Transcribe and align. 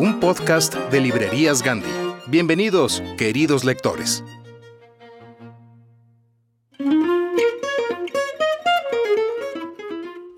un 0.00 0.18
podcast 0.18 0.74
de 0.90 0.98
Librerías 0.98 1.62
Gandhi. 1.62 1.90
Bienvenidos, 2.26 3.02
queridos 3.18 3.64
lectores. 3.64 4.24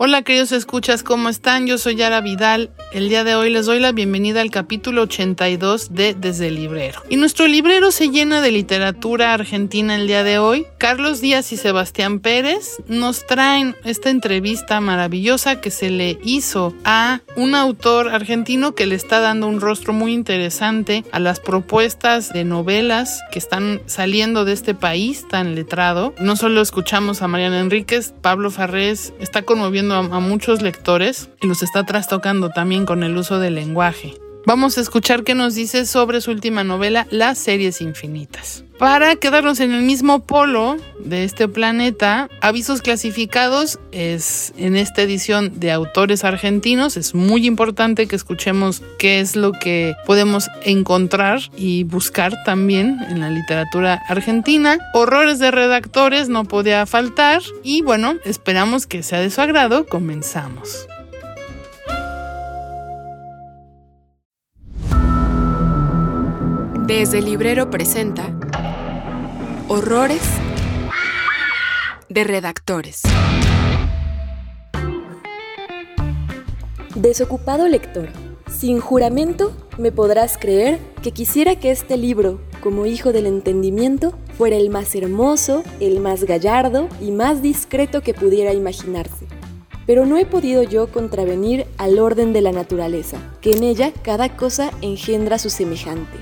Hola 0.04 0.22
queridos 0.22 0.50
escuchas, 0.50 1.04
¿cómo 1.04 1.28
están? 1.28 1.68
Yo 1.68 1.78
soy 1.78 1.94
Yara 1.94 2.20
Vidal. 2.20 2.72
El 2.92 3.08
día 3.08 3.22
de 3.22 3.36
hoy 3.36 3.50
les 3.50 3.66
doy 3.66 3.78
la 3.78 3.92
bienvenida 3.92 4.40
al 4.40 4.50
capítulo 4.50 5.02
82 5.02 5.94
de 5.94 6.14
Desde 6.14 6.48
el 6.48 6.56
Librero. 6.56 7.00
Y 7.08 7.14
nuestro 7.14 7.46
librero 7.46 7.92
se 7.92 8.08
llena 8.08 8.40
de 8.40 8.50
literatura 8.50 9.32
argentina 9.32 9.94
el 9.94 10.08
día 10.08 10.24
de 10.24 10.40
hoy. 10.40 10.66
Carlos 10.76 11.20
Díaz 11.20 11.52
y 11.52 11.56
Sebastián 11.56 12.18
Pérez 12.18 12.82
nos 12.88 13.24
traen 13.28 13.76
esta 13.84 14.10
entrevista 14.10 14.80
maravillosa 14.80 15.60
que 15.60 15.70
se 15.70 15.88
le 15.88 16.18
hizo 16.24 16.74
a 16.84 17.20
un 17.36 17.54
autor 17.54 18.08
argentino 18.08 18.74
que 18.74 18.86
le 18.86 18.96
está 18.96 19.20
dando 19.20 19.46
un 19.46 19.60
rostro 19.60 19.92
muy 19.92 20.12
interesante 20.14 21.04
a 21.12 21.20
las 21.20 21.38
propuestas 21.38 22.32
de 22.32 22.42
novelas 22.42 23.20
que 23.30 23.38
están 23.38 23.80
saliendo 23.86 24.44
de 24.44 24.52
este 24.52 24.74
país 24.74 25.28
tan 25.28 25.54
letrado. 25.54 26.12
No 26.18 26.34
solo 26.34 26.60
escuchamos 26.60 27.22
a 27.22 27.28
Mariana 27.28 27.60
Enríquez, 27.60 28.12
Pablo 28.20 28.50
Farrés 28.50 29.14
está 29.20 29.42
conmoviendo 29.42 29.91
a, 29.94 30.20
muchos 30.20 30.62
lectores 30.62 31.28
y 31.40 31.46
los 31.46 31.62
está 31.62 31.84
trastocando 31.84 32.50
también 32.50 32.86
con 32.86 33.02
el 33.02 33.16
uso 33.16 33.38
del 33.38 33.54
lenguaje. 33.54 34.14
Vamos 34.44 34.76
a 34.76 34.80
escuchar 34.80 35.22
qué 35.22 35.34
nos 35.34 35.54
dice 35.54 35.86
sobre 35.86 36.20
su 36.20 36.32
última 36.32 36.64
novela, 36.64 37.06
Las 37.10 37.38
series 37.38 37.80
infinitas. 37.80 38.64
Para 38.76 39.14
quedarnos 39.14 39.60
en 39.60 39.72
el 39.72 39.82
mismo 39.82 40.26
polo 40.26 40.76
de 40.98 41.22
este 41.22 41.46
planeta, 41.46 42.28
Avisos 42.40 42.82
Clasificados 42.82 43.78
es 43.92 44.52
en 44.56 44.74
esta 44.74 45.02
edición 45.02 45.60
de 45.60 45.70
autores 45.70 46.24
argentinos. 46.24 46.96
Es 46.96 47.14
muy 47.14 47.46
importante 47.46 48.08
que 48.08 48.16
escuchemos 48.16 48.82
qué 48.98 49.20
es 49.20 49.36
lo 49.36 49.52
que 49.52 49.94
podemos 50.04 50.48
encontrar 50.64 51.38
y 51.56 51.84
buscar 51.84 52.42
también 52.44 52.98
en 53.08 53.20
la 53.20 53.30
literatura 53.30 54.02
argentina. 54.08 54.78
Horrores 54.94 55.38
de 55.38 55.52
redactores 55.52 56.28
no 56.28 56.44
podía 56.44 56.84
faltar 56.86 57.40
y 57.62 57.82
bueno, 57.82 58.16
esperamos 58.24 58.88
que 58.88 59.04
sea 59.04 59.20
de 59.20 59.30
su 59.30 59.40
agrado. 59.40 59.86
Comenzamos. 59.86 60.88
Desde 66.86 67.18
el 67.18 67.26
librero 67.26 67.70
presenta 67.70 68.36
Horrores 69.68 70.20
de 72.08 72.24
redactores. 72.24 73.02
Desocupado 76.96 77.68
lector, 77.68 78.08
sin 78.50 78.80
juramento 78.80 79.52
me 79.78 79.92
podrás 79.92 80.36
creer 80.36 80.80
que 81.02 81.12
quisiera 81.12 81.54
que 81.54 81.70
este 81.70 81.96
libro, 81.96 82.40
como 82.60 82.86
hijo 82.86 83.12
del 83.12 83.26
entendimiento, 83.26 84.12
fuera 84.36 84.56
el 84.56 84.68
más 84.68 84.92
hermoso, 84.96 85.62
el 85.78 86.00
más 86.00 86.24
gallardo 86.24 86.88
y 87.00 87.12
más 87.12 87.42
discreto 87.42 88.00
que 88.00 88.12
pudiera 88.12 88.52
imaginarse. 88.54 89.26
Pero 89.86 90.04
no 90.04 90.18
he 90.18 90.26
podido 90.26 90.64
yo 90.64 90.88
contravenir 90.88 91.64
al 91.78 92.00
orden 92.00 92.32
de 92.32 92.40
la 92.40 92.50
naturaleza, 92.50 93.18
que 93.40 93.52
en 93.52 93.62
ella 93.62 93.92
cada 94.02 94.36
cosa 94.36 94.72
engendra 94.80 95.38
su 95.38 95.48
semejante. 95.48 96.18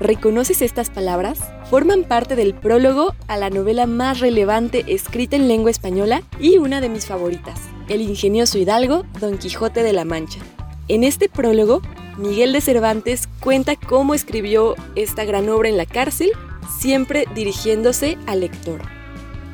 ¿Reconoces 0.00 0.60
estas 0.60 0.90
palabras? 0.90 1.38
Forman 1.70 2.02
parte 2.02 2.34
del 2.34 2.52
prólogo 2.52 3.14
a 3.28 3.36
la 3.36 3.48
novela 3.48 3.86
más 3.86 4.18
relevante 4.18 4.84
escrita 4.88 5.36
en 5.36 5.46
lengua 5.46 5.70
española 5.70 6.22
y 6.40 6.58
una 6.58 6.80
de 6.80 6.88
mis 6.88 7.06
favoritas, 7.06 7.60
El 7.88 8.00
ingenioso 8.00 8.58
hidalgo 8.58 9.04
Don 9.20 9.38
Quijote 9.38 9.84
de 9.84 9.92
la 9.92 10.04
Mancha. 10.04 10.40
En 10.88 11.04
este 11.04 11.28
prólogo, 11.28 11.80
Miguel 12.18 12.52
de 12.52 12.60
Cervantes 12.60 13.28
cuenta 13.38 13.76
cómo 13.76 14.14
escribió 14.14 14.74
esta 14.96 15.24
gran 15.24 15.48
obra 15.48 15.68
en 15.68 15.76
la 15.76 15.86
cárcel, 15.86 16.32
siempre 16.80 17.26
dirigiéndose 17.34 18.18
al 18.26 18.40
lector. 18.40 18.82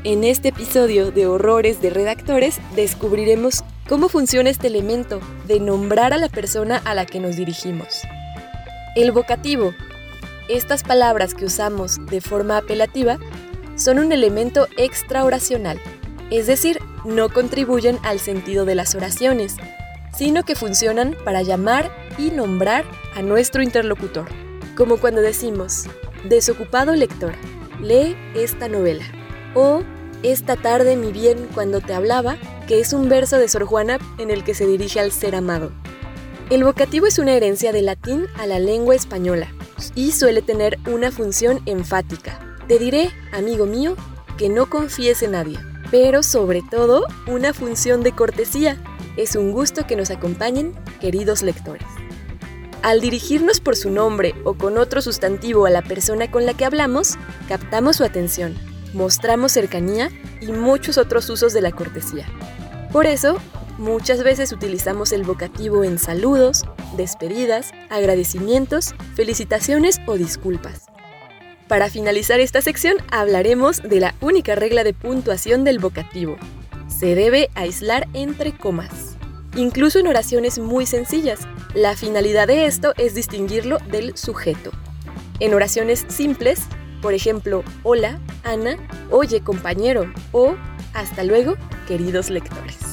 En 0.05 0.25
este 0.25 0.49
episodio 0.49 1.11
de 1.11 1.27
Horrores 1.27 1.83
de 1.83 1.91
Redactores 1.91 2.59
descubriremos 2.75 3.63
cómo 3.87 4.09
funciona 4.09 4.49
este 4.49 4.69
elemento 4.69 5.21
de 5.47 5.61
nombrar 5.61 6.15
a 6.15 6.19
la 6.19 6.31
persona 6.31 6.81
a 6.87 6.95
la 6.95 7.05
que 7.05 7.21
nos 7.21 7.37
dirigimos. 7.37 8.01
El 8.97 9.13
vocativo, 9.13 9.73
estas 10.51 10.83
palabras 10.83 11.35
que 11.35 11.45
usamos 11.45 12.05
de 12.07 12.21
forma 12.21 12.57
apelativa 12.57 13.19
son 13.77 14.01
un 14.01 14.11
elemento 14.11 14.67
extraoracional, 14.77 15.81
es 16.31 16.47
decir, 16.47 16.81
no 17.05 17.29
contribuyen 17.29 17.99
al 18.03 18.19
sentido 18.19 18.65
de 18.65 18.75
las 18.75 18.95
oraciones, 18.97 19.57
sino 20.13 20.43
que 20.43 20.57
funcionan 20.57 21.17
para 21.25 21.43
llamar 21.43 21.91
y 22.19 22.31
nombrar 22.31 22.85
a 23.15 23.23
nuestro 23.23 23.63
interlocutor, 23.63 24.27
como 24.77 24.97
cuando 24.97 25.21
decimos, 25.21 25.85
desocupado 26.29 26.97
lector, 26.97 27.33
lee 27.81 28.17
esta 28.35 28.69
novela, 28.69 29.05
o 29.55 29.83
esta 30.25 30.57
tarde 30.57 30.97
mi 30.97 31.13
bien 31.13 31.47
cuando 31.55 31.81
te 31.81 31.95
hablaba, 31.95 32.37
que 32.67 32.81
es 32.81 32.93
un 32.93 33.09
verso 33.09 33.39
de 33.39 33.49
Sor 33.49 33.65
Juana 33.65 33.99
en 34.19 34.31
el 34.31 34.43
que 34.43 34.55
se 34.55 34.67
dirige 34.67 34.99
al 34.99 35.13
ser 35.13 35.37
amado. 35.37 35.71
El 36.51 36.65
vocativo 36.65 37.07
es 37.07 37.21
una 37.21 37.33
herencia 37.35 37.73
del 37.73 37.87
latín 37.87 38.27
a 38.37 38.47
la 38.47 38.59
lengua 38.59 38.97
española 38.97 39.49
y 39.95 40.13
suele 40.13 40.43
tener 40.43 40.79
una 40.87 41.11
función 41.11 41.61
enfática. 41.67 42.39
Te 42.69 42.79
diré, 42.79 43.11
amigo 43.33 43.67
mío, 43.67 43.97
que 44.37 44.49
no 44.49 44.69
confíes 44.71 45.23
en 45.23 45.33
nadie, 45.33 45.59
pero 45.91 46.23
sobre 46.23 46.63
todo 46.63 47.07
una 47.27 47.53
función 47.53 48.03
de 48.03 48.13
cortesía. 48.13 48.77
Es 49.17 49.37
un 49.37 49.53
gusto 49.53 49.87
que 49.87 49.97
nos 49.97 50.11
acompañen, 50.11 50.75
queridos 51.01 51.43
lectores. 51.43 51.87
Al 52.83 53.01
dirigirnos 53.01 53.61
por 53.61 53.77
su 53.77 53.91
nombre 53.91 54.35
o 54.45 54.55
con 54.55 54.79
otro 54.79 55.03
sustantivo 55.03 55.67
a 55.67 55.71
la 55.71 55.83
persona 55.83 56.31
con 56.31 56.47
la 56.47 56.55
que 56.55 56.65
hablamos, 56.65 57.17
captamos 57.49 57.97
su 57.97 58.05
atención, 58.05 58.57
mostramos 58.95 59.53
cercanía 59.53 60.11
y 60.41 60.53
muchos 60.53 60.97
otros 60.97 61.29
usos 61.29 61.53
de 61.53 61.61
la 61.61 61.73
cortesía. 61.73 62.27
Por 62.93 63.07
eso, 63.07 63.37
Muchas 63.81 64.23
veces 64.23 64.53
utilizamos 64.53 65.11
el 65.11 65.23
vocativo 65.23 65.85
en 65.85 65.99
saludos, 65.99 66.65
despedidas, 66.97 67.73
agradecimientos, 67.89 68.95
felicitaciones 69.15 70.01
o 70.07 70.15
disculpas. 70.15 70.87
Para 71.69 71.89
finalizar 71.89 72.41
esta 72.41 72.63
sección 72.63 72.97
hablaremos 73.11 73.81
de 73.83 74.01
la 74.01 74.15
única 74.21 74.55
regla 74.57 74.83
de 74.83 74.93
puntuación 74.93 75.63
del 75.63 75.79
vocativo. 75.79 76.37
Se 76.89 77.15
debe 77.15 77.49
aislar 77.55 78.09
entre 78.13 78.53
comas. 78.57 79.17
incluso 79.57 79.99
en 79.99 80.07
oraciones 80.07 80.59
muy 80.59 80.87
sencillas. 80.87 81.41
La 81.75 81.97
finalidad 81.97 82.47
de 82.47 82.67
esto 82.67 82.93
es 82.97 83.15
distinguirlo 83.15 83.79
del 83.91 84.17
sujeto. 84.17 84.71
En 85.41 85.55
oraciones 85.55 86.05
simples, 86.09 86.63
por 87.03 87.15
ejemplo, 87.15 87.65
hola, 87.83 88.21
Ana, 88.45 88.77
oye 89.11 89.41
compañero 89.41 90.13
o 90.33 90.55
hasta 90.93 91.25
luego, 91.25 91.57
queridos 91.89 92.31
lectores. 92.31 92.90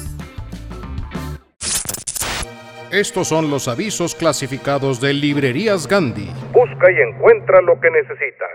Estos 2.92 3.28
son 3.28 3.50
los 3.50 3.68
avisos 3.68 4.16
clasificados 4.16 5.02
de 5.02 5.12
Librerías 5.12 5.88
Gandhi. 5.88 6.32
Busca 6.54 6.90
y 6.90 7.14
encuentra 7.14 7.62
lo 7.62 7.78
que 7.82 7.90
necesitas. 7.92 8.48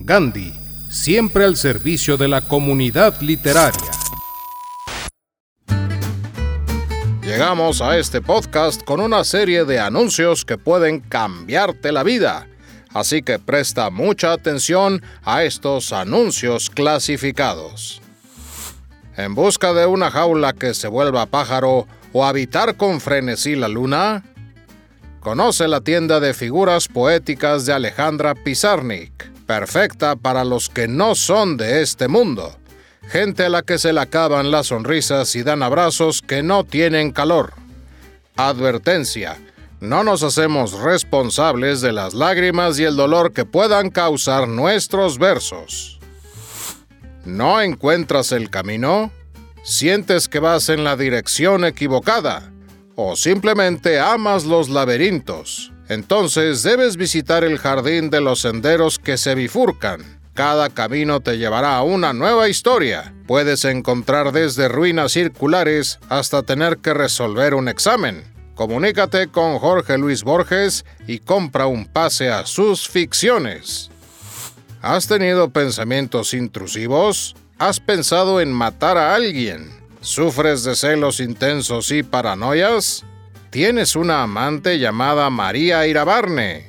Gandhi, 0.00 0.54
siempre 0.88 1.44
al 1.44 1.56
servicio 1.56 2.16
de 2.16 2.28
la 2.28 2.40
comunidad 2.40 3.20
literaria. 3.20 3.90
Llegamos 7.20 7.82
a 7.82 7.98
este 7.98 8.22
podcast 8.22 8.82
con 8.84 9.00
una 9.00 9.22
serie 9.24 9.66
de 9.66 9.80
anuncios 9.80 10.46
que 10.46 10.56
pueden 10.56 11.00
cambiarte 11.00 11.92
la 11.92 12.04
vida. 12.04 12.46
Así 12.94 13.20
que 13.20 13.38
presta 13.38 13.90
mucha 13.90 14.32
atención 14.32 15.02
a 15.24 15.44
estos 15.44 15.92
anuncios 15.92 16.70
clasificados. 16.70 18.00
En 19.18 19.34
busca 19.34 19.74
de 19.74 19.84
una 19.84 20.10
jaula 20.10 20.54
que 20.54 20.72
se 20.72 20.88
vuelva 20.88 21.26
pájaro 21.26 21.86
o 22.14 22.24
habitar 22.24 22.78
con 22.78 23.02
frenesí 23.02 23.54
la 23.54 23.68
luna, 23.68 24.24
conoce 25.20 25.68
la 25.68 25.82
tienda 25.82 26.18
de 26.18 26.32
figuras 26.32 26.88
poéticas 26.88 27.66
de 27.66 27.74
Alejandra 27.74 28.34
Pizarnik, 28.34 29.30
perfecta 29.44 30.16
para 30.16 30.42
los 30.44 30.70
que 30.70 30.88
no 30.88 31.14
son 31.14 31.58
de 31.58 31.82
este 31.82 32.08
mundo 32.08 32.56
gente 33.08 33.44
a 33.44 33.48
la 33.48 33.62
que 33.62 33.78
se 33.78 33.92
le 33.92 34.00
acaban 34.00 34.50
las 34.50 34.68
sonrisas 34.68 35.34
y 35.36 35.42
dan 35.42 35.62
abrazos 35.62 36.22
que 36.22 36.42
no 36.42 36.64
tienen 36.64 37.12
calor. 37.12 37.52
Advertencia. 38.36 39.38
No 39.80 40.02
nos 40.02 40.22
hacemos 40.22 40.72
responsables 40.80 41.80
de 41.80 41.92
las 41.92 42.14
lágrimas 42.14 42.78
y 42.78 42.84
el 42.84 42.96
dolor 42.96 43.32
que 43.32 43.44
puedan 43.44 43.90
causar 43.90 44.48
nuestros 44.48 45.18
versos. 45.18 46.00
¿No 47.24 47.60
encuentras 47.60 48.32
el 48.32 48.50
camino? 48.50 49.10
¿Sientes 49.64 50.28
que 50.28 50.38
vas 50.38 50.68
en 50.68 50.84
la 50.84 50.96
dirección 50.96 51.64
equivocada? 51.64 52.52
¿O 52.94 53.16
simplemente 53.16 53.98
amas 53.98 54.44
los 54.44 54.68
laberintos? 54.68 55.72
Entonces 55.88 56.62
debes 56.62 56.96
visitar 56.96 57.42
el 57.44 57.58
jardín 57.58 58.10
de 58.10 58.20
los 58.20 58.40
senderos 58.40 58.98
que 58.98 59.16
se 59.16 59.34
bifurcan 59.34 60.14
cada 60.34 60.68
camino 60.68 61.20
te 61.20 61.38
llevará 61.38 61.76
a 61.76 61.84
una 61.84 62.12
nueva 62.12 62.48
historia. 62.48 63.14
Puedes 63.28 63.64
encontrar 63.64 64.32
desde 64.32 64.66
ruinas 64.66 65.12
circulares 65.12 66.00
hasta 66.08 66.42
tener 66.42 66.78
que 66.78 66.92
resolver 66.92 67.54
un 67.54 67.68
examen. 67.68 68.24
Comunícate 68.56 69.28
con 69.28 69.60
Jorge 69.60 69.96
Luis 69.96 70.24
Borges 70.24 70.84
y 71.06 71.20
compra 71.20 71.66
un 71.66 71.86
pase 71.86 72.30
a 72.30 72.46
sus 72.46 72.88
ficciones. 72.88 73.90
¿Has 74.82 75.06
tenido 75.06 75.50
pensamientos 75.50 76.34
intrusivos? 76.34 77.36
¿Has 77.66 77.80
pensado 77.80 78.42
en 78.42 78.52
matar 78.52 78.98
a 78.98 79.14
alguien? 79.14 79.70
¿Sufres 80.02 80.64
de 80.64 80.76
celos 80.76 81.18
intensos 81.18 81.90
y 81.92 82.02
paranoias? 82.02 83.06
¿Tienes 83.48 83.96
una 83.96 84.22
amante 84.22 84.78
llamada 84.78 85.30
María 85.30 85.86
Irabarne? 85.86 86.66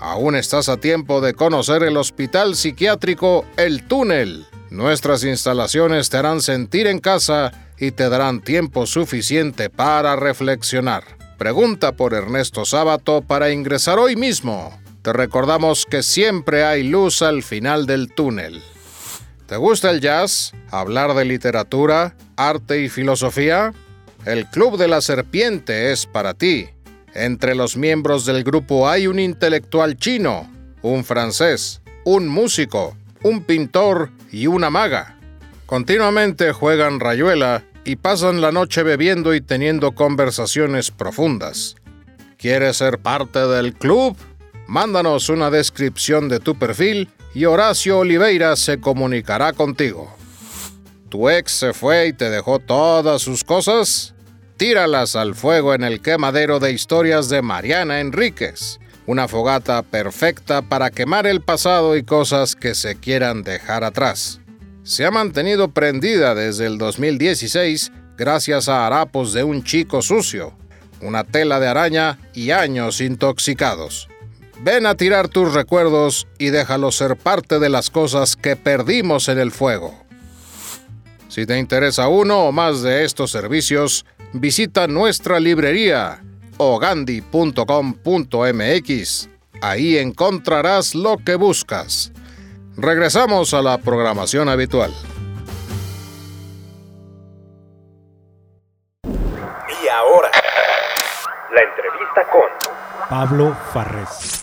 Aún 0.00 0.36
estás 0.36 0.70
a 0.70 0.78
tiempo 0.78 1.20
de 1.20 1.34
conocer 1.34 1.82
el 1.82 1.98
Hospital 1.98 2.56
Psiquiátrico 2.56 3.44
El 3.58 3.86
Túnel. 3.86 4.46
Nuestras 4.70 5.22
instalaciones 5.22 6.08
te 6.08 6.16
harán 6.16 6.40
sentir 6.40 6.86
en 6.86 7.00
casa 7.00 7.52
y 7.76 7.90
te 7.90 8.08
darán 8.08 8.40
tiempo 8.40 8.86
suficiente 8.86 9.68
para 9.68 10.16
reflexionar. 10.16 11.04
Pregunta 11.36 11.92
por 11.92 12.14
Ernesto 12.14 12.64
Sábato 12.64 13.20
para 13.20 13.50
ingresar 13.50 13.98
hoy 13.98 14.16
mismo. 14.16 14.80
Te 15.02 15.12
recordamos 15.12 15.84
que 15.84 16.02
siempre 16.02 16.64
hay 16.64 16.84
luz 16.84 17.20
al 17.20 17.42
final 17.42 17.84
del 17.84 18.14
túnel. 18.14 18.62
¿Te 19.48 19.56
gusta 19.56 19.90
el 19.90 20.02
jazz? 20.02 20.52
¿Hablar 20.70 21.14
de 21.14 21.24
literatura, 21.24 22.14
arte 22.36 22.82
y 22.82 22.90
filosofía? 22.90 23.72
El 24.26 24.44
Club 24.44 24.76
de 24.76 24.88
la 24.88 25.00
Serpiente 25.00 25.90
es 25.90 26.04
para 26.04 26.34
ti. 26.34 26.68
Entre 27.14 27.54
los 27.54 27.74
miembros 27.74 28.26
del 28.26 28.44
grupo 28.44 28.90
hay 28.90 29.06
un 29.06 29.18
intelectual 29.18 29.96
chino, 29.96 30.52
un 30.82 31.02
francés, 31.02 31.80
un 32.04 32.28
músico, 32.28 32.94
un 33.22 33.42
pintor 33.42 34.10
y 34.30 34.48
una 34.48 34.68
maga. 34.68 35.16
Continuamente 35.64 36.52
juegan 36.52 37.00
rayuela 37.00 37.64
y 37.86 37.96
pasan 37.96 38.42
la 38.42 38.52
noche 38.52 38.82
bebiendo 38.82 39.34
y 39.34 39.40
teniendo 39.40 39.92
conversaciones 39.92 40.90
profundas. 40.90 41.76
¿Quieres 42.36 42.76
ser 42.76 42.98
parte 42.98 43.38
del 43.38 43.72
club? 43.72 44.14
Mándanos 44.66 45.30
una 45.30 45.50
descripción 45.50 46.28
de 46.28 46.38
tu 46.38 46.58
perfil 46.58 47.08
y 47.34 47.44
Horacio 47.44 47.98
Oliveira 47.98 48.56
se 48.56 48.80
comunicará 48.80 49.52
contigo. 49.52 50.12
¿Tu 51.08 51.28
ex 51.30 51.52
se 51.52 51.72
fue 51.72 52.08
y 52.08 52.12
te 52.12 52.30
dejó 52.30 52.58
todas 52.58 53.22
sus 53.22 53.44
cosas? 53.44 54.14
tíralas 54.58 55.14
al 55.14 55.36
fuego 55.36 55.72
en 55.72 55.84
el 55.84 56.02
quemadero 56.02 56.58
de 56.58 56.72
historias 56.72 57.28
de 57.28 57.42
Mariana 57.42 58.00
Enríquez. 58.00 58.80
Una 59.06 59.28
fogata 59.28 59.82
perfecta 59.82 60.62
para 60.62 60.90
quemar 60.90 61.26
el 61.26 61.40
pasado 61.40 61.96
y 61.96 62.02
cosas 62.02 62.56
que 62.56 62.74
se 62.74 62.96
quieran 62.96 63.44
dejar 63.44 63.84
atrás. 63.84 64.40
Se 64.82 65.06
ha 65.06 65.10
mantenido 65.10 65.68
prendida 65.68 66.34
desde 66.34 66.66
el 66.66 66.76
2016 66.76 67.92
gracias 68.18 68.68
a 68.68 68.86
harapos 68.86 69.32
de 69.32 69.44
un 69.44 69.62
chico 69.62 70.02
sucio, 70.02 70.58
una 71.00 71.22
tela 71.22 71.60
de 71.60 71.68
araña 71.68 72.18
y 72.34 72.50
años 72.50 73.00
intoxicados. 73.00 74.08
Ven 74.60 74.86
a 74.86 74.96
tirar 74.96 75.28
tus 75.28 75.54
recuerdos 75.54 76.26
y 76.38 76.48
déjalos 76.48 76.96
ser 76.96 77.16
parte 77.16 77.58
de 77.58 77.68
las 77.68 77.90
cosas 77.90 78.34
que 78.34 78.56
perdimos 78.56 79.28
en 79.28 79.38
el 79.38 79.52
fuego. 79.52 79.94
Si 81.28 81.46
te 81.46 81.58
interesa 81.58 82.08
uno 82.08 82.46
o 82.46 82.52
más 82.52 82.82
de 82.82 83.04
estos 83.04 83.30
servicios, 83.30 84.04
visita 84.32 84.88
nuestra 84.88 85.38
librería 85.38 86.24
ogandi.com.mx. 86.56 89.28
Ahí 89.60 89.98
encontrarás 89.98 90.94
lo 90.94 91.18
que 91.18 91.34
buscas. 91.36 92.12
Regresamos 92.76 93.54
a 93.54 93.62
la 93.62 93.78
programación 93.78 94.48
habitual. 94.48 94.92
Pablo 103.08 103.56
Farrés. 103.72 104.42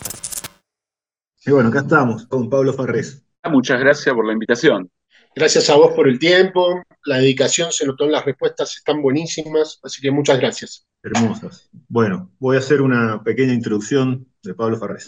Y 1.44 1.52
bueno, 1.52 1.68
acá 1.68 1.80
estamos 1.80 2.26
con 2.26 2.50
Pablo 2.50 2.72
Farrés. 2.72 3.24
Muchas 3.48 3.78
gracias 3.78 4.12
por 4.12 4.26
la 4.26 4.32
invitación. 4.32 4.90
Gracias 5.36 5.70
a 5.70 5.76
vos 5.76 5.92
por 5.94 6.08
el 6.08 6.18
tiempo, 6.18 6.82
la 7.04 7.18
dedicación 7.18 7.70
se 7.70 7.86
notó 7.86 8.06
en 8.06 8.12
las 8.12 8.24
respuestas, 8.24 8.76
están 8.76 9.02
buenísimas, 9.02 9.78
así 9.84 10.02
que 10.02 10.10
muchas 10.10 10.40
gracias. 10.40 10.84
Hermosas. 11.04 11.70
Bueno, 11.86 12.32
voy 12.40 12.56
a 12.56 12.58
hacer 12.58 12.82
una 12.82 13.22
pequeña 13.22 13.52
introducción 13.52 14.26
de 14.42 14.54
Pablo 14.54 14.78
Farrés. 14.78 15.06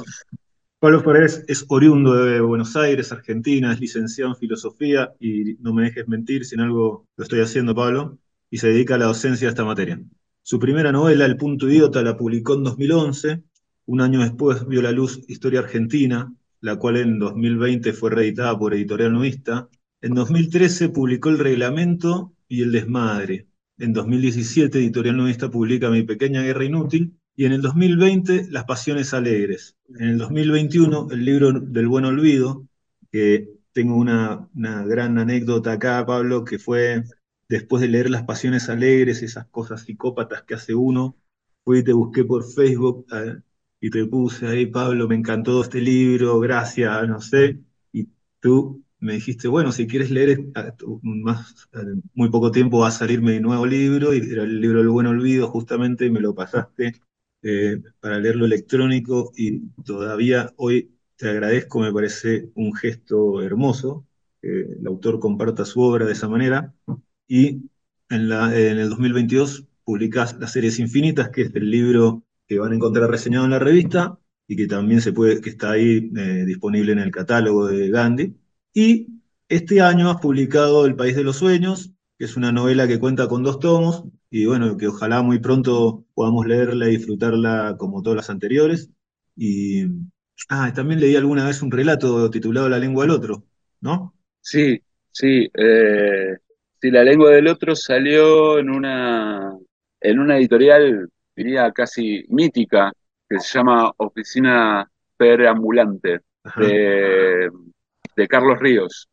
Pablo 0.79 1.03
Farrés 1.03 1.45
es 1.49 1.65
oriundo 1.69 2.15
de 2.15 2.41
Buenos 2.41 2.77
Aires, 2.77 3.11
Argentina, 3.11 3.73
es 3.73 3.81
licenciado 3.81 4.31
en 4.31 4.37
filosofía 4.37 5.15
y 5.19 5.55
no 5.55 5.75
me 5.75 5.83
dejes 5.83 6.07
mentir 6.07 6.45
si 6.45 6.55
en 6.55 6.61
algo 6.61 7.09
lo 7.17 7.25
estoy 7.25 7.41
haciendo, 7.41 7.75
Pablo, 7.75 8.19
y 8.51 8.59
se 8.59 8.69
dedica 8.69 8.95
a 8.95 8.99
la 8.99 9.07
docencia 9.07 9.49
de 9.49 9.51
esta 9.51 9.65
materia. 9.65 10.01
Su 10.49 10.59
primera 10.59 10.93
novela, 10.93 11.27
El 11.27 11.37
punto 11.37 11.69
idiota, 11.69 12.01
la 12.01 12.17
publicó 12.17 12.55
en 12.55 12.65
2011. 12.65 13.43
Un 13.89 14.01
año 14.01 14.21
después 14.21 14.67
vio 14.69 14.83
la 14.83 14.93
luz 14.93 15.25
Historia 15.29 15.61
Argentina, 15.61 16.33
la 16.61 16.77
cual 16.77 16.99
en 16.99 17.19
2020 17.19 17.93
fue 17.93 18.11
reeditada 18.11 18.57
por 18.57 18.73
Editorial 18.73 19.13
Nuista 19.13 19.69
en 20.01 20.15
2013 20.15 20.91
publicó 20.91 21.29
El 21.29 21.41
Reglamento 21.41 22.33
y 22.47 22.63
El 22.63 22.71
Desmadre. 22.71 23.49
En 23.79 23.93
2017 23.93 24.79
Editorial 24.79 25.17
Nuevista 25.17 25.51
publica 25.51 25.91
Mi 25.91 26.05
Pequeña 26.05 26.43
Guerra 26.43 26.65
Inútil. 26.65 27.19
Y 27.35 27.47
en 27.47 27.53
el 27.53 27.63
2020 27.63 28.47
Las 28.51 28.65
Pasiones 28.65 29.13
Alegres. 29.13 29.77
En 29.89 30.11
el 30.11 30.19
2021 30.19 31.09
el 31.11 31.25
libro 31.25 31.53
del 31.53 31.89
Buen 31.89 32.05
Olvido, 32.05 32.65
que 33.11 33.49
tengo 33.73 33.97
una, 33.97 34.49
gran 34.55 35.19
anécdota 35.19 35.73
acá, 35.73 36.05
Pablo, 36.07 36.45
que 36.45 36.61
fue 36.61 37.03
después 37.49 37.81
de 37.81 37.89
leer 37.89 38.11
Las 38.11 38.23
Pasiones 38.23 38.69
Alegres, 38.69 39.23
esas 39.23 39.47
cosas 39.47 39.83
psicópatas 39.83 40.43
que 40.43 40.55
hace 40.55 40.75
uno, 40.75 41.17
fui 41.65 41.81
y 41.81 41.85
te 41.85 41.93
busqué 41.93 42.25
por 42.25 42.45
Facebook 42.45 43.07
eh, 43.13 43.39
y 43.81 43.91
te 43.91 44.05
puse 44.07 44.47
ahí, 44.47 44.67
Pablo, 44.67 45.09
me 45.09 45.15
encantó 45.15 45.63
este 45.63 45.81
libro, 45.81 46.41
gracias, 46.41 47.09
no 47.09 47.21
sé, 47.21 47.61
y 47.93 48.09
tú 48.41 48.83
me 49.01 49.15
dijiste, 49.15 49.49
bueno, 49.49 49.71
si 49.73 49.87
quieres 49.87 50.11
leer 50.11 50.41
más, 51.03 51.69
muy 52.15 52.31
poco 52.31 52.51
tiempo 52.51 52.81
va 52.81 52.89
a 52.89 52.91
salir 52.91 53.23
mi 53.23 53.39
nuevo 53.41 53.67
libro, 53.67 54.15
y 54.15 54.19
era 54.19 54.43
el 54.43 54.61
libro 54.61 54.79
del 54.79 54.89
buen 54.89 55.07
olvido, 55.07 55.49
justamente 55.49 56.11
me 56.11 56.21
lo 56.21 56.35
pasaste 56.35 56.95
eh, 57.43 57.81
para 58.01 58.19
leerlo 58.19 58.47
electrónico 58.47 59.33
y 59.37 59.61
todavía 59.85 60.53
hoy 60.57 60.93
te 61.17 61.29
agradezco, 61.29 61.81
me 61.81 61.93
parece 61.93 62.51
un 62.55 62.75
gesto 62.75 63.43
hermoso, 63.43 64.07
que 64.41 64.63
el 64.63 64.87
autor 64.87 65.21
comparta 65.21 65.65
su 65.65 65.81
obra 65.81 66.05
de 66.07 66.13
esa 66.13 66.29
manera, 66.29 66.75
y 67.29 67.63
en, 68.09 68.29
la, 68.29 68.57
en 68.59 68.79
el 68.79 68.91
2022 68.91 69.67
publicás 69.85 70.37
Las 70.39 70.53
Series 70.53 70.79
Infinitas, 70.81 71.31
que 71.31 71.43
es 71.43 71.55
el 71.55 71.71
libro 71.71 72.25
que 72.49 72.59
van 72.59 72.73
a 72.73 72.77
encontrar 72.77 73.11
reseñado 73.11 73.45
en 73.45 73.53
la 73.53 73.59
revista 73.59 74.19
y 74.49 74.57
que 74.57 74.67
también 74.67 75.01
se 75.03 75.13
puede, 75.13 75.41
que 75.41 75.51
está 75.51 75.73
ahí 75.73 76.11
eh, 76.17 76.45
disponible 76.47 76.93
en 76.93 76.99
el 77.01 77.11
catálogo 77.11 77.67
de 77.67 77.91
Gandhi. 77.91 78.35
Y 78.73 79.09
este 79.49 79.83
año 79.83 80.11
has 80.11 80.21
publicado 80.21 80.87
El 80.87 80.97
País 80.97 81.15
de 81.15 81.25
los 81.25 81.37
Sueños, 81.37 81.93
que 82.19 82.25
es 82.25 82.37
una 82.37 82.51
novela 82.51 82.89
que 82.89 82.99
cuenta 82.99 83.29
con 83.29 83.43
dos 83.43 83.61
tomos, 83.61 84.05
y 84.31 84.47
bueno, 84.47 84.77
que 84.77 84.89
ojalá 84.89 85.23
muy 85.23 85.39
pronto 85.39 86.07
podamos 86.15 86.47
leerla 86.47 86.89
y 86.89 86.97
disfrutarla 86.97 87.77
como 87.79 88.03
todas 88.03 88.17
las 88.17 88.31
anteriores. 88.31 88.91
Y 89.37 89.85
ah, 90.49 90.73
también 90.75 91.01
leí 91.01 91.17
alguna 91.17 91.47
vez 91.47 91.63
un 91.63 91.71
relato 91.71 92.31
titulado 92.31 92.69
La 92.69 92.79
lengua 92.79 93.05
del 93.05 93.13
otro, 93.13 93.45
¿no? 93.81 94.15
Sí, 94.41 94.81
sí. 95.13 95.51
Eh, 95.55 96.37
sí, 96.81 96.91
La 96.91 97.05
lengua 97.05 97.31
del 97.31 97.49
otro 97.49 97.77
salió 97.77 98.59
en 98.59 98.71
una, 98.71 99.53
en 100.01 100.19
una 100.19 100.39
editorial, 100.39 101.11
diría 101.39 101.71
casi 101.73 102.25
mítica, 102.29 102.93
que 103.29 103.39
se 103.39 103.59
llama 103.59 103.93
Oficina 103.97 104.91
Perambulante, 105.17 106.21
de, 106.57 107.51
de 108.17 108.29
Carlos 108.29 108.59
Ríos. 108.59 109.09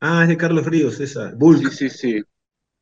Ah, 0.00 0.22
es 0.22 0.28
de 0.28 0.36
CarlosRíos, 0.36 1.00
esa. 1.00 1.32
Bulk. 1.34 1.70
Sí, 1.70 1.88
sí, 1.88 1.90
sí. 1.90 2.22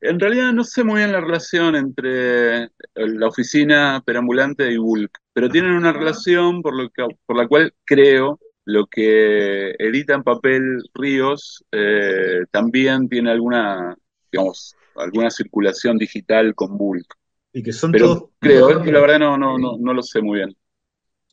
En 0.01 0.19
realidad 0.19 0.53
no 0.53 0.63
sé 0.63 0.83
muy 0.83 0.97
bien 0.97 1.11
la 1.11 1.21
relación 1.21 1.75
entre 1.75 2.69
la 2.93 3.27
oficina 3.27 4.01
perambulante 4.05 4.71
y 4.71 4.77
Bulk, 4.77 5.11
pero 5.33 5.49
tienen 5.49 5.71
una 5.71 5.91
relación 5.91 6.61
por, 6.61 6.75
lo 6.75 6.89
que, 6.89 7.07
por 7.25 7.35
la 7.35 7.47
cual 7.47 7.73
creo 7.83 8.39
lo 8.65 8.85
que 8.85 9.71
edita 9.79 10.13
en 10.13 10.23
papel 10.23 10.83
Ríos 10.93 11.63
eh, 11.71 12.45
también 12.51 13.09
tiene 13.09 13.31
alguna, 13.31 13.95
digamos, 14.31 14.75
alguna 14.95 15.31
circulación 15.31 15.97
digital 15.97 16.53
con 16.53 16.77
Bulk. 16.77 17.15
Y 17.57 17.63
que 17.63 17.71
son 17.73 17.91
pero 17.91 18.05
todos. 18.05 18.29
creo, 18.39 18.83
que 18.83 18.91
la 18.91 18.99
verdad 18.99 19.17
no, 19.19 19.35
no, 19.37 19.57
no, 19.57 19.77
no 19.79 19.93
lo 19.93 20.03
sé 20.03 20.21
muy 20.21 20.37
bien. 20.37 20.55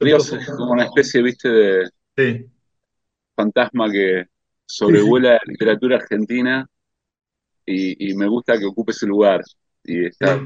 Ríos 0.01 0.33
es 0.33 0.47
como 0.47 0.73
una 0.73 0.85
especie, 0.85 1.21
viste, 1.23 1.49
de 1.51 1.91
Sí. 2.17 2.47
fantasma 3.37 3.91
que 3.91 4.25
sobrevuela 4.65 5.33
la 5.35 5.41
literatura 5.47 5.97
argentina 5.97 6.67
y, 7.67 8.11
y 8.11 8.15
me 8.15 8.27
gusta 8.27 8.59
que 8.59 8.65
ocupe 8.65 8.93
ese 8.93 9.07
lugar. 9.07 9.43
Y 9.85 10.07
está, 10.07 10.41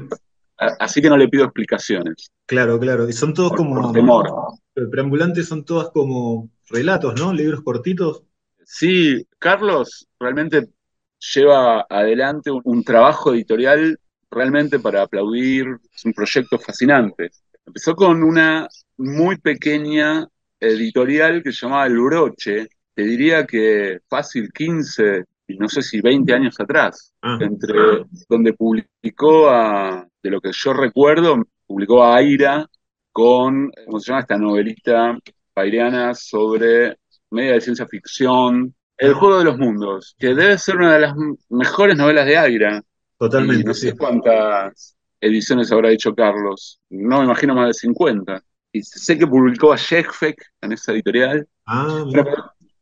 así 0.57 1.01
que 1.01 1.09
no 1.09 1.15
le 1.15 1.29
pido 1.29 1.45
explicaciones. 1.45 2.29
Claro, 2.45 2.77
claro. 2.77 3.07
Y 3.07 3.13
son 3.13 3.33
todos 3.33 3.51
Por- 3.51 3.59
como. 3.59 3.81
por 3.81 3.93
temor. 3.93 4.29
Preambulantes 4.91 5.47
son 5.47 5.63
todas 5.63 5.91
como 5.91 6.49
relatos, 6.69 7.17
¿no? 7.19 7.31
Libros 7.31 7.61
cortitos. 7.61 8.23
Sí, 8.65 9.25
Carlos 9.39 10.07
realmente 10.19 10.67
lleva 11.33 11.85
adelante 11.89 12.51
un, 12.51 12.61
un 12.65 12.83
trabajo 12.83 13.33
editorial 13.33 13.97
realmente 14.29 14.79
para 14.79 15.03
aplaudir. 15.03 15.67
Es 15.93 16.05
un 16.05 16.13
proyecto 16.13 16.57
fascinante. 16.57 17.31
Empezó 17.65 17.95
con 17.95 18.23
una 18.23 18.67
muy 18.97 19.37
pequeña 19.37 20.27
editorial 20.59 21.43
que 21.43 21.51
se 21.51 21.65
llamaba 21.65 21.87
El 21.87 21.99
Broche. 21.99 22.67
Te 22.93 23.03
diría 23.03 23.45
que 23.45 23.99
fácil 24.09 24.51
15, 24.51 25.23
y 25.47 25.57
no 25.57 25.69
sé 25.69 25.81
si 25.81 26.01
20 26.01 26.33
años 26.33 26.59
atrás, 26.59 27.13
entre 27.39 28.05
donde 28.27 28.53
publicó 28.53 29.49
a, 29.49 30.05
de 30.21 30.29
lo 30.29 30.41
que 30.41 30.51
yo 30.51 30.73
recuerdo, 30.73 31.41
publicó 31.65 32.03
a 32.03 32.17
Aira 32.17 32.67
con, 33.11 33.71
¿cómo 33.85 33.99
se 33.99 34.11
llama 34.11 34.21
esta 34.21 34.37
novelita 34.37 35.17
pairiana 35.53 36.13
sobre 36.13 36.97
media 37.31 37.53
de 37.53 37.61
ciencia 37.61 37.87
ficción, 37.87 38.73
El 38.97 39.13
juego 39.13 39.39
de 39.39 39.45
los 39.45 39.57
mundos, 39.57 40.15
que 40.19 40.35
debe 40.35 40.57
ser 40.57 40.75
una 40.75 40.93
de 40.93 40.99
las 40.99 41.15
mejores 41.49 41.95
novelas 41.95 42.25
de 42.25 42.37
Aira. 42.37 42.83
Totalmente, 43.19 43.61
Y 43.61 43.65
no 43.65 43.73
sé 43.73 43.91
sí. 43.91 43.97
cuántas 43.97 44.95
ediciones 45.21 45.71
habrá 45.71 45.91
hecho 45.91 46.15
Carlos, 46.15 46.79
no 46.89 47.19
me 47.19 47.25
imagino 47.25 47.53
más 47.55 47.67
de 47.67 47.73
50. 47.73 48.43
Y 48.71 48.83
sé 48.83 49.17
que 49.17 49.27
publicó 49.27 49.73
a 49.73 49.77
Shekfek 49.77 50.41
en 50.61 50.71
esa 50.73 50.93
editorial. 50.93 51.47
Ah, 51.65 52.05
Pero 52.11 52.31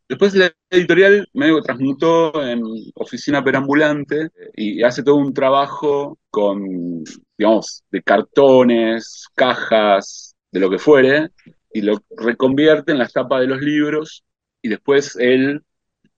después 0.10 0.36
la 0.36 0.51
editorial 0.70 1.27
medio 1.34 1.62
transmutó 1.62 2.44
en 2.44 2.62
oficina 2.96 3.44
perambulante 3.44 4.25
eh, 4.25 4.51
y 4.56 4.84
hace 4.84 5.03
todo 5.03 5.15
un 5.15 5.34
trabajo 5.34 6.20
con, 6.29 7.03
digamos, 7.38 7.84
de 7.91 8.03
cartones, 8.03 9.25
cajas, 9.36 10.36
de 10.51 10.60
lo 10.60 10.70
que 10.70 10.77
fuere, 10.79 11.29
y 11.74 11.82
lo 11.82 12.00
reconvierte 12.17 12.91
en 12.91 13.00
las 13.00 13.13
tapas 13.13 13.41
de 13.41 13.48
los 13.48 13.62
libros, 13.62 14.24
y 14.62 14.70
después 14.70 15.15
él, 15.17 15.62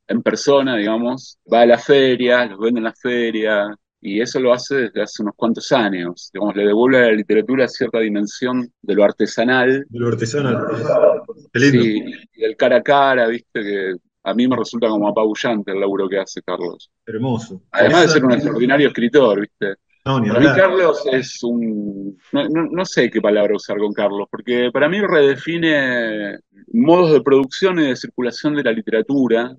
en 0.08 0.24
persona, 0.24 0.76
digamos, 0.78 1.40
va 1.52 1.62
a 1.62 1.66
la 1.66 1.78
feria, 1.78 2.46
los 2.46 2.60
vende 2.60 2.80
en 2.80 2.86
la 2.86 2.94
feria, 2.94 3.68
y 4.02 4.22
eso 4.22 4.40
lo 4.40 4.54
hace 4.54 4.76
desde 4.76 5.02
hace 5.02 5.22
unos 5.24 5.36
cuantos 5.36 5.72
años. 5.72 6.30
Digamos, 6.34 6.56
le 6.56 6.66
devuelve 6.66 6.98
a 7.00 7.02
la 7.08 7.12
literatura 7.12 7.68
cierta 7.68 8.00
dimensión 8.00 8.72
de 8.82 8.96
lo 8.96 9.04
artesanal. 9.04 9.86
De 9.90 10.00
lo 10.00 10.08
artesanal. 10.08 10.58
Qué 11.54 11.60
lindo. 11.60 11.84
Sí, 11.84 12.04
y 12.36 12.44
el 12.44 12.56
cara 12.56 12.78
a 12.78 12.82
cara, 12.84 13.28
viste, 13.28 13.62
que 13.62 13.96
a 14.24 14.34
mí 14.34 14.48
me 14.48 14.56
resulta 14.56 14.88
como 14.88 15.08
apabullante 15.08 15.72
el 15.72 15.80
laburo 15.80 16.08
que 16.08 16.20
hace 16.20 16.42
Carlos. 16.42 16.90
Hermoso. 17.06 17.62
Además 17.72 18.02
de 18.04 18.08
ser 18.10 18.26
un 18.26 18.32
extraordinario 18.34 18.88
escritor, 18.88 19.42
viste. 19.42 19.76
No, 20.06 20.20
ni 20.20 20.30
Para 20.30 20.40
mí. 20.40 20.46
Carlos 20.56 21.04
es 21.12 21.44
un... 21.44 22.18
No, 22.32 22.48
no- 22.48 22.68
no 22.72 22.86
sé 22.86 23.10
qué 23.10 23.22
palabra 23.22 23.56
usar 23.56 23.78
con 23.78 23.92
Carlos, 23.94 24.28
porque 24.32 24.70
para 24.72 24.88
mí 24.88 25.00
redefine 25.02 26.40
modos 26.72 27.12
de 27.12 27.22
producción 27.22 27.80
y 27.80 27.88
de 27.88 27.96
circulación 27.98 28.56
de 28.56 28.64
la 28.64 28.72
literatura 28.72 29.54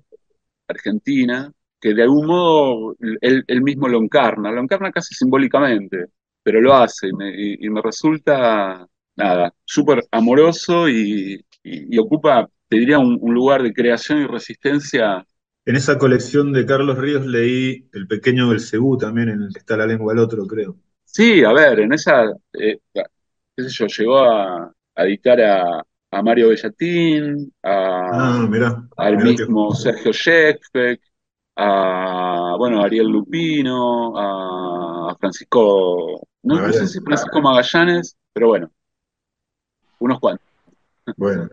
argentina, 0.67 1.51
que 1.81 1.93
de 1.95 2.03
algún 2.03 2.27
modo 2.27 2.95
él, 3.21 3.43
él 3.47 3.61
mismo 3.63 3.87
lo 3.89 3.99
encarna, 3.99 4.51
lo 4.51 4.61
encarna 4.61 4.91
casi 4.91 5.15
simbólicamente, 5.15 6.07
pero 6.43 6.61
lo 6.61 6.73
hace 6.75 7.09
y 7.09 7.13
me, 7.13 7.29
y- 7.35 7.57
y 7.65 7.69
me 7.69 7.81
resulta, 7.81 8.87
nada, 9.15 9.53
súper 9.65 10.03
amoroso 10.11 10.89
y, 10.89 11.43
y- 11.63 11.97
ocupa, 11.99 12.49
te 12.69 12.77
diría, 12.77 12.99
un, 12.99 13.17
un 13.21 13.33
lugar 13.33 13.63
de 13.63 13.73
creación 13.73 14.21
y 14.21 14.27
resistencia. 14.27 15.25
En 15.65 15.75
esa 15.75 15.97
colección 15.97 16.53
de 16.53 16.67
Carlos 16.67 16.99
Ríos 16.99 17.25
leí 17.25 17.89
El 17.93 18.05
pequeño 18.07 18.49
Belcebú 18.49 18.99
también, 18.99 19.29
en 19.29 19.41
el 19.41 19.51
que 19.51 19.57
está 19.57 19.75
la 19.75 19.87
lengua 19.87 20.13
del 20.13 20.23
otro, 20.23 20.45
creo. 20.45 20.77
Sí, 21.03 21.43
a 21.43 21.51
ver, 21.53 21.79
en 21.81 21.93
esa, 21.93 22.23
eh, 22.53 22.79
qué 23.55 23.63
sé 23.63 23.69
yo, 23.69 23.87
llegó 23.87 24.19
a, 24.19 24.73
a 24.95 25.05
editar 25.05 25.41
a, 25.41 25.83
a 26.11 26.21
Mario 26.23 26.49
Bellatín, 26.49 27.53
a, 27.63 28.13
Ah, 28.17 28.45
mirá. 28.47 28.69
al 28.97 29.17
mirá 29.17 29.33
que- 29.35 29.47
mismo 29.47 29.73
Sergio 29.75 30.11
Shekfek, 30.13 31.01
a, 31.55 32.55
bueno, 32.57 32.81
a 32.81 32.85
Ariel 32.85 33.07
Lupino, 33.07 34.13
a, 34.17 35.15
Francisco, 35.19 36.27
no, 36.43 36.55
no 36.55 36.55
sé 36.55 36.61
Magallanes. 36.61 36.91
si 36.91 36.99
Francisco 37.01 37.41
Magallanes, 37.41 38.17
pero 38.33 38.47
bueno, 38.47 38.71
unos 39.99 40.19
cuantos. 40.19 40.45
Bueno, 41.17 41.49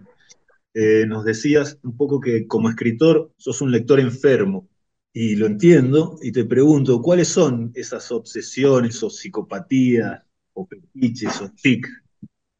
eh, 0.74 1.04
nos 1.06 1.24
decías 1.24 1.78
un 1.82 1.96
poco 1.96 2.20
que 2.20 2.46
como 2.46 2.68
escritor 2.68 3.32
sos 3.36 3.60
un 3.60 3.72
lector 3.72 4.00
enfermo, 4.00 4.68
y 5.12 5.36
lo 5.36 5.46
entiendo, 5.46 6.16
y 6.22 6.32
te 6.32 6.44
pregunto, 6.44 7.02
¿cuáles 7.02 7.28
son 7.28 7.72
esas 7.74 8.12
obsesiones 8.12 9.02
o 9.02 9.10
psicopatías 9.10 10.22
o 10.52 10.66
fetiches 10.66 11.40
o 11.40 11.50
tic 11.50 11.88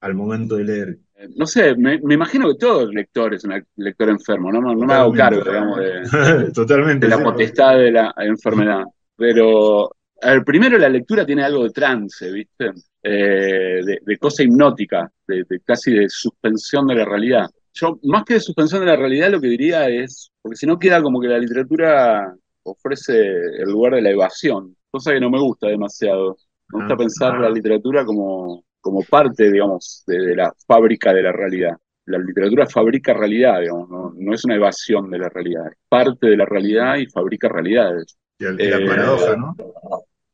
al 0.00 0.14
momento 0.14 0.56
de 0.56 0.64
leer? 0.64 0.98
No 1.36 1.46
sé, 1.46 1.74
me, 1.76 1.98
me 2.00 2.14
imagino 2.14 2.46
que 2.48 2.54
todo 2.58 2.82
el 2.82 2.90
lector 2.90 3.34
es 3.34 3.42
un 3.44 3.52
lector 3.76 4.08
enfermo, 4.08 4.52
no, 4.52 4.60
me- 4.62 4.74
no 4.76 4.86
me 4.86 4.94
hago 4.94 5.12
cargo, 5.12 5.42
digamos, 5.42 5.78
de, 5.78 6.50
Totalmente. 6.54 7.06
de 7.06 7.10
la 7.10 7.16
sí. 7.18 7.24
potestad 7.24 7.76
de 7.76 7.90
la 7.90 8.14
enfermedad. 8.18 8.84
Pero, 9.16 9.90
a 10.22 10.30
ver, 10.32 10.44
primero 10.44 10.78
la 10.78 10.88
lectura 10.88 11.26
tiene 11.26 11.42
algo 11.42 11.64
de 11.64 11.70
trance, 11.70 12.30
¿viste? 12.30 12.70
Eh, 13.02 13.80
de, 13.84 13.98
de 14.04 14.18
cosa 14.18 14.44
hipnótica, 14.44 15.10
de, 15.26 15.42
de 15.48 15.60
casi 15.60 15.92
de 15.92 16.08
suspensión 16.08 16.86
de 16.86 16.94
la 16.94 17.04
realidad. 17.04 17.46
Yo, 17.72 17.98
más 18.04 18.24
que 18.24 18.34
de 18.34 18.40
suspensión 18.40 18.80
de 18.80 18.86
la 18.86 18.96
realidad, 18.96 19.30
lo 19.30 19.40
que 19.40 19.48
diría 19.48 19.88
es, 19.88 20.30
porque 20.40 20.56
si 20.56 20.66
no 20.66 20.78
queda 20.78 21.02
como 21.02 21.20
que 21.20 21.28
la 21.28 21.38
literatura 21.38 22.32
ofrece 22.62 23.16
el 23.20 23.68
lugar 23.70 23.94
de 23.94 24.02
la 24.02 24.10
evasión, 24.10 24.76
cosa 24.90 25.12
que 25.12 25.20
no 25.20 25.30
me 25.30 25.40
gusta 25.40 25.66
demasiado. 25.68 26.36
Me 26.70 26.78
gusta 26.80 26.94
Ah. 26.94 26.96
pensar 26.96 27.40
la 27.40 27.50
literatura 27.50 28.04
como, 28.04 28.62
como 28.80 29.02
parte, 29.02 29.50
digamos, 29.50 30.04
de, 30.06 30.18
de 30.18 30.36
la 30.36 30.52
fábrica 30.66 31.12
de 31.12 31.22
la 31.22 31.32
realidad. 31.32 31.76
La 32.06 32.18
literatura 32.18 32.66
fabrica 32.66 33.12
realidad, 33.12 33.60
digamos, 33.60 33.88
no, 33.90 34.14
no 34.16 34.34
es 34.34 34.44
una 34.44 34.54
evasión 34.54 35.10
de 35.10 35.18
la 35.18 35.28
realidad, 35.28 35.66
es 35.68 35.78
parte 35.88 36.28
de 36.28 36.36
la 36.36 36.46
realidad 36.46 36.96
y 36.96 37.06
fabrica 37.06 37.48
realidades. 37.48 38.16
Y, 38.38 38.44
el- 38.44 38.60
y 38.60 38.68
la 38.68 38.78
Eh, 38.78 38.86
paradoja, 38.86 39.36
¿no? 39.36 39.56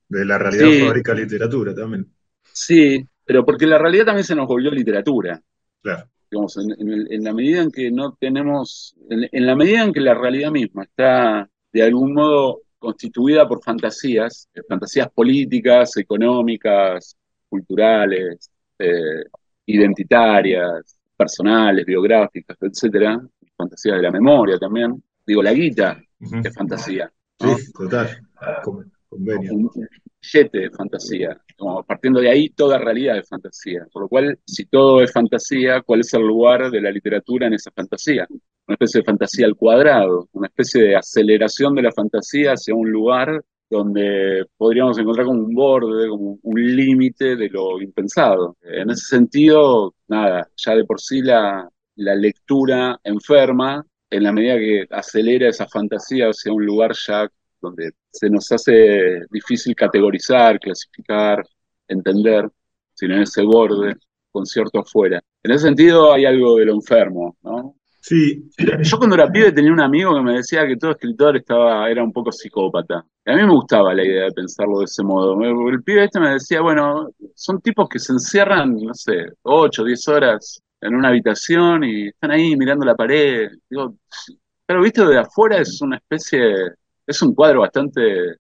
De 0.09 0.25
la 0.25 0.39
realidad 0.39 0.69
sí. 0.69 0.81
fabrica 0.87 1.15
literatura 1.15 1.75
también. 1.75 2.07
Sí, 2.53 3.05
pero 3.25 3.45
porque 3.45 3.67
la 3.67 3.79
realidad 3.79 4.07
también 4.07 4.25
se 4.25 4.35
nos 4.35 4.47
volvió 4.47 4.71
literatura. 4.71 5.41
Claro. 5.83 6.09
Digamos, 6.31 6.57
en, 6.57 6.73
en 6.81 6.89
el- 6.93 7.13
en 7.13 7.25
la 7.25 7.33
medida 7.33 7.63
en 7.63 7.71
que 7.71 7.91
no 7.91 8.15
tenemos, 8.21 8.95
en, 9.09 9.29
en 9.31 9.47
la 9.47 9.57
medida 9.57 9.83
en 9.85 9.93
que 9.93 10.01
la 10.01 10.15
realidad 10.15 10.51
misma 10.51 10.85
está 10.85 11.49
de 11.73 11.83
algún 11.83 12.15
modo 12.15 12.63
constituida 12.79 13.49
por 13.49 13.63
fantasías, 13.63 14.49
fantasías 14.69 15.09
políticas, 15.11 15.97
económicas, 15.97 17.17
culturales, 17.55 18.51
eh, 18.79 19.23
identitarias, 19.67 20.99
personales, 21.17 21.87
biográficas, 21.87 22.57
etcétera, 22.61 23.21
fantasías 23.57 23.97
de 23.97 24.03
la 24.03 24.11
memoria 24.11 24.59
también. 24.59 25.03
Digo, 25.27 25.43
la 25.43 25.53
guita 25.53 26.01
Ujú. 26.21 26.37
es 26.45 26.55
fantasía. 26.55 27.11
¿no? 27.41 27.57
Sí, 27.57 27.73
total. 27.73 28.09
Con- 28.65 28.91
Convenio. 29.09 29.71
billete 30.21 30.59
de 30.59 30.71
fantasía. 30.71 31.41
Como 31.57 31.85
partiendo 31.85 32.21
de 32.21 32.31
ahí, 32.31 32.49
toda 32.51 32.79
realidad 32.79 33.17
es 33.19 33.29
fantasía. 33.29 33.87
Por 33.93 34.03
lo 34.03 34.09
cual, 34.09 34.39
si 34.45 34.67
todo 34.67 35.01
es 35.03 35.13
fantasía, 35.13 35.83
¿cuál 35.83 36.01
es 36.01 36.13
el 36.15 36.23
lugar 36.23 36.71
de 36.71 36.81
la 36.81 36.91
literatura 36.91 37.47
en 37.47 37.55
esa 37.55 37.71
fantasía? 37.71 38.27
Una 38.67 38.75
especie 38.75 39.01
de 39.01 39.05
fantasía 39.05 39.47
al 39.47 39.55
cuadrado, 39.55 40.29
una 40.33 40.49
especie 40.49 40.83
de 40.83 40.97
aceleración 40.97 41.75
de 41.77 41.83
la 41.83 41.93
fantasía 41.93 42.53
hacia 42.53 42.75
un 42.75 42.91
lugar 42.91 43.41
donde 43.75 44.47
podríamos 44.57 44.99
encontrar 44.99 45.26
como 45.26 45.40
un 45.40 45.54
borde, 45.54 46.09
como 46.09 46.38
un 46.43 46.76
límite 46.76 47.37
de 47.37 47.49
lo 47.49 47.81
impensado. 47.81 48.57
En 48.62 48.90
ese 48.90 49.07
sentido, 49.07 49.95
nada, 50.09 50.49
ya 50.57 50.75
de 50.75 50.85
por 50.85 51.00
sí 51.00 51.23
la, 51.23 51.69
la 51.97 52.14
lectura 52.14 52.99
enferma, 53.04 53.85
en 54.11 54.23
la 54.23 54.33
medida 54.33 54.57
que 54.59 54.87
acelera 54.90 55.49
esa 55.49 55.66
fantasía 55.66 56.28
hacia 56.28 56.52
un 56.52 56.64
lugar 56.64 56.93
ya 57.07 57.28
donde 57.61 57.93
se 58.11 58.31
nos 58.31 58.50
hace 58.52 59.23
difícil 59.31 59.75
categorizar, 59.75 60.61
clasificar, 60.61 61.43
entender, 61.88 62.49
sino 62.95 63.16
en 63.16 63.23
ese 63.23 63.43
borde, 63.43 63.97
concierto 64.31 64.81
afuera. 64.81 65.23
En 65.43 65.50
ese 65.50 65.66
sentido 65.66 66.12
hay 66.12 66.26
algo 66.26 66.59
de 66.59 66.66
lo 66.66 66.75
enfermo, 66.75 67.37
¿no? 67.43 67.75
Sí. 68.05 68.51
Yo 68.83 68.99
cuando 68.99 69.17
era 69.17 69.33
pibe 69.33 69.51
tenía 69.51 69.73
un 69.73 69.81
amigo 69.81 70.15
que 70.15 70.21
me 70.21 70.35
decía 70.35 70.67
que 70.67 70.77
todo 70.77 70.91
escritor 70.91 71.39
estaba, 71.39 71.89
era 71.89 72.05
un 72.05 72.13
poco 72.13 72.31
psicópata. 72.31 73.03
Y 73.25 73.31
a 73.31 73.35
mí 73.35 73.43
me 73.45 73.55
gustaba 73.55 73.95
la 73.95 74.05
idea 74.05 74.25
de 74.25 74.33
pensarlo 74.33 74.81
de 74.81 74.85
ese 74.85 75.03
modo. 75.03 75.35
El 75.71 75.83
pibe 75.83 76.05
este 76.05 76.21
me 76.21 76.35
decía, 76.35 76.61
bueno, 76.61 77.09
son 77.35 77.63
tipos 77.63 77.89
que 77.89 77.99
se 77.99 78.13
encierran, 78.13 78.77
no 78.77 78.93
sé, 78.93 79.33
8, 79.41 79.85
10 79.85 80.09
horas 80.09 80.61
en 80.83 80.95
una 80.95 81.09
habitación 81.09 81.83
y 81.85 82.09
están 82.09 82.33
ahí 82.33 82.55
mirando 82.59 82.85
la 82.85 82.95
pared. 82.95 83.49
Digo, 83.71 83.97
pero 84.67 84.83
visto 84.83 85.09
de 85.09 85.21
afuera 85.21 85.57
es 85.57 85.81
una 85.81 85.97
especie, 85.97 86.75
es 87.07 87.23
un 87.23 87.35
cuadro 87.35 87.61
bastante 87.61 88.37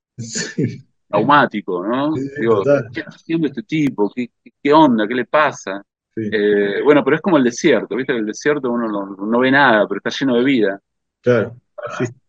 traumático, 1.08 1.86
¿no? 1.86 2.12
Digo, 2.38 2.62
¿qué 2.92 3.00
está 3.00 3.12
haciendo 3.12 3.46
este 3.46 3.62
tipo? 3.62 4.12
¿Qué, 4.14 4.28
qué 4.62 4.72
onda? 4.74 5.08
¿Qué 5.08 5.14
le 5.14 5.24
pasa? 5.24 5.82
Eh, 6.16 6.80
bueno, 6.82 7.02
pero 7.04 7.16
es 7.16 7.22
como 7.22 7.36
el 7.36 7.44
desierto, 7.44 7.96
¿viste? 7.96 8.16
El 8.16 8.26
desierto 8.26 8.70
uno 8.70 9.16
no, 9.16 9.38
ve 9.38 9.50
nada, 9.50 9.86
pero 9.88 9.98
está 9.98 10.10
lleno 10.10 10.36
de 10.36 10.44
vida. 10.44 10.80
Claro. 11.20 11.56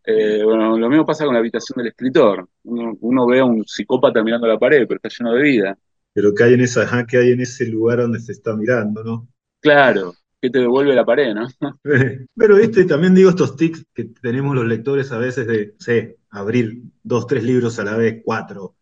Eh, 0.04 0.42
bueno, 0.44 0.78
lo 0.78 0.90
mismo 0.90 1.06
pasa 1.06 1.26
con 1.26 1.34
la 1.34 1.40
habitación 1.40 1.78
del 1.78 1.88
escritor. 1.88 2.48
Uno, 2.64 3.28
ve 3.28 3.40
a 3.40 3.46
un 3.46 3.64
psicópata 3.66 4.24
mirando 4.24 4.48
la 4.48 4.60
pared, 4.60 4.86
pero 4.88 4.98
está 4.98 5.10
lleno 5.10 5.34
de 5.34 5.42
vida. 5.42 5.78
Pero 6.14 6.34
que 6.34 6.44
hay 6.44 6.54
en 6.54 6.62
esa, 6.62 7.06
que 7.06 7.18
hay 7.18 7.32
en 7.32 7.42
ese 7.42 7.68
lugar 7.68 8.00
donde 8.00 8.20
se 8.20 8.32
está 8.32 8.56
mirando, 8.56 9.04
¿no? 9.04 9.28
Claro, 9.60 10.14
que 10.42 10.50
te 10.50 10.60
devuelve 10.60 10.94
la 10.94 11.06
pared, 11.06 11.34
¿no? 11.34 11.48
Pero 12.36 12.56
viste, 12.56 12.86
también 12.86 13.16
digo 13.16 13.30
estos 13.30 13.56
tics 13.56 13.86
que 13.94 14.06
tenemos 14.22 14.56
los 14.56 14.66
lectores 14.66 15.12
a 15.12 15.18
veces 15.18 15.48
de, 15.48 15.76
sé, 15.80 16.18
abrir 16.30 16.82
dos, 17.04 17.28
tres 17.28 17.44
libros 17.44 17.80
a 17.80 17.84
la 17.84 17.98
vez, 17.98 18.22
cuatro, 18.24 18.76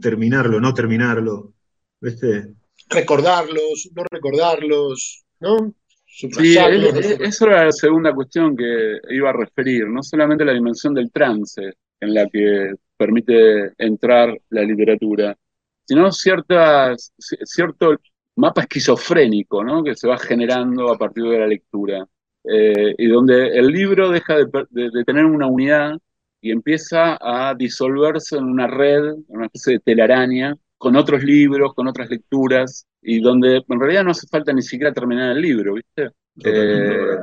terminarlo, 0.00 0.60
no 0.60 0.74
terminarlo, 0.74 1.54
¿viste? 2.00 2.54
Recordarlos, 2.88 3.90
no 3.94 4.04
recordarlos, 4.10 5.24
¿no? 5.40 5.74
Sí, 6.06 6.56
eso 6.56 7.46
era 7.46 7.66
la 7.66 7.72
segunda 7.72 8.12
cuestión 8.12 8.56
que 8.56 8.98
iba 9.10 9.30
a 9.30 9.34
referir, 9.34 9.86
no 9.86 10.02
solamente 10.02 10.44
la 10.44 10.52
dimensión 10.52 10.92
del 10.94 11.12
trance 11.12 11.74
en 12.00 12.14
la 12.14 12.26
que 12.26 12.72
permite 12.96 13.72
entrar 13.78 14.36
la 14.50 14.62
literatura, 14.62 15.36
sino 15.84 16.10
ciertas, 16.10 17.12
cierto 17.18 17.96
mapa 18.36 18.62
esquizofrénico 18.62 19.62
¿no? 19.62 19.82
que 19.84 19.94
se 19.94 20.08
va 20.08 20.18
generando 20.18 20.92
a 20.92 20.98
partir 20.98 21.24
de 21.24 21.38
la 21.38 21.46
lectura, 21.46 22.06
eh, 22.44 22.94
y 22.96 23.06
donde 23.08 23.48
el 23.48 23.66
libro 23.66 24.10
deja 24.10 24.36
de, 24.36 25.04
tener 25.04 25.24
una 25.24 25.46
unidad 25.46 25.98
y 26.40 26.50
empieza 26.50 27.18
a 27.20 27.54
disolverse 27.54 28.36
en 28.36 28.44
una 28.44 28.66
red, 28.66 29.04
en 29.04 29.36
una 29.36 29.46
especie 29.46 29.74
de 29.74 29.80
telaraña, 29.80 30.56
con 30.78 30.96
otros 30.96 31.22
libros, 31.24 31.74
con 31.74 31.88
otras 31.88 32.08
lecturas, 32.08 32.86
y 33.02 33.20
donde 33.20 33.62
en 33.68 33.80
realidad 33.80 34.04
no 34.04 34.12
hace 34.12 34.26
falta 34.28 34.52
ni 34.52 34.62
siquiera 34.62 34.92
terminar 34.92 35.32
el 35.32 35.42
libro, 35.42 35.74
¿viste? 35.74 36.10
Eh, 36.44 37.16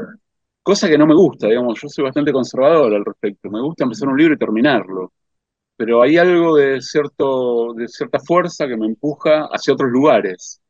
cosa 0.62 0.90
que 0.90 0.98
no 0.98 1.08
me 1.08 1.16
gusta, 1.16 1.48
digamos, 1.48 1.80
yo 1.82 1.88
soy 1.90 2.04
bastante 2.04 2.34
conservador 2.34 2.94
al 2.94 3.06
respecto, 3.06 3.50
me 3.50 3.62
gusta 3.62 3.86
empezar 3.86 4.10
un 4.10 4.18
libro 4.18 4.34
y 4.36 4.38
terminarlo, 4.38 5.14
pero 5.78 6.02
hay 6.04 6.18
algo 6.18 6.56
de, 6.58 6.82
cierto, 6.82 7.74
de 7.74 7.88
cierta 7.88 8.20
fuerza 8.20 8.68
que 8.68 8.78
me 8.78 8.88
empuja 8.88 9.48
hacia 9.52 9.74
otros 9.74 9.92
lugares. 9.92 10.62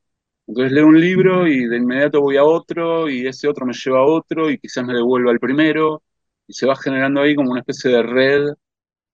Entonces 0.48 0.74
leo 0.74 0.88
un 0.88 1.00
libro 1.00 1.48
y 1.48 1.66
de 1.66 1.78
inmediato 1.78 2.22
voy 2.22 2.38
a 2.38 2.44
otro 2.44 3.10
y 3.10 3.28
ese 3.28 3.48
otro 3.48 3.66
me 3.66 3.74
lleva 3.74 4.00
a 4.00 4.06
otro 4.06 4.50
y 4.52 4.60
quizás 4.60 4.86
me 4.86 4.94
devuelva 4.94 5.32
al 5.32 5.40
primero 5.40 6.04
y 6.48 6.54
se 6.54 6.68
va 6.68 6.76
generando 6.76 7.22
ahí 7.22 7.36
como 7.36 7.52
una 7.52 7.62
especie 7.62 7.92
de 7.92 8.04
red. 8.04 8.44
Me 8.46 8.56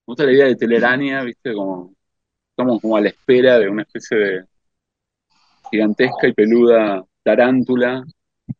gusta 0.05 0.25
la 0.25 0.33
idea 0.33 0.45
de 0.47 0.55
telaraña, 0.55 1.23
¿viste? 1.23 1.53
Como 1.53 1.95
estamos 2.61 2.81
como 2.81 2.97
a 2.97 3.01
la 3.01 3.09
espera 3.09 3.57
de 3.59 3.69
una 3.69 3.81
especie 3.81 4.17
de 4.17 4.45
gigantesca 5.71 6.27
y 6.27 6.33
peluda 6.33 7.03
tarántula. 7.23 8.03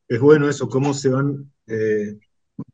Es 0.08 0.20
bueno 0.20 0.50
eso, 0.50 0.68
cómo 0.70 0.94
se 0.94 1.10
van 1.10 1.52
eh, 1.68 2.18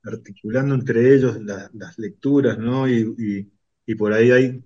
articulando 0.03 0.75
entre 0.75 1.13
ellos 1.13 1.37
las 1.41 1.99
lecturas, 1.99 2.57
¿no? 2.57 2.87
y 2.87 3.95
por 3.97 4.13
ahí 4.13 4.31
hay 4.31 4.63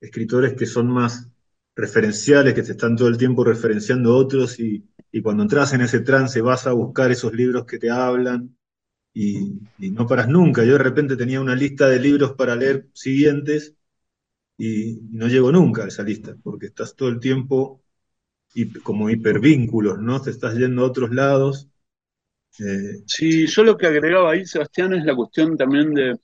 escritores 0.00 0.54
que 0.54 0.66
son 0.66 0.88
más 0.88 1.28
referenciales 1.74 2.54
que 2.54 2.62
te 2.62 2.72
están 2.72 2.96
todo 2.96 3.08
el 3.08 3.16
tiempo 3.16 3.44
referenciando 3.44 4.14
otros 4.14 4.58
y, 4.60 4.88
cuando 5.22 5.42
entras 5.42 5.74
en 5.74 5.82
ese 5.82 6.00
trance 6.00 6.40
vas 6.40 6.66
a 6.66 6.72
buscar 6.72 7.10
esos 7.10 7.34
libros 7.34 7.66
que 7.66 7.78
te 7.78 7.90
hablan 7.90 8.56
y, 9.12 9.60
no 9.78 10.06
paras 10.06 10.28
nunca. 10.28 10.64
Yo 10.64 10.72
de 10.72 10.78
repente 10.78 11.16
tenía 11.16 11.40
una 11.40 11.54
lista 11.54 11.86
de 11.88 12.00
libros 12.00 12.32
para 12.32 12.56
leer 12.56 12.88
siguientes 12.94 13.76
y, 14.58 15.00
no 15.10 15.28
llego 15.28 15.52
nunca 15.52 15.84
a 15.84 15.88
esa 15.88 16.02
lista 16.02 16.36
porque 16.42 16.66
estás 16.66 16.94
todo 16.94 17.08
el 17.08 17.20
tiempo 17.20 17.82
y, 18.54 18.70
como 18.80 19.10
hipervínculos, 19.10 19.98
¿no? 19.98 20.20
Te 20.20 20.30
estás 20.30 20.54
yendo 20.56 20.82
a 20.82 20.86
otros 20.86 21.10
lados. 21.10 21.68
Eh, 22.58 23.02
sí, 23.06 23.46
yo 23.46 23.64
lo 23.64 23.76
que 23.76 23.86
agregaba 23.86 24.32
ahí, 24.32 24.44
Sebastián, 24.44 24.92
es 24.94 25.04
la 25.04 25.16
cuestión 25.16 25.56
también 25.56 25.94
de 25.94 26.18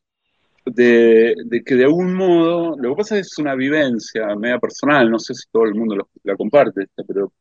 de, 0.75 1.62
que 1.64 1.75
de 1.75 1.85
algún 1.85 2.14
modo, 2.14 2.77
lo 2.79 2.91
que 2.91 2.97
pasa 2.97 3.19
es 3.19 3.38
una 3.38 3.55
vivencia 3.55 4.35
media 4.37 4.59
personal, 4.59 5.11
no 5.11 5.19
sé 5.19 5.35
si 5.35 5.45
todo 5.51 5.64
el 5.64 5.75
mundo 5.75 6.09
la 6.23 6.37
comparte, 6.37 6.87
pero 7.07 7.33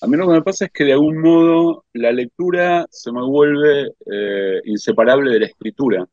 a 0.00 0.06
mí 0.06 0.16
lo 0.16 0.26
que 0.26 0.34
me 0.34 0.42
pasa 0.42 0.66
es 0.66 0.70
que 0.72 0.84
de 0.84 0.92
algún 0.92 1.20
modo 1.20 1.84
la 1.94 2.12
lectura 2.12 2.86
se 2.90 3.12
me 3.12 3.22
vuelve 3.22 3.92
eh, 4.06 4.60
inseparable 4.64 5.30
de 5.32 5.40
la 5.40 5.46
escritura. 5.46 6.06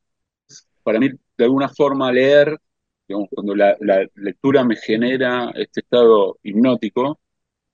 Para 0.83 0.99
mí, 0.99 1.09
de 1.37 1.43
alguna 1.43 1.69
forma, 1.69 2.11
leer, 2.11 2.57
digamos, 3.07 3.29
cuando 3.31 3.55
la, 3.55 3.75
lectura 4.15 4.63
me 4.63 4.75
genera 4.75 5.51
este 5.55 5.81
estado 5.81 6.39
hipnótico, 6.43 7.19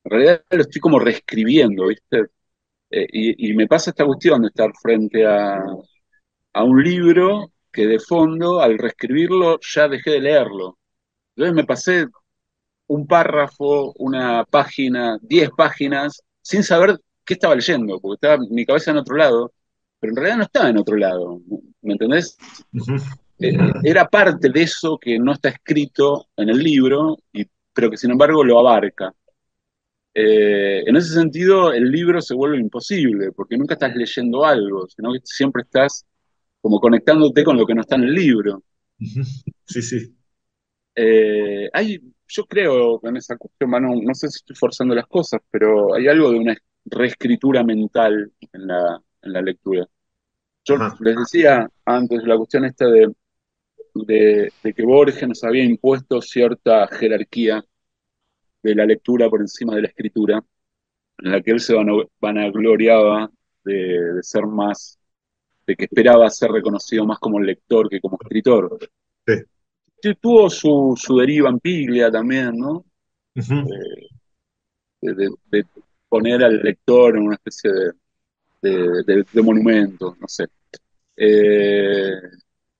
en 0.04 0.12
realidad 0.12 0.44
lo 0.50 0.62
estoy 0.62 0.82
como 0.82 1.00
reescribiendo, 1.00 1.88
¿viste? 1.88 2.28
Eh, 2.92 3.08
y, 3.12 3.54
me 3.54 3.68
pasa 3.68 3.92
esta 3.92 4.06
cuestión 4.06 4.42
de 4.42 4.48
estar 4.50 4.72
frente 4.82 5.26
a, 5.26 5.63
a 6.54 6.63
un 6.63 6.84
libro 6.84 7.52
que 7.72 7.86
de 7.88 8.00
fondo, 8.00 8.62
al 8.62 8.78
reescribirlo, 8.78 9.60
ya 9.62 9.88
dejé 9.88 10.12
de 10.12 10.22
leerlo. 10.22 10.78
Entonces 11.36 11.56
me 11.56 11.65
pasé 11.65 12.08
un 12.88 13.08
párrafo, 13.08 13.94
una 13.98 14.44
página, 14.46 15.18
diez 15.22 15.50
páginas, 15.56 16.24
sin 16.42 16.63
saber 16.63 17.00
qué 17.24 17.36
estaba 17.36 17.56
leyendo, 17.56 18.00
porque 18.00 18.15
estaba 18.15 18.44
mi 18.50 18.65
cabeza 18.65 18.92
en 18.92 18.98
otro 18.98 19.15
lado, 19.15 19.54
pero 20.00 20.12
en 20.12 20.18
realidad 20.18 20.38
no 20.38 20.44
estaba 20.44 20.70
en 20.70 20.78
otro 20.78 20.98
lado, 20.98 21.39
¿me 21.82 21.94
entendés? 21.94 22.38
Eh, 22.74 23.00
era 23.39 24.08
parte 24.08 24.49
de 24.49 24.62
eso 24.62 24.97
que 24.97 25.17
no 25.17 25.34
está 25.34 25.49
escrito 25.49 26.28
en 26.36 26.49
el 26.49 26.58
libro, 26.58 27.17
y, 27.32 27.45
pero 27.73 27.89
que 27.89 27.97
sin 27.97 28.12
embargo 28.12 28.43
lo 28.43 28.60
abarca. 28.60 29.13
Eh, 30.13 30.84
en 30.86 30.95
ese 30.95 31.13
sentido, 31.13 31.71
el 31.71 31.89
libro 31.91 32.21
se 32.21 32.34
vuelve 32.34 32.58
imposible, 32.58 33.32
porque 33.32 33.58
nunca 33.58 33.75
estás 33.75 33.95
leyendo 33.95 34.45
algo, 34.45 34.88
sino 34.88 35.13
que 35.13 35.19
siempre 35.23 35.63
estás 35.63 36.06
como 36.62 36.80
conectándote 36.80 37.43
con 37.43 37.58
lo 37.58 37.65
que 37.65 37.75
no 37.75 37.82
está 37.82 37.95
en 37.95 38.04
el 38.04 38.13
libro. 38.13 38.63
Sí, 39.65 39.84
sí. 39.84 40.15
Eh, 40.95 41.69
hay, 41.71 42.02
yo 42.28 42.45
creo 42.45 42.99
en 43.04 43.17
esa 43.17 43.38
cuestión, 43.38 43.69
no 44.04 44.15
sé 44.15 44.30
si 44.30 44.38
estoy 44.38 44.56
forzando 44.56 44.95
las 44.95 45.06
cosas, 45.06 45.39
pero 45.52 45.93
hay 45.93 46.08
algo 46.08 46.32
de 46.32 46.39
una 46.39 46.58
reescritura 46.86 47.63
mental 47.63 48.32
en 48.52 48.67
la, 48.67 48.99
en 49.21 49.34
la 49.34 49.41
lectura. 49.43 49.88
Yo 50.65 50.75
les 50.99 51.15
decía 51.15 51.69
antes 51.86 52.23
la 52.23 52.36
cuestión 52.36 52.65
esta 52.65 52.88
de, 52.88 53.13
de, 54.05 54.51
que 54.63 54.83
Borges 54.83 55.27
nos 55.27 55.43
había 55.43 55.63
impuesto 55.63 56.21
cierta 56.21 56.88
jerarquía 56.88 57.63
de 58.62 58.75
la 58.75 58.85
lectura 58.85 59.29
por 59.29 59.41
encima 59.41 59.75
de 59.75 59.83
la 59.83 59.88
escritura, 59.88 60.43
en 61.19 61.31
la 61.31 61.41
que 61.41 61.51
él 61.51 61.59
se 61.59 61.75
vanagloriaba 62.19 63.29
de, 63.63 64.13
de 64.15 64.23
ser 64.23 64.45
más 64.45 64.99
que 65.75 65.85
esperaba 65.85 66.29
ser 66.29 66.51
reconocido 66.51 67.05
más 67.05 67.19
como 67.19 67.39
lector 67.39 67.89
que 67.89 67.99
como 67.99 68.17
escritor. 68.21 68.77
Sí. 69.25 70.13
Tuvo 70.19 70.49
su, 70.49 70.95
deriva 71.17 71.49
en 71.49 71.59
Piglia 71.59 72.09
también, 72.09 72.57
¿no? 72.57 72.85
Eh, 73.35 73.41
de, 75.01 75.65
poner 76.07 76.43
al 76.43 76.62
lector 76.62 77.17
en 77.17 77.23
una 77.23 77.35
especie 77.35 77.71
de, 78.62 79.43
monumento, 79.43 80.15
no 80.19 80.27
sé. 80.27 80.45
Eh, 81.15 82.13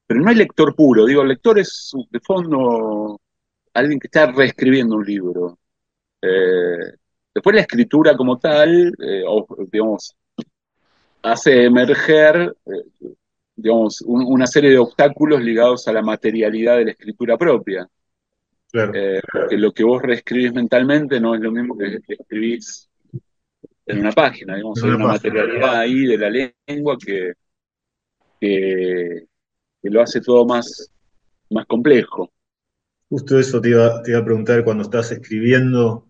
pero 0.10 0.22
no 0.22 0.30
hay 0.32 0.36
lector 0.38 0.76
puro, 0.76 1.06
digo, 1.06 1.22
el 1.22 1.28
lector 1.28 1.60
es 1.60 1.92
de 2.10 2.20
fondo 2.20 3.22
alguien 3.76 4.00
que 4.00 4.08
está 4.08 4.32
reescribiendo 4.32 4.96
un 4.96 5.06
libro. 5.06 5.60
Eh, 6.20 6.94
después 7.36 7.56
la 7.56 7.62
escritura 7.62 8.18
como 8.18 8.40
tal, 8.40 8.92
eh, 9.00 9.24
o, 9.28 9.46
digamos, 9.72 10.16
hace 11.22 11.66
emerger, 11.66 12.56
eh, 12.66 13.12
digamos, 13.56 14.02
un- 14.02 14.26
una 14.26 14.48
serie 14.48 14.72
de 14.72 14.80
obstáculos 14.80 15.44
ligados 15.44 15.88
a 15.88 15.94
la 15.94 16.02
materialidad 16.02 16.78
de 16.78 16.86
la 16.86 16.92
escritura 16.92 17.38
propia. 17.38 17.88
Claro. 18.72 18.94
Eh, 18.96 19.22
porque 19.32 19.58
lo 19.58 19.72
que 19.72 19.84
vos 19.84 20.02
reescribís 20.02 20.52
mentalmente 20.54 21.20
no 21.20 21.36
es 21.36 21.42
lo 21.42 21.52
mismo 21.52 21.78
que 21.78 22.00
escribís 22.08 22.90
en 23.86 24.00
una 24.00 24.12
página, 24.12 24.56
digamos, 24.56 24.80
En 24.80 24.90
hay 24.90 24.96
una 24.96 25.06
página. 25.06 25.34
materialidad 25.36 25.80
ahí 25.82 26.06
de 26.08 26.18
la 26.18 26.30
lengua 26.68 26.98
que, 26.98 27.34
que, 28.40 29.28
que 29.82 29.90
lo 29.90 30.02
hace 30.02 30.22
todo 30.22 30.46
más, 30.46 30.92
más 31.50 31.66
complejo. 31.66 32.32
Justo 33.10 33.38
eso 33.38 33.62
te 33.62 33.70
iba, 33.70 34.02
te 34.02 34.12
iba 34.12 34.20
a 34.20 34.26
preguntar 34.26 34.64
cuando 34.64 34.84
estás 34.84 35.12
escribiendo, 35.12 36.08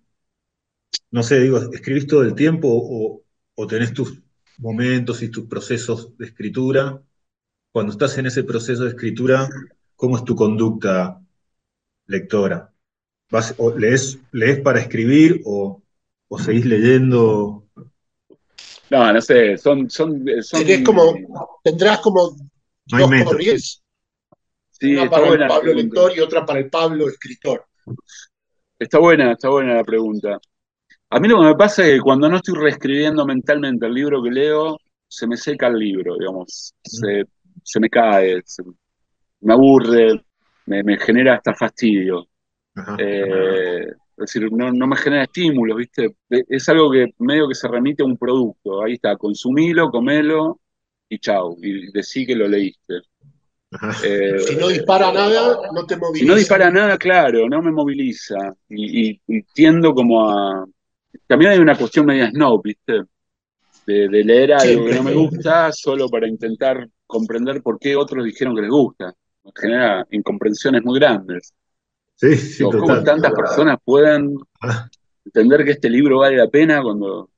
no 1.12 1.24
sé, 1.24 1.40
digo, 1.40 1.58
¿escribís 1.74 2.08
todo 2.08 2.24
el 2.24 2.36
tiempo 2.36 2.68
o, 2.72 3.24
o 3.56 3.68
tenés 3.68 3.94
tus 3.94 4.22
momentos 4.58 5.22
y 5.24 5.30
tus 5.30 5.46
procesos 5.48 6.18
de 6.18 6.26
escritura? 6.26 7.02
Cuando 7.72 7.92
estás 7.94 8.18
en 8.18 8.28
ese 8.28 8.44
proceso 8.44 8.84
de 8.84 8.90
escritura, 8.90 9.50
¿cómo 9.96 10.18
es 10.18 10.26
tu 10.26 10.36
conducta 10.36 11.22
lectora? 12.08 12.74
¿Vas, 13.32 13.56
o 13.58 13.78
lees, 13.78 14.20
lees 14.32 14.62
para 14.62 14.80
escribir 14.80 15.42
o, 15.46 15.84
o 16.28 16.40
seguís 16.40 16.66
leyendo? 16.66 17.66
No, 18.90 19.14
no 19.14 19.22
sé, 19.22 19.58
son, 19.58 19.90
son, 19.90 20.26
son 20.42 20.64
Tenés 20.64 20.84
como, 20.84 21.14
tendrás 21.64 22.00
como 22.00 22.36
No 22.92 22.98
hay 22.98 23.04
dos 23.04 23.24
corrientes, 23.24 23.84
sí, 24.72 24.96
una 24.96 25.10
para 25.10 25.28
el 25.30 25.40
Pablo 25.48 25.74
lector 25.74 26.12
y 26.16 26.20
otra 26.20 26.46
para 26.46 26.60
el 26.60 26.70
Pablo 26.70 27.08
escritor. 27.10 27.66
Está 28.78 29.00
buena, 29.00 29.34
está 29.34 29.50
buena 29.50 29.76
la 29.76 29.84
pregunta. 29.84 30.40
A 31.10 31.20
mí 31.20 31.28
lo 31.28 31.40
que 31.40 31.46
me 31.48 31.56
pasa 31.56 31.86
es 31.86 31.96
que 31.96 32.02
cuando 32.02 32.30
no 32.30 32.38
estoy 32.38 32.56
reescribiendo 32.56 33.26
mentalmente 33.26 33.86
el 33.86 33.94
libro 33.94 34.22
que 34.24 34.32
leo, 34.32 34.78
se 35.08 35.28
me 35.28 35.38
seca 35.38 35.68
el 35.68 35.78
libro, 35.80 36.16
digamos, 36.18 36.74
se, 36.84 37.26
se 37.64 37.80
me 37.80 37.90
cae, 37.90 38.42
se- 38.46 38.64
me 39.42 39.54
aburre, 39.54 40.24
me, 40.68 40.84
me 40.84 40.98
genera 40.98 41.36
hasta 41.36 41.54
fastidio. 41.56 42.28
Ajá. 42.76 42.96
Eh, 43.00 43.82
es 43.88 44.34
decir, 44.34 44.52
no, 44.52 44.72
no 44.72 44.88
me 44.88 44.96
genera 44.98 45.24
estímulos, 45.24 45.78
¿viste? 45.78 46.16
Es 46.30 46.68
algo 46.70 46.92
que 46.92 47.08
medio 47.20 47.48
que 47.48 47.56
se 47.56 47.68
remite 47.68 48.04
a 48.04 48.06
un 48.06 48.18
producto. 48.18 48.84
Ahí 48.84 48.94
está, 48.94 49.16
consumilo, 49.16 49.90
comelo 49.90 50.60
y 51.10 51.20
chau. 51.20 51.58
Y 51.62 51.92
decí 51.92 52.26
que 52.26 52.36
lo 52.36 52.48
leíste. 52.48 52.96
Eh, 54.04 54.40
Si 54.40 54.56
no 54.56 54.68
dispara 54.70 55.12
nada, 55.12 55.58
no 55.74 55.86
te 55.86 55.96
si 55.96 56.02
moviliza. 56.02 56.26
no 56.26 56.36
dispara 56.36 56.72
nada, 56.72 56.98
claro, 56.98 57.48
no 57.50 57.62
me 57.62 57.72
moviliza. 57.72 58.38
Y, 58.70 59.10
y- 59.12 59.22
y 59.28 59.44
tiendo 59.44 59.94
como 59.94 60.30
a. 60.30 60.66
También 61.28 61.52
hay 61.52 61.60
una 61.60 61.78
cuestión 61.78 62.06
media 62.06 62.30
snob, 62.30 62.62
¿viste? 62.64 63.04
De, 63.86 64.08
de 64.10 64.24
leer 64.24 64.54
algo 64.54 64.86
que 64.86 64.94
no 64.94 65.04
me 65.04 65.14
gusta 65.14 65.72
solo 65.72 66.10
para 66.10 66.28
intentar 66.28 66.88
comprender 67.08 67.62
por 67.64 67.80
qué 67.80 67.96
otros 67.96 68.26
dijeron 68.26 68.56
que 68.56 68.62
les 68.62 68.72
gusta. 68.72 69.14
Genera 69.56 70.06
incomprensiones 70.12 70.84
muy 70.84 71.00
grandes. 71.00 71.54
Sí, 72.16 72.36
sí, 72.36 72.60
Digo, 72.60 72.72
¿Cómo 72.78 72.88
total. 72.88 73.06
tantas 73.06 73.34
personas 73.34 73.78
pueden 73.84 74.36
Ah, 74.62 74.90
entender 75.26 75.66
que 75.66 75.72
este 75.72 75.90
libro 75.90 76.20
vale 76.20 76.38
la 76.38 76.50
pena 76.50 76.82
cuando, 76.82 77.30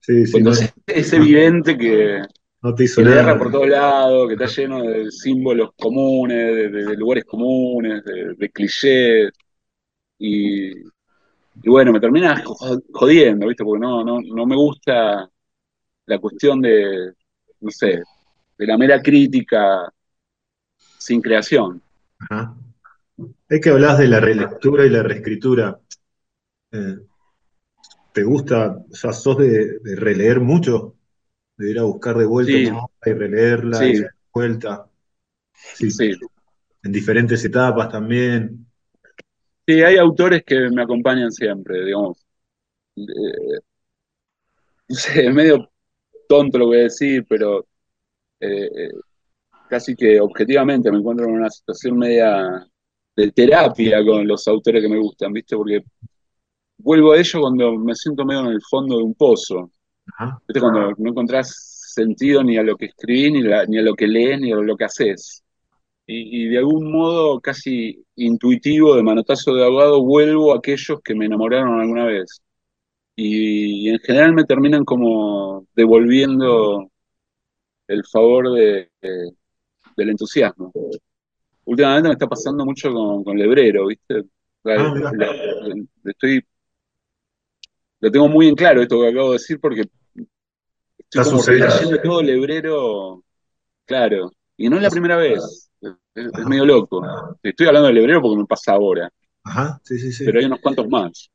sí, 0.00 0.26
sí, 0.26 0.32
cuando 0.32 0.50
no, 0.50 0.52
es, 0.52 0.74
es 0.86 1.12
evidente 1.14 1.78
que, 1.78 2.22
no 2.62 2.74
te 2.74 2.84
hizo 2.84 3.02
que 3.02 3.02
nada. 3.02 3.20
erra 3.20 3.38
por 3.38 3.50
todos 3.52 3.68
lados, 3.68 4.28
que 4.28 4.34
está 4.34 4.46
lleno 4.46 4.82
de 4.82 5.10
símbolos 5.10 5.70
comunes, 5.78 6.38
de, 6.56 6.68
de- 6.70 6.84
de 6.86 6.96
lugares 6.96 7.24
comunes, 7.24 8.04
de, 8.04 8.34
de 8.36 8.50
clichés? 8.50 9.30
Y, 10.18 10.70
y 10.70 11.70
bueno, 11.70 11.92
me 11.92 12.00
termina 12.00 12.42
jo- 12.44 12.80
jodiendo, 12.92 13.48
¿viste? 13.48 13.64
Porque 13.64 13.80
no, 13.80 14.04
no, 14.04 14.20
no 14.22 14.46
me 14.46 14.56
gusta 14.56 15.28
la 16.06 16.18
cuestión 16.20 16.60
de, 16.62 17.12
no 17.60 17.70
sé, 17.70 18.02
de 18.58 18.66
la 18.66 18.78
mera 18.78 19.02
crítica 19.02 19.92
sin 20.98 21.20
creación. 21.20 21.82
Ajá. 22.20 22.54
Es 23.48 23.60
que 23.60 23.70
hablas 23.70 23.98
de 23.98 24.08
la 24.08 24.20
relectura 24.20 24.86
y 24.86 24.90
la 24.90 25.02
reescritura. 25.02 25.80
Eh, 26.72 26.98
¿te 28.12 28.22
gusta, 28.22 28.84
o 28.90 28.94
sea, 28.94 29.12
sos 29.12 29.38
de, 29.38 29.78
de 29.80 29.96
releer 29.96 30.40
mucho? 30.40 30.96
De 31.58 31.70
ir 31.70 31.78
a 31.78 31.82
buscar 31.82 32.16
de 32.16 32.24
vuelta 32.24 32.52
Sí. 32.52 32.68
y 33.04 33.12
releerla 33.12 33.86
y 33.86 33.98
de 33.98 34.08
vuelta. 34.32 34.86
Sí. 35.52 35.90
Sí. 35.90 36.12
En 36.82 36.92
diferentes 36.92 37.44
etapas 37.44 37.90
también. 37.90 38.64
Sí, 39.66 39.82
hay 39.82 39.96
autores 39.96 40.42
que 40.46 40.70
me 40.70 40.82
acompañan 40.82 41.30
siempre, 41.30 41.84
digamos. 41.84 42.24
Eh, 42.96 43.58
no 44.88 44.94
sé, 44.94 45.26
es 45.26 45.34
medio 45.34 45.68
tonto 46.28 46.58
lo 46.58 46.64
que 46.64 46.68
voy 46.68 46.78
a 46.78 46.82
decir, 46.84 47.26
pero 47.28 47.66
eh, 48.40 48.70
eh, 48.74 48.90
casi 49.68 49.94
que 49.94 50.20
objetivamente 50.20 50.90
me 50.90 50.98
encuentro 50.98 51.26
en 51.26 51.32
una 51.32 51.50
situación 51.50 51.98
media 51.98 52.66
de 53.16 53.32
terapia 53.32 54.04
con 54.04 54.26
los 54.26 54.46
autores 54.48 54.82
que 54.82 54.88
me 54.88 54.98
gustan, 54.98 55.32
¿viste? 55.32 55.56
Porque 55.56 55.82
vuelvo 56.78 57.12
a 57.12 57.18
ello 57.18 57.40
cuando 57.40 57.76
me 57.76 57.94
siento 57.94 58.24
medio 58.24 58.40
en 58.42 58.52
el 58.52 58.62
fondo 58.62 58.96
de 58.96 59.02
un 59.02 59.14
pozo. 59.14 59.70
Cuando 60.60 60.92
no 60.96 61.10
encontrás 61.10 61.54
sentido 61.94 62.42
ni 62.42 62.56
a 62.56 62.62
lo 62.62 62.76
que 62.76 62.86
escribís, 62.86 63.32
ni, 63.32 63.42
la- 63.42 63.66
ni 63.66 63.78
a 63.78 63.82
lo 63.82 63.94
que 63.94 64.06
lees, 64.06 64.40
ni 64.40 64.52
a 64.52 64.56
lo 64.56 64.76
que 64.76 64.84
haces. 64.84 65.42
Y, 66.06 66.44
y 66.44 66.48
de 66.48 66.58
algún 66.58 66.90
modo 66.90 67.40
casi 67.40 68.02
intuitivo, 68.16 68.94
de 68.96 69.02
manotazo 69.02 69.54
de 69.54 69.64
ahogado, 69.64 70.02
vuelvo 70.02 70.52
a 70.54 70.58
aquellos 70.58 71.00
que 71.02 71.14
me 71.14 71.26
enamoraron 71.26 71.80
alguna 71.80 72.06
vez. 72.06 72.40
Y, 73.16 73.88
en 73.90 73.98
general 73.98 74.32
me 74.32 74.44
terminan 74.44 74.84
como 74.84 75.66
devolviendo 75.74 76.88
el 77.88 78.04
favor 78.06 78.52
de, 78.52 78.90
de- 79.02 79.32
del 79.96 80.10
entusiasmo. 80.10 80.72
Últimamente 81.64 82.08
me 82.08 82.14
está 82.14 82.26
pasando 82.26 82.64
mucho 82.64 82.92
con, 82.92 83.24
con 83.24 83.36
Lebrero, 83.36 83.86
¿viste? 83.86 84.22
La- 84.62 84.74
Ah, 84.76 84.94
mirá. 84.94 85.12
la- 85.12 85.32
la- 85.32 85.84
estoy, 86.04 86.42
lo 88.00 88.10
tengo 88.10 88.28
muy 88.28 88.48
en 88.48 88.54
claro 88.54 88.80
esto 88.80 89.00
que 89.00 89.08
acabo 89.08 89.28
de 89.30 89.34
decir 89.34 89.58
porque 89.60 89.82
Está 91.10 91.24
como 91.24 91.42
sucediendo. 91.42 91.74
todo 92.02 92.22
Lebrero, 92.22 93.24
claro. 93.86 94.32
Y 94.56 94.68
no 94.70 94.76
es 94.76 94.82
la 94.82 94.90
primera 94.90 95.16
vez, 95.16 95.70
es, 95.82 95.92
es 96.36 96.46
medio 96.46 96.66
loco. 96.66 97.10
Estoy 97.42 97.68
hablando 97.68 97.88
de 97.88 97.94
Lebrero 97.94 98.22
porque 98.22 98.38
me 98.38 98.46
pasa 98.46 98.72
ahora, 98.74 99.10
Ajá, 99.42 99.80
sí, 99.84 99.98
sí, 99.98 100.12
sí. 100.12 100.24
pero 100.24 100.38
hay 100.38 100.46
unos 100.46 100.60
cuantos 100.60 100.88
más. 100.88 101.30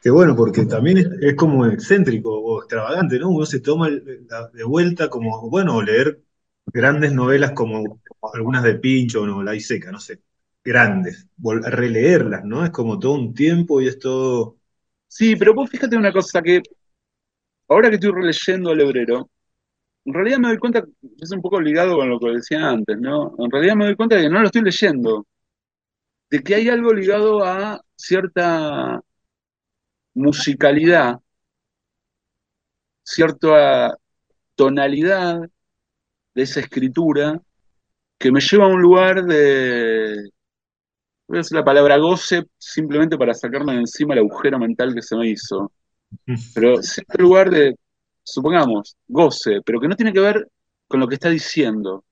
Qué 0.00 0.10
bueno, 0.10 0.36
porque 0.36 0.66
también 0.66 0.98
es, 0.98 1.06
es 1.20 1.34
como 1.34 1.66
excéntrico 1.66 2.30
o 2.38 2.60
extravagante, 2.60 3.18
¿no? 3.18 3.30
Uno 3.30 3.44
se 3.46 3.60
toma 3.60 3.88
el- 3.88 4.26
la- 4.28 4.48
de 4.48 4.64
vuelta 4.64 5.08
como, 5.10 5.48
bueno, 5.50 5.82
leer 5.82 6.22
grandes 6.66 7.12
novelas 7.12 7.52
como 7.52 8.00
algunas 8.32 8.62
de 8.62 8.74
Pincho 8.76 9.22
o 9.22 9.42
La 9.42 9.58
Seca, 9.58 9.90
no 9.92 9.98
sé, 10.00 10.22
grandes, 10.64 11.28
releerlas, 11.62 12.44
¿no? 12.44 12.64
Es 12.64 12.70
como 12.70 12.98
todo 12.98 13.12
un 13.14 13.34
tiempo 13.34 13.80
y 13.80 13.88
es 13.88 13.98
todo... 13.98 14.58
Sí, 15.08 15.36
pero 15.36 15.54
vos 15.54 15.70
fíjate 15.70 15.96
una 15.96 16.12
cosa 16.12 16.42
que 16.42 16.62
ahora 17.68 17.88
que 17.90 17.96
estoy 17.96 18.12
releyendo 18.12 18.70
a 18.70 18.74
Lebrero, 18.74 19.30
en 20.04 20.14
realidad 20.14 20.38
me 20.38 20.48
doy 20.48 20.58
cuenta, 20.58 20.84
es 21.20 21.32
un 21.32 21.42
poco 21.42 21.60
ligado 21.60 21.96
con 21.96 22.08
lo 22.10 22.20
que 22.20 22.30
decía 22.30 22.68
antes, 22.68 22.98
¿no? 22.98 23.34
En 23.38 23.50
realidad 23.50 23.76
me 23.76 23.86
doy 23.86 23.96
cuenta 23.96 24.16
de 24.16 24.22
que 24.22 24.30
no 24.30 24.40
lo 24.40 24.46
estoy 24.46 24.62
leyendo, 24.62 25.26
de 26.30 26.42
que 26.42 26.54
hay 26.54 26.68
algo 26.68 26.92
ligado 26.92 27.44
a 27.44 27.80
cierta 27.96 29.00
musicalidad, 30.14 31.20
cierta 33.02 33.96
tonalidad 34.54 35.40
de 36.34 36.42
esa 36.42 36.60
escritura 36.60 37.40
que 38.18 38.32
me 38.32 38.40
lleva 38.40 38.66
a 38.66 38.68
un 38.68 38.82
lugar 38.82 39.24
de, 39.24 40.30
voy 41.28 41.38
a 41.38 41.40
decir 41.40 41.56
la 41.56 41.64
palabra 41.64 41.98
goce 41.98 42.44
simplemente 42.58 43.18
para 43.18 43.34
sacarme 43.34 43.74
de 43.74 43.80
encima 43.80 44.14
el 44.14 44.20
agujero 44.20 44.58
mental 44.58 44.94
que 44.94 45.02
se 45.02 45.16
me 45.16 45.28
hizo, 45.28 45.72
pero 46.54 46.82
cierto 46.82 47.18
lugar 47.18 47.50
de, 47.50 47.76
supongamos, 48.22 48.96
goce, 49.06 49.60
pero 49.64 49.80
que 49.80 49.88
no 49.88 49.96
tiene 49.96 50.12
que 50.12 50.20
ver 50.20 50.48
con 50.88 51.00
lo 51.00 51.08
que 51.08 51.14
está 51.14 51.28
diciendo, 51.28 52.04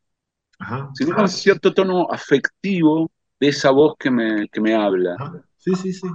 Ajá. 0.59 0.91
sino 0.95 1.15
con 1.15 1.29
cierto 1.29 1.73
tono 1.73 2.09
afectivo 2.11 3.11
de 3.41 3.49
esa 3.49 3.71
voz 3.71 3.95
que 3.99 4.11
me, 4.11 4.49
que 4.49 4.61
me 4.61 4.75
habla. 4.75 5.17
Sí, 5.59 5.75
sí, 5.75 5.93
sí. 5.93 6.07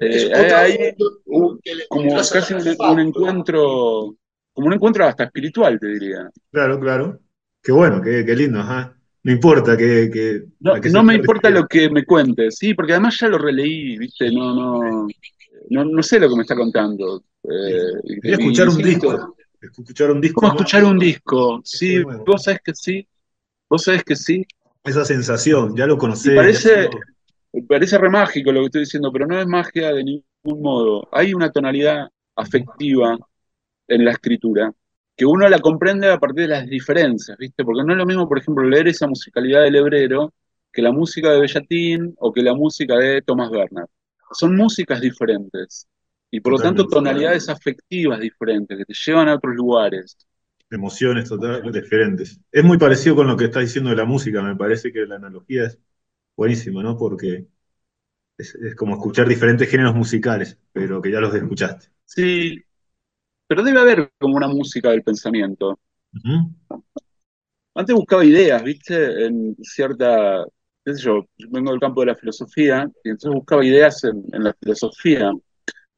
Eh, 0.00 0.30
hay 0.34 0.94
un- 1.26 1.60
como 1.88 2.16
casi 2.16 2.54
un, 2.54 3.00
encuentro, 3.00 4.14
como 4.52 4.66
un 4.66 4.72
encuentro 4.72 5.04
hasta 5.04 5.24
espiritual, 5.24 5.78
te 5.78 5.88
diría. 5.88 6.30
Claro, 6.50 6.80
claro. 6.80 7.20
Qué 7.62 7.72
bueno, 7.72 8.00
qué, 8.00 8.24
qué 8.24 8.34
lindo, 8.34 8.60
ajá. 8.60 8.96
No 9.22 9.32
importa 9.32 9.76
que... 9.76 10.10
que 10.10 10.44
No, 10.60 11.02
me 11.02 11.14
importa 11.14 11.50
lo 11.50 11.66
que 11.66 11.90
me 11.90 12.04
cuentes, 12.04 12.56
sí, 12.56 12.72
porque 12.74 12.92
además 12.92 13.18
ya 13.20 13.28
lo 13.28 13.36
releí, 13.38 13.98
¿viste? 13.98 14.30
No, 14.32 14.54
no, 14.54 15.08
no, 15.70 15.84
no 15.84 16.02
sé 16.02 16.20
lo 16.20 16.28
que 16.28 16.36
me 16.36 16.42
está 16.42 16.56
contando. 16.56 17.24
Eh, 17.44 18.18
Quería 18.22 18.36
escuchar 18.38 18.68
un 18.68 18.78
disco. 18.78 19.36
Escuchar 19.60 20.10
un 20.10 20.20
disco. 20.20 20.40
¿Cómo 20.40 20.52
nuevo. 20.52 20.62
escuchar 20.62 20.84
un 20.84 20.98
disco? 20.98 21.60
Sí, 21.64 21.96
nuevo. 21.98 22.24
vos 22.26 22.42
sabés 22.44 22.60
que 22.64 22.74
sí, 22.74 23.08
vos 23.68 23.82
sabés 23.84 24.04
que 24.04 24.16
sí. 24.16 24.46
Esa 24.84 25.04
sensación, 25.04 25.76
ya 25.76 25.86
lo 25.86 25.96
Y 25.96 25.98
conocés. 25.98 26.34
parece, 26.34 26.90
parece 27.68 27.98
re 27.98 28.10
mágico 28.10 28.52
lo 28.52 28.60
que 28.60 28.66
estoy 28.66 28.80
diciendo, 28.82 29.12
pero 29.12 29.26
no 29.26 29.40
es 29.40 29.46
magia 29.46 29.92
de 29.92 30.04
ningún 30.04 30.62
modo. 30.62 31.08
Hay 31.12 31.34
una 31.34 31.50
tonalidad 31.52 32.08
afectiva 32.36 33.18
en 33.88 34.04
la 34.04 34.12
escritura 34.12 34.72
que 35.16 35.26
uno 35.26 35.48
la 35.48 35.58
comprende 35.60 36.10
a 36.10 36.18
partir 36.18 36.42
de 36.44 36.48
las 36.48 36.66
diferencias, 36.66 37.36
¿viste? 37.38 37.64
Porque 37.64 37.84
no 37.84 37.92
es 37.92 37.98
lo 37.98 38.06
mismo, 38.06 38.28
por 38.28 38.38
ejemplo, 38.38 38.64
leer 38.64 38.88
esa 38.88 39.06
musicalidad 39.06 39.62
del 39.62 39.76
hebrero 39.76 40.32
que 40.72 40.82
la 40.82 40.92
música 40.92 41.30
de 41.32 41.40
Bellatín 41.40 42.14
o 42.18 42.32
que 42.32 42.42
la 42.42 42.54
música 42.54 42.96
de 42.96 43.22
Thomas 43.22 43.50
Bernard. 43.50 43.88
Son 44.32 44.56
músicas 44.56 45.00
diferentes 45.00 45.88
y 46.30 46.40
por 46.40 46.52
lo 46.52 46.58
tanto 46.58 46.86
tonalidades 46.86 47.48
afectivas 47.48 48.20
diferentes 48.20 48.78
que 48.78 48.84
te 48.84 48.94
llevan 48.94 49.28
a 49.28 49.34
otros 49.34 49.54
lugares. 49.56 50.16
Emociones 50.70 51.28
totalmente 51.28 51.80
diferentes. 51.80 52.40
Es 52.52 52.62
muy 52.62 52.78
parecido 52.78 53.16
con 53.16 53.26
lo 53.26 53.36
que 53.36 53.46
estás 53.46 53.64
diciendo 53.64 53.90
de 53.90 53.96
la 53.96 54.04
música, 54.04 54.40
me 54.40 54.54
parece 54.54 54.92
que 54.92 55.04
la 55.06 55.16
analogía 55.16 55.64
es 55.64 55.78
buenísima, 56.36 56.82
¿no? 56.82 56.96
Porque 56.96 57.46
es, 58.38 58.56
como 58.76 58.94
escuchar 58.94 59.28
diferentes 59.28 59.68
géneros 59.68 59.94
musicales, 59.94 60.58
pero 60.72 61.02
que 61.02 61.10
ya 61.10 61.20
los 61.20 61.34
escuchaste. 61.34 61.88
Sí, 62.04 62.62
pero 63.46 63.62
debe 63.64 63.80
haber 63.80 64.12
como 64.18 64.36
una 64.36 64.48
música 64.48 64.90
del 64.90 65.02
pensamiento. 65.02 65.78
Antes 67.74 67.94
buscaba 67.94 68.24
ideas, 68.24 68.62
¿viste? 68.62 69.26
En 69.26 69.56
cierta, 69.62 70.44
qué 70.90 70.96
sé 70.96 71.02
yo, 71.02 71.26
vengo 71.50 71.70
del 71.70 71.80
campo 71.80 72.00
de 72.00 72.08
la 72.08 72.14
filosofía, 72.14 72.90
y 73.04 73.10
entonces 73.10 73.34
buscaba 73.34 73.64
ideas 73.64 74.02
en, 74.04 74.24
la 74.32 74.54
filosofía. 74.54 75.30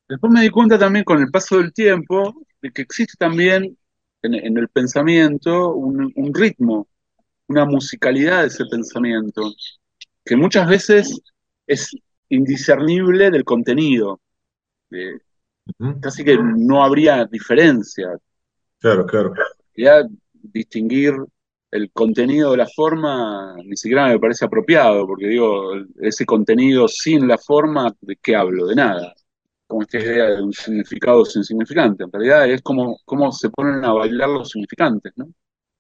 Después 0.09 0.33
me 0.33 0.43
di 0.43 0.51
cuenta 0.51 0.79
también 0.79 1.05
con 1.05 1.21
el 1.21 1.31
paso 1.31 1.59
del 1.59 1.73
tiempo 1.73 2.35
de 2.61 2.71
que 2.71 2.83
existe 2.83 3.15
también 3.19 3.77
en, 4.23 4.59
el 4.59 4.69
pensamiento 4.69 5.75
un, 5.75 6.33
ritmo, 6.35 6.89
una 7.49 7.65
musicalidad 7.65 8.43
de 8.43 8.49
ese 8.49 8.65
pensamiento, 8.67 9.53
que 10.25 10.37
muchas 10.37 10.69
veces 10.69 11.21
es 11.67 11.91
indiscernible 12.29 13.31
del 13.31 13.45
contenido. 13.45 14.21
Casi 16.01 16.25
que 16.25 16.37
no 16.37 16.85
habría 16.85 17.25
diferencia. 17.25 18.09
Claro, 18.79 19.07
claro. 19.07 19.33
Ya 19.77 20.03
distinguir 20.33 21.15
el 21.73 21.91
contenido 21.93 22.53
de 22.53 22.59
la 22.59 22.69
forma 22.69 23.57
ni 23.65 23.77
siquiera 23.77 24.09
me 24.09 24.19
parece 24.21 24.45
apropiado, 24.45 25.07
porque 25.07 25.27
digo, 25.29 25.73
ese 26.01 26.27
contenido 26.27 26.89
sin 26.89 27.27
la 27.29 27.39
forma, 27.39 27.93
¿de 28.01 28.17
qué 28.17 28.37
hablo? 28.37 28.67
De 28.67 28.77
nada. 28.77 29.15
Como 29.67 29.83
esta 29.83 29.99
idea 30.01 30.27
de 30.27 30.43
un 30.43 30.53
significado 30.53 31.25
sin 31.25 31.45
significante. 31.45 32.05
En 32.05 32.13
realidad 32.13 32.49
es 32.51 32.63
como 32.63 33.33
se 33.33 33.51
ponen 33.51 33.85
a 33.85 33.93
bailar 33.93 34.29
los 34.29 34.51
significantes, 34.51 35.13
¿no? 35.17 35.29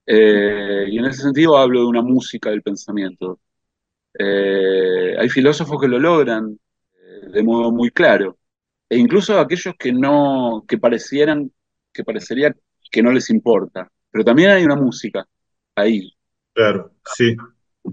Eh, 0.06 0.86
y 0.90 0.98
en 0.98 1.04
ese 1.06 1.22
sentido 1.22 1.56
hablo 1.56 1.80
de 1.80 1.86
una 1.86 2.02
música 2.02 2.50
del 2.50 2.62
pensamiento. 2.62 3.40
Eh, 4.18 5.16
hay 5.18 5.28
filósofos 5.30 5.80
que 5.80 5.88
lo 5.88 5.98
logran 5.98 6.58
eh, 6.94 7.30
de 7.32 7.42
modo 7.42 7.72
muy 7.72 7.90
claro 7.90 8.38
e 8.88 8.98
incluso 8.98 9.38
aquellos 9.40 9.74
que 9.78 9.92
no, 9.92 10.64
que 10.68 10.78
parecieran, 10.78 11.50
que 11.92 12.04
parecería 12.04 12.54
que 12.90 13.02
no 13.02 13.12
les 13.12 13.30
importa. 13.30 13.90
Pero 14.10 14.24
también 14.24 14.50
hay 14.50 14.64
una 14.64 14.76
música 14.76 15.26
ahí. 15.76 16.12
Claro, 16.54 16.92
sí. 17.16 17.36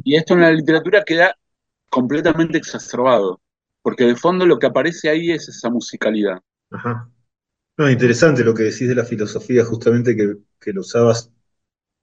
Y 0.03 0.15
esto 0.15 0.33
en 0.33 0.41
la 0.41 0.51
literatura 0.51 1.03
queda 1.03 1.35
completamente 1.89 2.57
exacerbado, 2.57 3.41
porque 3.81 4.05
de 4.05 4.15
fondo 4.15 4.45
lo 4.45 4.59
que 4.59 4.67
aparece 4.67 5.09
ahí 5.09 5.31
es 5.31 5.49
esa 5.49 5.69
musicalidad. 5.69 6.39
Ajá. 6.71 7.09
No, 7.77 7.89
interesante 7.89 8.43
lo 8.43 8.53
que 8.53 8.63
decís 8.63 8.87
de 8.89 8.95
la 8.95 9.05
filosofía, 9.05 9.63
justamente 9.63 10.15
que, 10.15 10.35
que 10.59 10.73
lo 10.73 10.81
usabas 10.81 11.31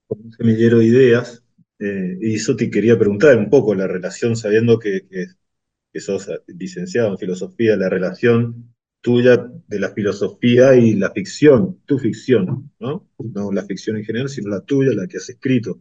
como 0.07 0.23
un 0.23 0.31
semillero 0.33 0.79
de 0.79 0.85
ideas. 0.85 1.43
Eh, 1.79 2.17
y 2.21 2.35
eso 2.35 2.55
te 2.55 2.71
quería 2.71 2.97
preguntar 2.97 3.37
un 3.37 3.49
poco 3.49 3.75
la 3.75 3.87
relación, 3.87 4.35
sabiendo 4.35 4.79
que, 4.79 5.07
que, 5.07 5.27
que 5.93 5.99
sos 5.99 6.29
licenciado 6.47 7.09
en 7.09 7.17
filosofía, 7.17 7.77
la 7.77 7.89
relación 7.89 8.73
tuya 9.07 9.37
de 9.37 9.79
la 9.79 9.91
filosofía 9.91 10.75
y 10.75 10.95
la 10.95 11.11
ficción, 11.11 11.79
tu 11.85 11.97
ficción, 11.97 12.73
¿no? 12.77 13.09
No 13.17 13.53
la 13.53 13.63
ficción 13.63 13.95
en 13.95 14.03
general, 14.03 14.27
sino 14.27 14.49
la 14.49 14.59
tuya, 14.59 14.91
la 14.93 15.07
que 15.07 15.15
has 15.15 15.29
escrito. 15.29 15.79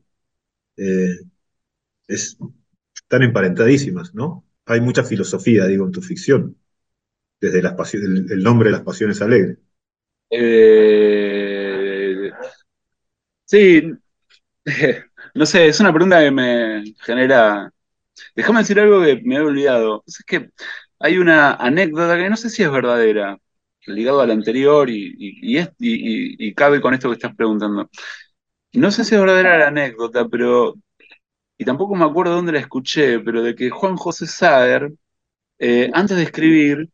Eh, 0.77 1.17
es, 2.07 2.39
están 2.95 3.25
emparentadísimas, 3.25 4.15
¿no? 4.15 4.47
Hay 4.67 4.81
mucha 4.81 5.03
filosofía, 5.03 5.67
digo, 5.67 5.87
en 5.87 5.91
tu 5.91 6.03
ficción, 6.03 6.57
desde 7.41 7.63
las 7.63 7.75
pasiones, 7.75 8.31
el, 8.31 8.45
nombre 8.45 8.69
de 8.69 8.77
las 8.77 8.85
pasiones 8.85 9.21
alegres. 9.21 9.59
Eh, 10.31 12.31
sí, 13.45 13.91
no 15.35 15.47
sé, 15.47 15.67
es 15.67 15.81
una 15.81 15.93
pregunta 15.93 16.21
que 16.21 16.31
me 16.31 16.95
genera... 17.01 17.73
Déjame 18.37 18.61
decir 18.61 18.79
algo 18.79 19.03
que 19.03 19.21
me 19.25 19.35
he 19.35 19.41
olvidado. 19.41 20.05
Es 20.07 20.23
que 20.25 20.53
hay 20.99 21.19
una 21.19 21.55
anécdota 21.55 22.17
que 22.17 22.31
no 22.31 22.37
sé 22.37 22.51
si 22.51 22.63
es 22.63 22.71
verdadera, 22.71 23.39
ligado 23.87 24.21
a 24.21 24.27
la 24.27 24.35
anterior 24.35 24.91
y, 24.91 25.15
y, 25.19 26.55
cabe 26.55 26.81
con 26.81 26.95
esto 26.95 27.09
que 27.09 27.15
estás 27.15 27.35
preguntando. 27.37 27.91
No 28.73 28.91
sé 28.91 29.05
si 29.05 29.15
es 29.15 29.21
verdadera 29.21 29.59
la 29.59 29.69
anécdota, 29.69 30.29
pero, 30.29 30.75
y 31.59 31.65
tampoco 31.65 31.95
me 31.95 32.05
acuerdo 32.05 32.35
dónde 32.35 32.53
la 32.53 32.61
escuché, 32.61 33.21
pero 33.21 33.43
de 33.43 33.55
que 33.55 33.71
Juan 33.71 33.97
José 33.97 34.27
Saer, 34.27 34.93
eh, 35.59 35.91
antes 35.95 36.17
de 36.17 36.25
escribir, 36.25 36.91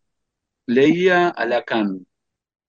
leía 0.66 1.28
a 1.28 1.46
Lacan 1.46 2.06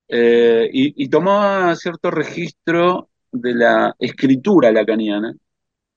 eh, 0.07 0.69
y, 0.71 1.09
tomaba 1.09 1.75
cierto 1.75 2.11
registro 2.11 3.09
de 3.31 3.55
la 3.55 3.95
escritura 3.99 4.71
lacaniana 4.71 5.33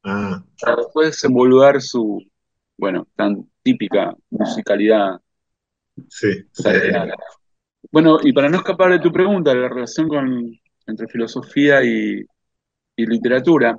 ah. 0.04 0.42
para 0.60 0.76
después 0.76 1.08
desenvolver 1.08 1.82
su, 1.82 2.22
bueno, 2.76 3.06
tan 3.16 3.50
típica 3.62 4.14
musicalidad 4.30 5.20
Sí. 6.08 6.44
Bueno, 7.90 8.18
y 8.22 8.32
para 8.32 8.48
no 8.48 8.58
escapar 8.58 8.90
de 8.92 8.98
tu 8.98 9.12
pregunta, 9.12 9.54
la 9.54 9.68
relación 9.68 10.08
con, 10.08 10.52
entre 10.86 11.08
filosofía 11.08 11.82
y, 11.84 12.24
literatura, 12.96 13.78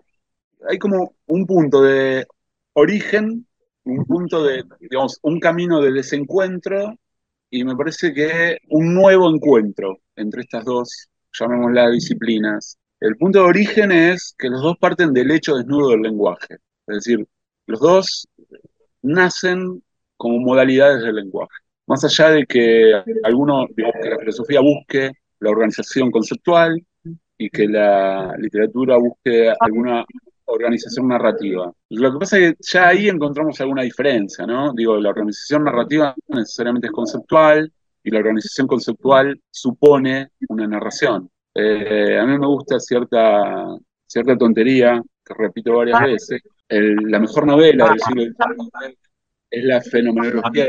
hay 0.70 0.78
como 0.78 1.16
un 1.28 1.46
punto 1.46 1.82
de 1.82 2.26
origen, 2.74 3.48
un 3.84 4.06
punto 4.06 4.44
de, 4.44 4.64
digamos, 4.80 5.20
un 5.24 5.40
camino 5.40 5.82
de 5.82 5.92
desencuentro 5.92 6.94
y 7.50 7.64
me 7.64 7.76
parece 7.76 8.14
que 8.14 8.60
un 8.70 8.94
nuevo 8.94 9.30
encuentro 9.34 10.00
entre 10.16 10.42
estas 10.42 10.66
dos, 10.66 11.10
llamémoslas 11.34 11.94
disciplinas. 11.94 12.78
El 13.00 13.16
punto 13.18 13.40
de 13.40 13.46
origen 13.46 13.92
es 13.92 14.36
que 14.38 14.50
los 14.50 14.62
dos 14.62 14.78
parten 14.80 15.14
del 15.14 15.32
hecho 15.32 15.56
desnudo 15.56 15.92
del 15.92 16.02
lenguaje, 16.02 16.56
es 16.88 16.96
decir, 16.96 17.28
los 17.68 17.80
dos 17.80 18.28
nacen 19.02 19.84
como 20.16 20.40
modalidades 20.40 21.04
del 21.04 21.16
lenguaje. 21.16 21.67
Más 21.88 22.04
allá 22.04 22.32
de 22.32 22.46
que 22.46 22.94
alguno, 23.24 23.66
que 23.76 24.10
la 24.10 24.20
filosofía 24.20 24.60
busque 24.62 25.12
la 25.40 25.50
organización 25.50 26.12
conceptual 26.12 26.82
y 27.38 27.50
que 27.50 27.68
la 27.68 28.36
literatura 28.38 28.98
busque 28.98 29.54
alguna 29.60 30.06
organización 30.46 31.08
narrativa. 31.08 31.72
Lo 31.90 32.14
que 32.14 32.20
pasa 32.20 32.38
es 32.38 32.52
que 32.52 32.58
ya 32.62 32.88
ahí 32.88 33.10
encontramos 33.10 33.60
alguna 33.62 33.84
diferencia, 33.84 34.46
¿no? 34.46 34.74
Digo, 34.74 34.98
la 34.98 35.10
organización 35.10 35.64
narrativa 35.64 36.16
necesariamente 36.30 36.88
es 36.88 36.94
conceptual 36.94 37.72
y 38.04 38.12
la 38.12 38.20
organización 38.20 38.68
conceptual 38.68 39.40
supone 39.52 40.30
una 40.50 40.68
narración. 40.68 41.30
Eh, 41.54 42.18
a 42.18 42.26
mí 42.26 42.38
me 42.38 42.48
gusta 42.48 42.80
cierta, 42.80 43.66
cierta 44.06 44.38
tontería, 44.38 45.02
que 45.24 45.34
repito 45.34 45.76
varias 45.76 46.02
veces, 46.02 46.42
la 46.70 47.20
mejor 47.20 47.46
novela 47.46 47.90
del 47.90 48.00
siglo 48.00 48.24
es 49.50 49.64
la 49.64 49.82
fenomenología 49.82 50.68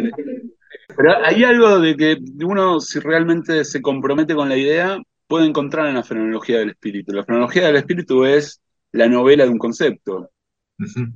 pero 0.97 1.25
hay 1.25 1.45
algo 1.45 1.81
de 1.81 1.97
que 1.97 2.19
uno, 2.45 2.81
si 2.81 2.99
realmente 3.01 3.65
se 3.65 3.81
compromete 3.83 4.35
con 4.35 4.49
la 4.49 4.57
idea, 4.57 4.99
puede 5.27 5.47
encontrar 5.47 5.87
en 5.87 5.95
la 5.95 6.03
fenomenología 6.03 6.59
del 6.59 6.71
espíritu. 6.71 7.13
La 7.13 7.25
fenomenología 7.25 7.67
del 7.67 7.77
espíritu 7.77 8.25
es 8.25 8.61
la 8.93 9.09
novela 9.09 9.45
de 9.45 9.51
un 9.51 9.59
concepto. 9.59 10.31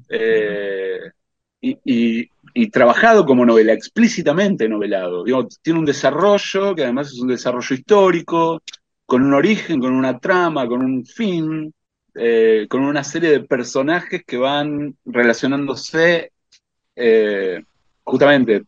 Eh, 0.08 0.98
y, 1.60 2.70
trabajado 2.70 3.24
como 3.24 3.46
novela, 3.46 3.72
explícitamente 3.72 4.68
novelado. 4.68 5.24
tiene 5.62 5.78
un 5.78 5.84
desarrollo 5.84 6.74
que 6.74 6.82
además 6.84 7.12
es 7.12 7.20
un 7.20 7.28
desarrollo 7.28 7.74
histórico, 7.74 8.62
con 9.06 9.22
un 9.22 9.34
origen, 9.34 9.80
con 9.80 9.92
una 9.92 10.18
trama, 10.18 10.66
con 10.66 10.82
un 10.82 11.04
fin, 11.04 11.72
eh, 12.14 12.66
con 12.68 12.82
una 12.82 13.04
serie 13.04 13.30
de 13.30 13.40
personajes 13.40 14.22
que 14.26 14.36
van 14.36 14.96
relacionándose 15.04 16.32
eh, 16.94 17.62
justamente 18.04 18.64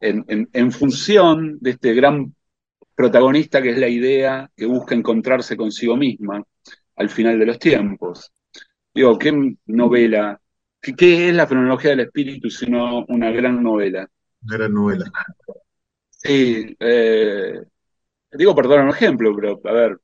en, 0.00 0.72
función 0.72 1.58
de 1.60 1.70
este 1.70 1.94
gran 1.94 2.34
protagonista 2.94 3.62
que 3.62 3.70
es 3.70 3.78
la 3.78 3.88
idea 3.88 4.50
que 4.56 4.66
busca 4.66 4.94
encontrarse 4.94 5.56
consigo 5.56 5.96
misma 5.96 6.42
al 6.96 7.08
final 7.08 7.38
de 7.38 7.46
los 7.46 7.58
tiempos. 7.58 8.32
Digo, 8.92 9.18
¿qué 9.18 9.56
novela? 9.66 10.40
¿Qué, 10.80 11.28
es 11.28 11.34
la 11.34 11.46
fenomenología 11.46 11.90
del 11.90 12.00
espíritu 12.00 12.50
sino 12.50 13.04
una 13.06 13.30
gran 13.30 13.62
novela? 13.62 14.08
Gran 14.40 14.72
novela. 14.72 15.10
Sí, 16.10 16.76
eh, 16.80 17.60
digo 18.32 18.54
por 18.54 18.68
dar 18.68 18.80
un 18.80 18.90
ejemplo, 18.90 19.34
pero 19.34 19.60
a 19.64 19.72
ver, 19.72 19.98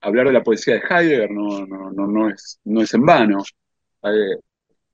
hablar 0.00 0.26
de 0.26 0.32
la 0.32 0.42
poesía 0.42 0.74
de 0.74 0.82
Heidegger 0.88 1.30
no, 1.30 1.66
no, 1.66 1.90
no, 1.90 2.28
es, 2.30 2.60
no 2.64 2.82
es 2.82 2.94
en 2.94 3.04
vano. 3.04 3.42
Eh, 4.02 4.38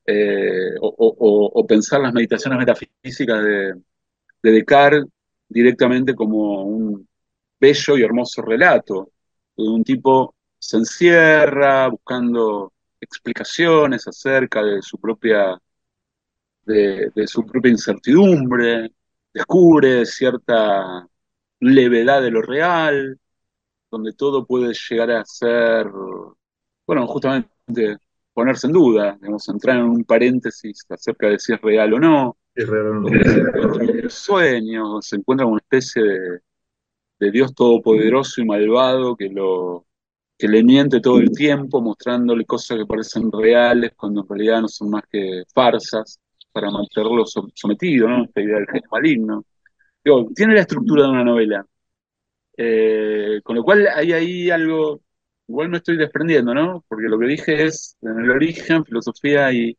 eh, 0.07 0.75
o, 0.81 1.67
pensar 1.67 2.01
las 2.01 2.13
meditaciones 2.13 2.59
metafísicas 2.59 3.43
de, 3.45 3.75
de 4.43 4.53
Descartes 4.53 5.05
directamente 5.49 6.15
como 6.15 6.65
un 6.65 7.09
bello 7.61 7.99
y 7.99 8.03
hermoso 8.03 8.43
relato, 8.43 9.13
de 9.57 9.69
un 9.69 9.85
tipo 9.85 10.35
se 10.59 10.77
encierra 10.79 11.89
buscando 11.89 12.73
explicaciones 13.01 14.07
acerca 14.07 14.63
de 14.63 14.83
su 14.83 14.99
propia, 14.99 15.61
de, 16.65 17.13
su 17.27 17.47
propia 17.47 17.71
incertidumbre, 17.71 18.93
descubre 19.33 20.07
cierta 20.07 21.07
levedad 21.61 22.23
de 22.23 22.31
lo 22.31 22.43
real, 22.43 23.19
donde 23.91 24.13
todo 24.15 24.47
puede 24.47 24.75
llegar 24.75 25.11
a 25.13 25.25
ser, 25.25 25.87
bueno, 26.87 27.07
justamente 27.07 27.99
ponerse 28.41 28.67
en 28.69 28.73
duda, 28.73 29.19
digamos, 29.21 29.47
entrar 29.51 29.77
en 29.77 29.85
un 29.85 30.05
paréntesis 30.05 30.87
acerca 30.89 31.29
de 31.29 31.39
si 31.39 31.53
es 31.53 31.61
real 31.61 31.93
o 31.93 32.01
no. 32.01 32.37
Es 32.55 32.67
real 32.67 32.87
o 32.87 32.95
no. 32.95 33.09
El 33.09 34.11
sueño, 34.11 35.03
se 35.03 35.17
encuentra 35.17 35.47
una 35.47 35.59
especie 35.59 36.03
de, 36.03 36.39
de 37.19 37.31
Dios 37.31 37.55
todopoderoso 37.55 38.41
y 38.41 38.47
malvado 38.47 39.15
que 39.15 39.29
lo 39.29 39.85
que 40.39 40.49
le 40.49 40.65
miente 40.65 41.01
todo 41.01 41.19
el 41.19 41.31
tiempo, 41.33 41.83
mostrándole 41.83 42.47
cosas 42.47 42.79
que 42.79 42.87
parecen 42.87 43.31
reales 43.31 43.93
cuando 43.95 44.23
en 44.23 44.29
realidad 44.29 44.63
no 44.63 44.69
son 44.69 44.89
más 44.89 45.03
que 45.13 45.43
farsas 45.53 46.19
para 46.51 46.71
mantenerlo 46.71 47.27
sometido, 47.27 48.09
¿no? 48.09 48.25
Esta 48.25 48.41
idea 48.41 48.57
del 48.57 48.67
genio 48.67 48.89
maligno. 48.91 49.45
tiene 50.35 50.55
la 50.55 50.63
estructura 50.63 51.03
de 51.03 51.11
una 51.11 51.25
novela. 51.25 51.67
Eh, 52.57 53.41
con 53.45 53.55
lo 53.55 53.63
cual 53.63 53.87
hay 53.95 54.15
ahí 54.15 54.51
algo, 54.51 55.03
igual 55.51 55.69
me 55.69 55.79
estoy 55.79 55.97
desprendiendo, 55.97 56.55
¿no? 56.55 56.85
Porque 56.89 57.09
lo 57.09 57.19
que 57.19 57.27
dije 57.27 57.65
es, 57.65 57.97
en 58.03 58.21
el 58.21 58.31
origen, 58.31 58.85
filosofía 58.85 59.53
y, 59.53 59.77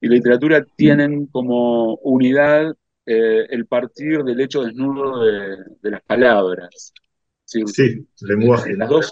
literatura 0.00 0.64
tienen 0.76 1.26
como 1.26 1.94
unidad 1.96 2.72
eh, 3.04 3.46
el 3.50 3.66
partir 3.66 4.22
del 4.22 4.40
hecho 4.40 4.62
desnudo 4.62 5.24
de, 5.24 5.90
las 5.90 6.02
palabras. 6.02 6.92
Sí, 7.44 7.66
sí 7.66 8.06
lenguaje. 8.20 8.76
Las 8.76 8.88
dos 8.88 9.10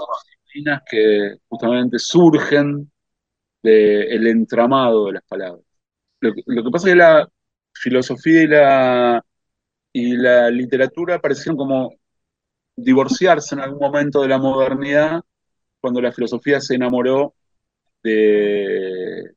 que 0.89 1.37
justamente 1.49 1.99
surgen 1.99 2.91
del 3.63 4.27
entramado 4.29 5.07
de 5.07 5.15
las 5.15 5.25
palabras. 5.25 5.65
Lo, 6.21 6.33
que 6.33 6.71
pasa 6.71 6.87
es 6.87 6.95
que 6.95 6.99
la 6.99 7.29
filosofía 7.75 8.43
y 8.43 8.47
la, 8.47 9.25
y 9.93 10.17
la 10.17 10.51
literatura 10.51 11.21
parecieron 11.21 11.57
como 11.57 11.93
divorciarse 12.77 13.57
en 13.57 13.63
algún 13.63 13.81
momento 13.81 14.23
de 14.23 14.29
la 14.29 14.39
modernidad 14.39 15.21
cuando 15.87 16.01
la 16.01 16.11
filosofía 16.11 16.61
se 16.61 16.75
enamoró 16.75 17.35
de, 18.03 19.31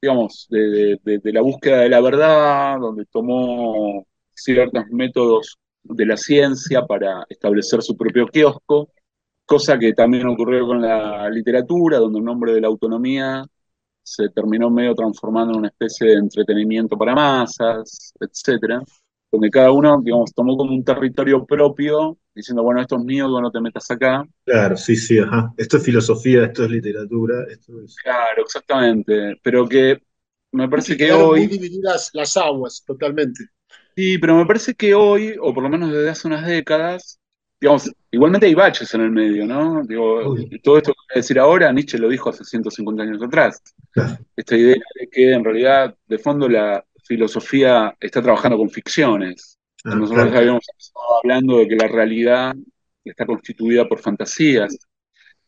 digamos, 0.00 0.46
de, 0.48 1.00
la 1.24 1.40
búsqueda 1.40 1.80
de 1.80 1.88
la 1.88 2.00
verdad, 2.00 2.78
donde 2.78 3.04
tomó 3.06 4.06
ciertos 4.32 4.84
métodos 4.92 5.58
de 5.82 6.06
la 6.06 6.16
ciencia 6.16 6.86
para 6.86 7.24
establecer 7.28 7.82
su 7.82 7.96
propio 7.96 8.28
kiosco, 8.28 8.90
cosa 9.44 9.76
que 9.76 9.92
también 9.94 10.28
ocurrió 10.28 10.64
con 10.64 10.80
la 10.80 11.28
literatura, 11.28 11.98
donde 11.98 12.20
el 12.20 12.24
nombre 12.24 12.52
de 12.54 12.60
la 12.60 12.68
autonomía 12.68 13.44
se 14.00 14.28
terminó 14.28 14.70
medio 14.70 14.94
transformando 14.94 15.54
en 15.54 15.58
una 15.58 15.68
especie 15.68 16.06
de 16.10 16.14
entretenimiento 16.14 16.96
para 16.96 17.16
masas, 17.16 18.14
etcétera, 18.20 18.80
donde 19.34 19.50
cada 19.50 19.72
uno, 19.72 20.00
digamos, 20.00 20.32
tomó 20.32 20.56
como 20.56 20.72
un 20.72 20.84
territorio 20.84 21.44
propio, 21.44 22.16
diciendo, 22.34 22.62
bueno, 22.62 22.80
esto 22.80 22.96
es 22.96 23.04
mío, 23.04 23.28
no 23.28 23.50
te 23.50 23.60
metas 23.60 23.90
acá. 23.90 24.24
Claro, 24.44 24.76
sí, 24.76 24.94
sí, 24.94 25.18
ajá. 25.18 25.52
Esto 25.56 25.76
es 25.76 25.84
filosofía, 25.84 26.44
esto 26.44 26.64
es 26.64 26.70
literatura, 26.70 27.44
esto 27.50 27.80
es... 27.80 27.96
Claro, 27.96 28.42
exactamente, 28.42 29.38
pero 29.42 29.68
que 29.68 30.00
me 30.52 30.68
parece 30.68 30.96
que 30.96 31.12
hoy... 31.12 31.40
Muy 31.40 31.48
divididas 31.48 32.10
las 32.12 32.36
aguas, 32.36 32.84
totalmente. 32.86 33.44
Sí, 33.96 34.18
pero 34.18 34.36
me 34.36 34.46
parece 34.46 34.74
que 34.74 34.94
hoy, 34.94 35.34
o 35.40 35.52
por 35.52 35.64
lo 35.64 35.68
menos 35.68 35.90
desde 35.90 36.10
hace 36.10 36.28
unas 36.28 36.46
décadas, 36.46 37.18
digamos, 37.60 37.90
igualmente 38.12 38.46
hay 38.46 38.54
baches 38.54 38.94
en 38.94 39.00
el 39.00 39.10
medio, 39.10 39.46
¿no? 39.46 39.82
Digo, 39.84 40.36
todo 40.62 40.78
esto 40.78 40.92
que 40.92 40.98
voy 40.98 41.14
a 41.14 41.18
decir 41.18 41.40
ahora, 41.40 41.72
Nietzsche 41.72 41.98
lo 41.98 42.08
dijo 42.08 42.30
hace 42.30 42.44
150 42.44 43.02
años 43.02 43.22
atrás. 43.22 43.60
Esta 44.36 44.56
idea 44.56 44.76
de 45.00 45.08
que 45.08 45.32
en 45.32 45.44
realidad, 45.44 45.96
de 46.06 46.18
fondo, 46.18 46.48
la 46.48 46.84
filosofía 47.06 47.94
está 48.00 48.22
trabajando 48.22 48.58
con 48.58 48.70
ficciones. 48.70 49.58
Ah, 49.84 49.94
Nosotros 49.94 50.34
habíamos 50.34 50.64
estado 50.76 51.18
hablando 51.22 51.58
de 51.58 51.68
que 51.68 51.76
la 51.76 51.88
realidad 51.88 52.54
está 53.04 53.26
constituida 53.26 53.88
por 53.88 54.00
fantasías, 54.00 54.76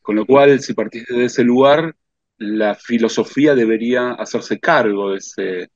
con 0.02 0.16
lo 0.16 0.26
cual, 0.26 0.60
si 0.60 0.74
partís 0.74 1.04
de 1.08 1.24
ese 1.24 1.42
lugar, 1.42 1.94
la 2.38 2.74
filosofía 2.74 3.54
debería 3.54 4.12
hacerse 4.12 4.58
cargo 4.60 5.10
de 5.10 5.16
ese, 5.18 5.70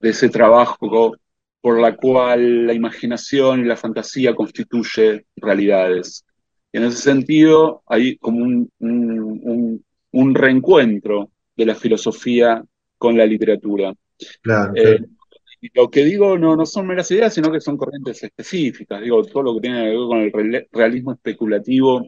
de 0.00 0.10
ese 0.10 0.28
trabajo 0.28 1.18
por 1.60 1.80
la 1.80 1.96
cual 1.96 2.66
la 2.66 2.72
imaginación 2.72 3.60
y 3.60 3.64
la 3.64 3.76
fantasía 3.76 4.34
constituye 4.34 5.26
realidades. 5.36 6.24
en 6.72 6.84
ese 6.84 6.98
sentido 6.98 7.82
hay 7.86 8.16
como 8.18 8.44
un, 8.78 10.34
reencuentro 10.34 11.30
de 11.56 11.66
la 11.66 11.74
filosofía 11.74 12.62
con 12.96 13.16
la 13.16 13.26
literatura. 13.26 13.92
Eh, 14.74 15.00
lo 15.74 15.90
que 15.90 16.04
digo 16.04 16.38
no, 16.38 16.56
no 16.56 16.66
son 16.66 16.86
meras 16.86 17.10
ideas, 17.10 17.34
sino 17.34 17.50
que 17.50 17.60
son 17.60 17.76
corrientes 17.76 18.22
específicas. 18.22 19.00
Digo, 19.02 19.24
todo 19.24 19.42
lo 19.42 19.54
que 19.54 19.60
tiene 19.60 19.84
que 19.84 19.96
ver 19.96 20.30
con 20.32 20.44
el 20.54 20.68
realismo 20.72 21.12
especulativo 21.12 22.06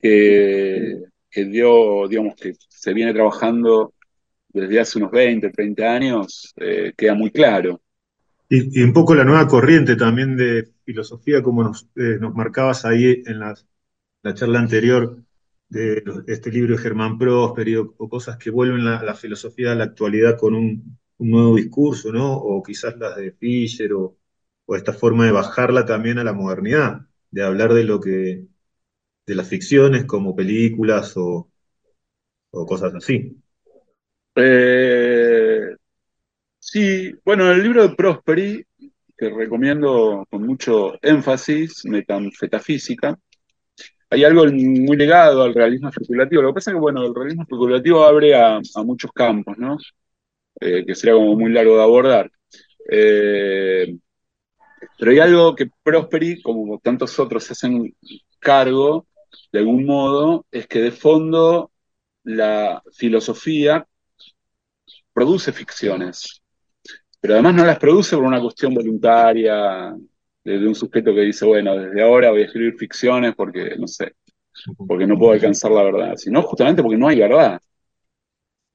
que, 0.00 1.02
dio, 1.34 2.08
digamos, 2.08 2.34
que 2.34 2.54
se 2.68 2.92
viene 2.92 3.12
trabajando 3.12 3.94
desde 4.48 4.80
hace 4.80 4.98
unos 4.98 5.10
20, 5.12 5.50
30 5.50 5.94
años, 5.94 6.52
eh, 6.56 6.92
queda 6.96 7.14
muy 7.14 7.30
claro. 7.30 7.80
Y, 8.48 8.82
un 8.82 8.92
poco 8.92 9.14
la 9.14 9.24
nueva 9.24 9.46
corriente 9.46 9.96
también 9.96 10.36
de 10.36 10.68
filosofía, 10.84 11.42
como 11.42 11.62
nos, 11.62 11.88
eh, 11.96 12.18
marcabas 12.34 12.84
ahí 12.84 13.22
en 13.24 13.38
la, 13.38 13.54
charla 14.34 14.60
anterior 14.60 15.16
de 15.72 16.02
este 16.26 16.50
libro 16.50 16.76
de 16.76 16.82
Germán 16.82 17.18
Prósperi 17.18 17.76
o, 17.76 17.94
cosas 18.08 18.36
que 18.36 18.50
vuelven 18.50 18.84
la, 18.84 19.02
la, 19.02 19.14
filosofía 19.14 19.72
a 19.72 19.74
la 19.74 19.84
actualidad 19.84 20.38
con 20.38 20.54
un, 20.54 20.98
nuevo 21.18 21.56
discurso, 21.56 22.12
¿no? 22.12 22.34
O 22.34 22.62
quizás 22.62 22.96
las 22.98 23.16
de 23.16 23.32
Fischer 23.32 23.92
o, 23.94 24.16
esta 24.68 24.92
forma 24.92 25.26
de 25.26 25.32
bajarla 25.32 25.84
también 25.84 26.18
a 26.18 26.24
la 26.24 26.32
modernidad, 26.32 27.02
de 27.30 27.42
hablar 27.42 27.74
de 27.74 27.84
lo 27.84 28.00
que, 28.00 28.46
de 29.26 29.34
las 29.34 29.48
ficciones 29.48 30.06
como 30.06 30.34
películas 30.34 31.14
o, 31.16 31.50
o 32.50 32.66
cosas 32.66 32.94
así. 32.94 33.36
Eh, 34.36 35.76
Sí, 36.64 37.12
bueno, 37.24 37.50
el 37.50 37.62
libro 37.62 37.86
de 37.86 37.94
Prosperi, 37.94 38.64
que 39.18 39.28
recomiendo 39.28 40.24
con 40.30 40.46
mucho 40.46 40.94
énfasis, 41.02 41.84
Metanfetafísica, 41.84 43.18
hay 44.12 44.24
algo 44.24 44.44
muy 44.46 44.96
ligado 44.96 45.42
al 45.42 45.54
realismo 45.54 45.88
especulativo. 45.88 46.42
Lo 46.42 46.48
que 46.48 46.54
pasa 46.54 46.70
es 46.70 46.74
que, 46.74 46.80
bueno, 46.80 47.04
el 47.04 47.14
realismo 47.14 47.42
especulativo 47.42 48.04
abre 48.04 48.34
a, 48.34 48.60
muchos 48.84 49.10
campos, 49.12 49.56
¿no? 49.58 49.78
Eh, 50.60 50.84
que 50.86 50.94
sería 50.94 51.14
como 51.14 51.34
muy 51.36 51.52
largo 51.52 51.76
de 51.76 51.82
abordar. 51.82 52.30
Eh, 52.90 53.96
pero 54.98 55.10
hay 55.10 55.18
algo 55.20 55.54
que 55.56 55.70
Prosperi, 55.82 56.42
como 56.42 56.78
tantos 56.78 57.18
otros, 57.18 57.44
se 57.44 57.54
hacen 57.54 57.94
cargo, 58.38 59.06
de 59.52 59.60
algún 59.60 59.86
modo, 59.86 60.46
es 60.50 60.66
que 60.66 60.80
de 60.80 60.92
fondo 60.92 61.72
la 62.24 62.82
filosofía 62.92 63.86
produce 65.14 65.52
ficciones 65.52 66.42
pero 67.22 67.34
además 67.34 67.54
no 67.54 67.64
las 67.64 67.78
produce 67.78 68.16
por 68.16 68.24
una 68.24 68.40
cuestión 68.40 68.74
voluntaria 68.74 69.94
de, 70.44 70.66
un 70.66 70.74
sujeto 70.74 71.14
que 71.14 71.20
dice, 71.22 71.44
bueno, 71.46 71.76
desde 71.76 72.02
ahora 72.02 72.30
voy 72.30 72.42
a 72.42 72.46
escribir 72.46 72.76
ficciones 72.76 73.34
porque, 73.34 73.76
no 73.78 73.86
sé, 73.86 74.14
porque 74.86 75.06
no 75.06 75.18
puedo 75.18 75.32
alcanzar 75.32 75.70
la 75.70 75.82
verdad, 75.82 76.16
sino 76.16 76.42
justamente 76.42 76.82
porque 76.82 76.98
no 76.98 77.08
hay 77.08 77.20
verdad. 77.20 77.60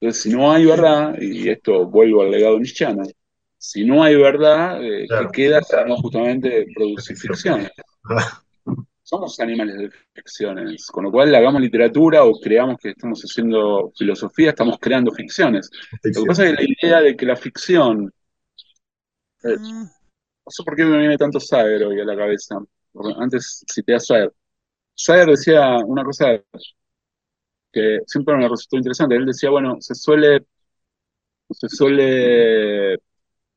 Entonces, 0.00 0.22
si 0.22 0.30
no 0.30 0.50
hay 0.52 0.64
verdad, 0.64 1.16
y 1.20 1.48
esto 1.48 1.86
vuelvo 1.86 2.22
al 2.22 2.30
legado 2.30 2.58
nichiano, 2.58 3.02
si 3.56 3.84
no 3.84 4.02
hay 4.02 4.14
verdad, 4.14 4.82
eh, 4.82 5.06
¿qué 5.08 5.26
queda 5.32 5.60
no 5.86 5.96
justamente 5.96 6.66
producir 6.74 7.16
ficciones? 7.16 7.70
Somos 9.02 9.40
animales 9.40 9.78
de 9.78 9.90
ficciones, 10.12 10.86
con 10.86 11.04
lo 11.04 11.10
cual 11.10 11.34
hagamos 11.34 11.62
literatura 11.62 12.24
o 12.24 12.38
creamos 12.38 12.76
que 12.78 12.90
estamos 12.90 13.22
haciendo 13.22 13.90
filosofía, 13.96 14.50
estamos 14.50 14.76
creando 14.78 15.10
ficciones. 15.12 15.70
Lo 16.02 16.22
que 16.22 16.26
pasa 16.28 16.44
es 16.44 16.50
que 16.50 16.62
la 16.62 16.68
idea 16.68 17.00
de 17.00 17.16
que 17.16 17.24
la 17.24 17.36
ficción 17.36 18.12
eh, 19.42 19.56
mm. 19.58 19.88
No 20.48 20.50
sé 20.50 20.62
por 20.64 20.74
qué 20.76 20.84
me 20.84 20.98
viene 20.98 21.18
tanto 21.18 21.38
Sager 21.40 21.84
hoy 21.84 22.00
a 22.00 22.04
la 22.04 22.16
cabeza. 22.16 22.56
Antes 23.18 23.64
cité 23.70 23.94
a 23.94 24.00
Sager. 24.00 24.32
Sager 24.94 25.26
decía 25.28 25.76
una 25.86 26.04
cosa 26.04 26.42
que 27.72 27.98
siempre 28.06 28.36
me 28.36 28.48
resultó 28.48 28.76
interesante. 28.76 29.16
Él 29.16 29.26
decía, 29.26 29.50
bueno, 29.50 29.76
se 29.80 29.94
suele, 29.94 30.46
se 31.50 31.68
suele 31.68 32.94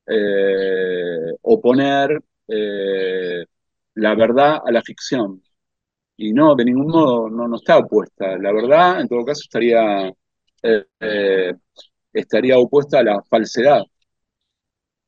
eh, 0.06 1.32
oponer 1.42 2.22
eh, 2.48 3.44
la 3.94 4.14
verdad 4.14 4.58
a 4.64 4.72
la 4.72 4.82
ficción. 4.82 5.42
Y 6.16 6.32
no, 6.32 6.54
de 6.56 6.64
ningún 6.66 6.88
modo 6.88 7.30
no, 7.30 7.48
no 7.48 7.56
está 7.56 7.78
opuesta. 7.78 8.38
La 8.38 8.52
verdad, 8.52 9.00
en 9.00 9.08
todo 9.08 9.24
caso, 9.24 9.42
estaría 9.44 10.12
estaría 12.12 12.58
opuesta 12.58 13.00
a 13.00 13.02
la 13.04 13.22
falsedad. 13.24 13.82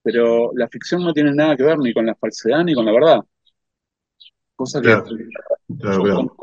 Pero 0.04 0.52
la 0.54 0.68
ficción 0.68 1.02
no 1.02 1.12
tiene 1.12 1.34
nada 1.34 1.56
que 1.56 1.64
ver 1.64 1.78
ni 1.78 1.92
con 1.92 2.06
la 2.06 2.14
falsedad 2.14 2.62
ni 2.62 2.74
con 2.74 2.84
la 2.84 2.92
verdad. 2.92 3.20
Cosa 4.54 4.80
que 4.80 4.88
Claro, 4.88 5.06
claro, 5.80 6.06
yo 6.06 6.36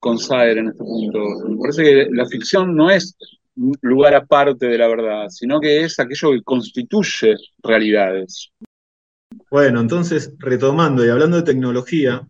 con 0.00 0.18
Saer 0.18 0.58
en 0.58 0.68
este 0.68 0.82
punto. 0.82 1.18
Me 1.46 1.58
parece 1.58 1.84
que 1.84 2.08
la 2.10 2.26
ficción 2.26 2.74
no 2.74 2.90
es 2.90 3.16
un 3.54 3.76
lugar 3.82 4.14
aparte 4.14 4.66
de 4.66 4.78
la 4.78 4.88
verdad, 4.88 5.28
sino 5.28 5.60
que 5.60 5.84
es 5.84 6.00
aquello 6.00 6.32
que 6.32 6.42
constituye 6.42 7.36
realidades. 7.62 8.50
Bueno, 9.50 9.80
entonces, 9.80 10.34
retomando 10.38 11.04
y 11.04 11.10
hablando 11.10 11.36
de 11.36 11.42
tecnología, 11.42 12.26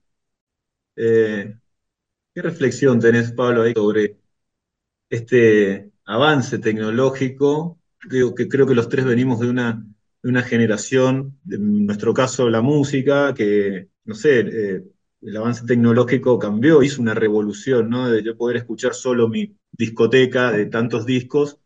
eh, 0.97 1.55
¿qué 2.35 2.43
reflexión 2.43 2.99
tenés, 2.99 3.33
Pablo, 3.33 3.62
ahí 3.62 3.72
sobre 3.74 4.16
este 5.09 5.93
avance 6.05 6.59
tecnológico? 6.59 7.80
Digo 8.09 8.34
que 8.34 8.48
creo 8.48 8.66
que 8.66 8.74
los 8.74 8.88
tres 8.88 9.05
venimos 9.05 9.40
de 9.40 9.51
una, 9.51 9.84
de 10.22 10.28
una 10.30 10.42
generación, 10.42 11.38
en 11.51 11.86
nuestro 11.86 12.14
caso 12.14 12.48
la 12.48 12.62
música, 12.62 13.34
que, 13.34 13.88
no 14.05 14.14
sé, 14.14 14.40
eh, 14.40 14.84
el 15.20 15.36
avance 15.36 15.66
tecnológico 15.66 16.38
cambió, 16.38 16.82
hizo 16.82 17.03
una 17.03 17.14
revolución, 17.14 17.90
¿no? 17.90 18.11
De 18.11 18.22
yo 18.22 18.36
poder 18.36 18.57
escuchar 18.57 18.94
solo 18.94 19.28
mi 19.28 19.55
discoteca 19.72 20.51
de 20.53 20.66
tantos 20.66 21.05
discos 21.05 21.59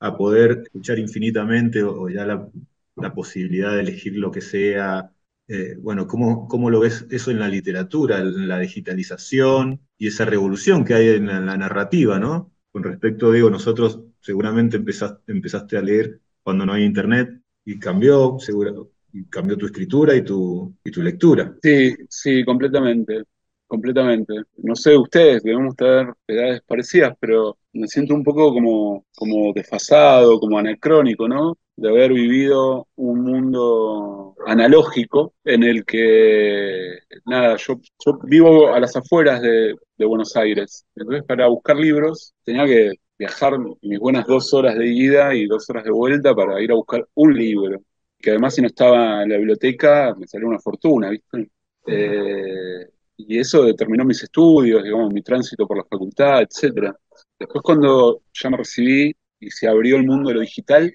a 0.00 0.16
poder 0.16 0.62
escuchar 0.64 0.98
infinitamente 0.98 1.82
o, 1.82 2.08
ya 2.08 2.26
la, 2.26 2.48
la 2.96 3.14
posibilidad 3.14 3.72
de 3.72 3.80
elegir 3.80 4.16
lo 4.16 4.30
que 4.32 4.40
sea. 4.40 5.12
Eh, 5.48 5.76
bueno, 5.78 6.08
¿cómo, 6.08 6.48
cómo 6.48 6.70
lo 6.70 6.80
ves 6.80 7.06
eso 7.10 7.30
en 7.30 7.38
la 7.38 7.48
literatura, 7.48 8.18
en 8.18 8.48
la 8.48 8.58
digitalización 8.58 9.80
y 9.96 10.08
esa 10.08 10.24
revolución 10.24 10.84
que 10.84 10.94
hay 10.94 11.08
en 11.10 11.26
la, 11.26 11.40
la 11.40 11.56
narrativa, 11.56 12.18
¿no? 12.18 12.52
Con 12.72 12.82
respecto, 12.82 13.30
digo, 13.30 13.48
nosotros 13.50 14.00
seguramente 14.26 14.76
empezaste, 14.76 15.30
empezaste 15.30 15.78
a 15.78 15.82
leer 15.82 16.20
cuando 16.42 16.66
no 16.66 16.72
hay 16.72 16.82
internet 16.82 17.30
y 17.64 17.78
cambió, 17.78 18.38
seguro, 18.40 18.90
y 19.12 19.24
cambió 19.26 19.56
tu 19.56 19.66
escritura 19.66 20.16
y 20.16 20.22
tu, 20.22 20.74
y 20.84 20.90
tu 20.90 21.00
lectura. 21.00 21.54
Sí, 21.62 21.94
sí, 22.08 22.44
completamente, 22.44 23.22
completamente. 23.68 24.34
No 24.56 24.74
sé, 24.74 24.96
ustedes 24.96 25.44
debemos 25.44 25.76
tener 25.76 26.12
edades 26.26 26.60
parecidas, 26.66 27.14
pero 27.20 27.56
me 27.72 27.86
siento 27.86 28.14
un 28.14 28.24
poco 28.24 28.52
como, 28.52 29.06
como 29.14 29.52
desfasado, 29.52 30.40
como 30.40 30.58
anacrónico, 30.58 31.28
¿no? 31.28 31.56
De 31.76 31.88
haber 31.88 32.12
vivido 32.12 32.88
un 32.96 33.22
mundo 33.22 34.34
analógico 34.44 35.34
en 35.44 35.62
el 35.62 35.84
que, 35.84 36.98
nada, 37.26 37.56
yo, 37.58 37.80
yo 38.04 38.18
vivo 38.24 38.74
a 38.74 38.80
las 38.80 38.96
afueras 38.96 39.40
de, 39.40 39.76
de 39.96 40.04
Buenos 40.04 40.34
Aires. 40.36 40.84
Entonces, 40.96 41.22
para 41.24 41.46
buscar 41.46 41.76
libros 41.76 42.34
tenía 42.44 42.66
que 42.66 42.94
viajar 43.18 43.58
mis 43.82 43.98
buenas 43.98 44.26
dos 44.26 44.52
horas 44.54 44.76
de 44.76 44.86
ida 44.86 45.34
y 45.34 45.46
dos 45.46 45.68
horas 45.70 45.84
de 45.84 45.90
vuelta 45.90 46.34
para 46.34 46.60
ir 46.60 46.70
a 46.72 46.74
buscar 46.74 47.06
un 47.14 47.34
libro 47.34 47.80
que 48.18 48.30
además 48.30 48.54
si 48.54 48.62
no 48.62 48.68
estaba 48.68 49.22
en 49.22 49.30
la 49.30 49.36
biblioteca 49.36 50.14
me 50.18 50.26
salió 50.26 50.48
una 50.48 50.58
fortuna, 50.58 51.10
¿viste? 51.10 51.50
Eh, 51.86 52.88
y 53.18 53.38
eso 53.38 53.64
determinó 53.64 54.04
mis 54.04 54.22
estudios, 54.22 54.82
digamos, 54.82 55.12
mi 55.12 55.22
tránsito 55.22 55.66
por 55.66 55.78
la 55.78 55.84
facultad, 55.84 56.42
etcétera. 56.42 56.96
Después 57.38 57.62
cuando 57.62 58.22
ya 58.32 58.50
me 58.50 58.58
recibí 58.58 59.14
y 59.40 59.50
se 59.50 59.68
abrió 59.68 59.96
el 59.96 60.06
mundo 60.06 60.28
de 60.28 60.34
lo 60.34 60.40
digital, 60.40 60.92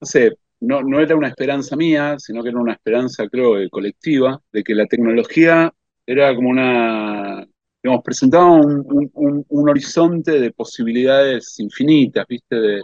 no 0.00 0.06
sé, 0.06 0.32
no, 0.60 0.82
no 0.82 1.00
era 1.00 1.16
una 1.16 1.28
esperanza 1.28 1.76
mía, 1.76 2.16
sino 2.18 2.42
que 2.42 2.48
era 2.48 2.58
una 2.58 2.72
esperanza, 2.72 3.28
creo, 3.28 3.58
eh, 3.58 3.70
colectiva, 3.70 4.42
de 4.52 4.64
que 4.64 4.74
la 4.74 4.86
tecnología 4.86 5.72
era 6.06 6.34
como 6.34 6.50
una, 6.50 7.46
digamos, 7.84 8.02
presentaba 8.02 8.50
un, 8.50 9.44
horizonte 9.50 10.40
de 10.40 10.52
posibilidades 10.52 11.60
infinitas, 11.60 12.26
¿viste? 12.26 12.56
De, 12.56 12.82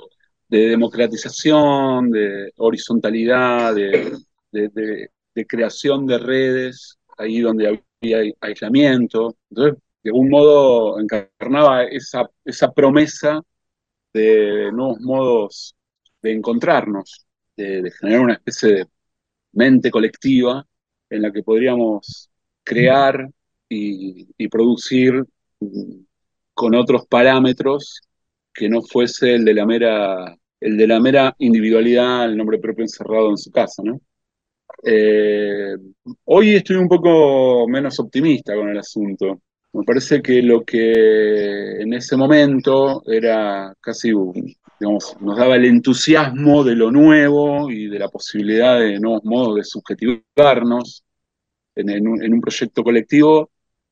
de 0.51 0.69
democratización, 0.69 2.11
de 2.11 2.53
horizontalidad, 2.59 3.75
de, 3.75 5.11
creación 5.49 6.07
de 6.07 6.19
redes, 6.19 6.99
ahí 7.17 7.41
donde 7.41 7.81
había 8.03 8.35
aislamiento. 8.41 9.37
Entonces, 9.49 9.83
de 10.03 10.11
algún 10.11 10.29
modo 10.29 11.01
encarnaba 11.01 11.85
esa, 11.85 12.29
esa 12.45 12.71
promesa 12.73 13.41
de 14.13 14.71
nuevos 14.73 15.01
modos 15.01 15.77
de 16.21 16.33
encontrarnos, 16.33 17.27
de 17.57 17.91
generar 18.01 18.21
una 18.21 18.35
especie 18.35 18.75
de 18.75 18.87
mente 19.53 19.91
colectiva 19.91 20.67
en 21.09 21.23
la 21.23 21.33
que 21.33 21.43
podríamos 21.43 22.31
crear 22.65 23.31
y, 23.71 24.49
producir 24.49 25.25
mm, 25.61 26.05
con 26.55 26.75
otros 26.75 27.07
parámetros 27.07 28.03
que 28.53 28.69
no 28.69 28.83
fuese 28.83 29.35
el 29.37 29.45
de 29.45 29.55
la 29.55 29.67
mera, 29.67 30.37
el 30.61 30.77
de 30.77 30.87
la 30.87 31.01
mera 31.01 31.35
individualidad, 31.39 32.27
el 32.27 32.37
nombre 32.37 32.59
propio 32.59 32.85
encerrado 32.85 33.31
en 33.31 33.39
su 33.39 33.51
casa, 33.51 33.83
¿no? 33.85 34.01
Eh, 34.85 35.77
hoy 36.25 36.55
estoy 36.55 36.77
un 36.77 36.89
poco 36.89 37.67
menos 37.69 37.99
optimista 38.01 38.55
con 38.55 38.69
el 38.69 38.79
asunto. 38.79 39.41
Me 39.73 39.85
parece 39.85 40.21
que 40.21 40.43
lo 40.43 40.63
que 40.65 41.81
en 41.81 41.93
ese 41.95 42.17
momento 42.17 43.03
era 43.07 43.73
casi, 43.81 44.11
digamos, 44.81 45.17
nos 45.21 45.37
daba 45.39 45.57
el 45.57 45.67
entusiasmo 45.67 46.65
de 46.65 46.75
lo 46.75 46.91
nuevo 46.91 47.71
y 47.71 47.87
de 47.89 47.99
la 47.99 48.09
posibilidad 48.09 48.81
de 48.81 48.99
nuevos 48.99 49.25
modos 49.25 49.57
de 49.57 49.65
subjetivarnos 49.65 51.05
en, 51.77 51.91
en 51.91 52.35
un 52.35 52.41
proyecto 52.41 52.83
colectivo, 52.83 53.51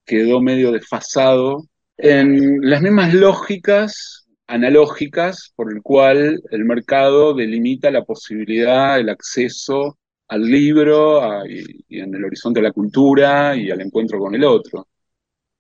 quedó 0.09 0.41
medio 0.41 0.73
desfasado 0.73 1.67
en 1.99 2.61
las 2.63 2.81
mismas 2.83 3.13
lógicas 3.15 4.27
analógicas 4.47 5.53
por 5.55 5.71
el 5.73 5.83
cual 5.83 6.41
el 6.51 6.65
mercado 6.65 7.35
delimita 7.35 7.91
la 7.91 8.05
posibilidad, 8.05 8.99
el 8.99 9.11
acceso 9.11 9.99
al 10.29 10.43
libro 10.43 11.45
y, 11.47 12.01
en 12.01 12.15
el 12.15 12.25
horizonte 12.25 12.61
de 12.61 12.69
la 12.69 12.73
cultura 12.73 13.55
y 13.55 13.71
al 13.71 13.83
encuentro 13.83 14.19
con 14.19 14.35
el 14.35 14.45
otro. 14.45 14.89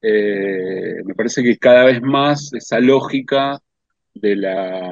Eh, 0.00 0.94
me 1.04 1.14
parece 1.14 1.42
que 1.42 1.58
cada 1.58 1.84
vez 1.84 2.00
más 2.00 2.50
esa 2.54 2.80
lógica 2.80 3.58
de 4.14 4.36
la 4.36 4.90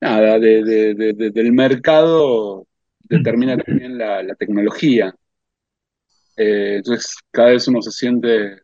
nada, 0.00 0.38
de- 0.38 0.64
de- 0.64 0.94
de- 0.94 1.12
de- 1.12 1.30
del 1.30 1.52
mercado 1.52 2.66
determina 3.00 3.56
también 3.58 3.98
la 3.98 4.34
tecnología. 4.36 5.14
Eh, 6.36 6.76
entonces 6.76 7.16
cada 7.30 7.50
vez 7.50 7.66
uno 7.68 7.82
se 7.82 7.90
siente 7.90 8.62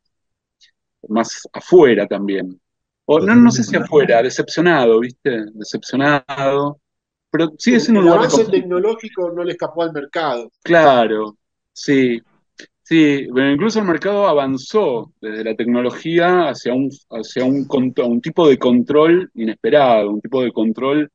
más 1.08 1.48
afuera 1.52 2.06
también. 2.06 2.60
O 3.06 3.20
no, 3.20 3.34
no 3.34 3.50
sé 3.50 3.64
si 3.64 3.74
afuera, 3.76 4.22
decepcionado, 4.22 5.00
¿viste? 5.00 5.44
Decepcionado. 5.54 6.78
Pero 7.30 7.50
sigue 7.58 7.80
siendo 7.80 8.00
un 8.00 8.08
avance 8.08 8.44
tecnológico 8.44 9.30
no 9.30 9.44
le 9.44 9.52
escapó 9.52 9.82
al 9.82 9.92
mercado. 9.92 10.50
Claro, 10.62 11.36
sí, 11.72 12.20
sí, 12.82 13.28
pero 13.34 13.50
incluso 13.50 13.78
el 13.78 13.86
mercado 13.86 14.26
avanzó 14.26 15.12
desde 15.20 15.44
la 15.44 15.54
tecnología 15.54 16.48
hacia 16.48 16.74
un, 16.74 16.90
hacia 17.10 17.44
un, 17.44 18.20
tipo 18.20 18.48
de 18.48 18.58
control 18.58 19.30
inesperado, 19.34 20.10
un 20.10 20.20
tipo 20.20 20.42
de 20.42 20.52
control 20.52 21.10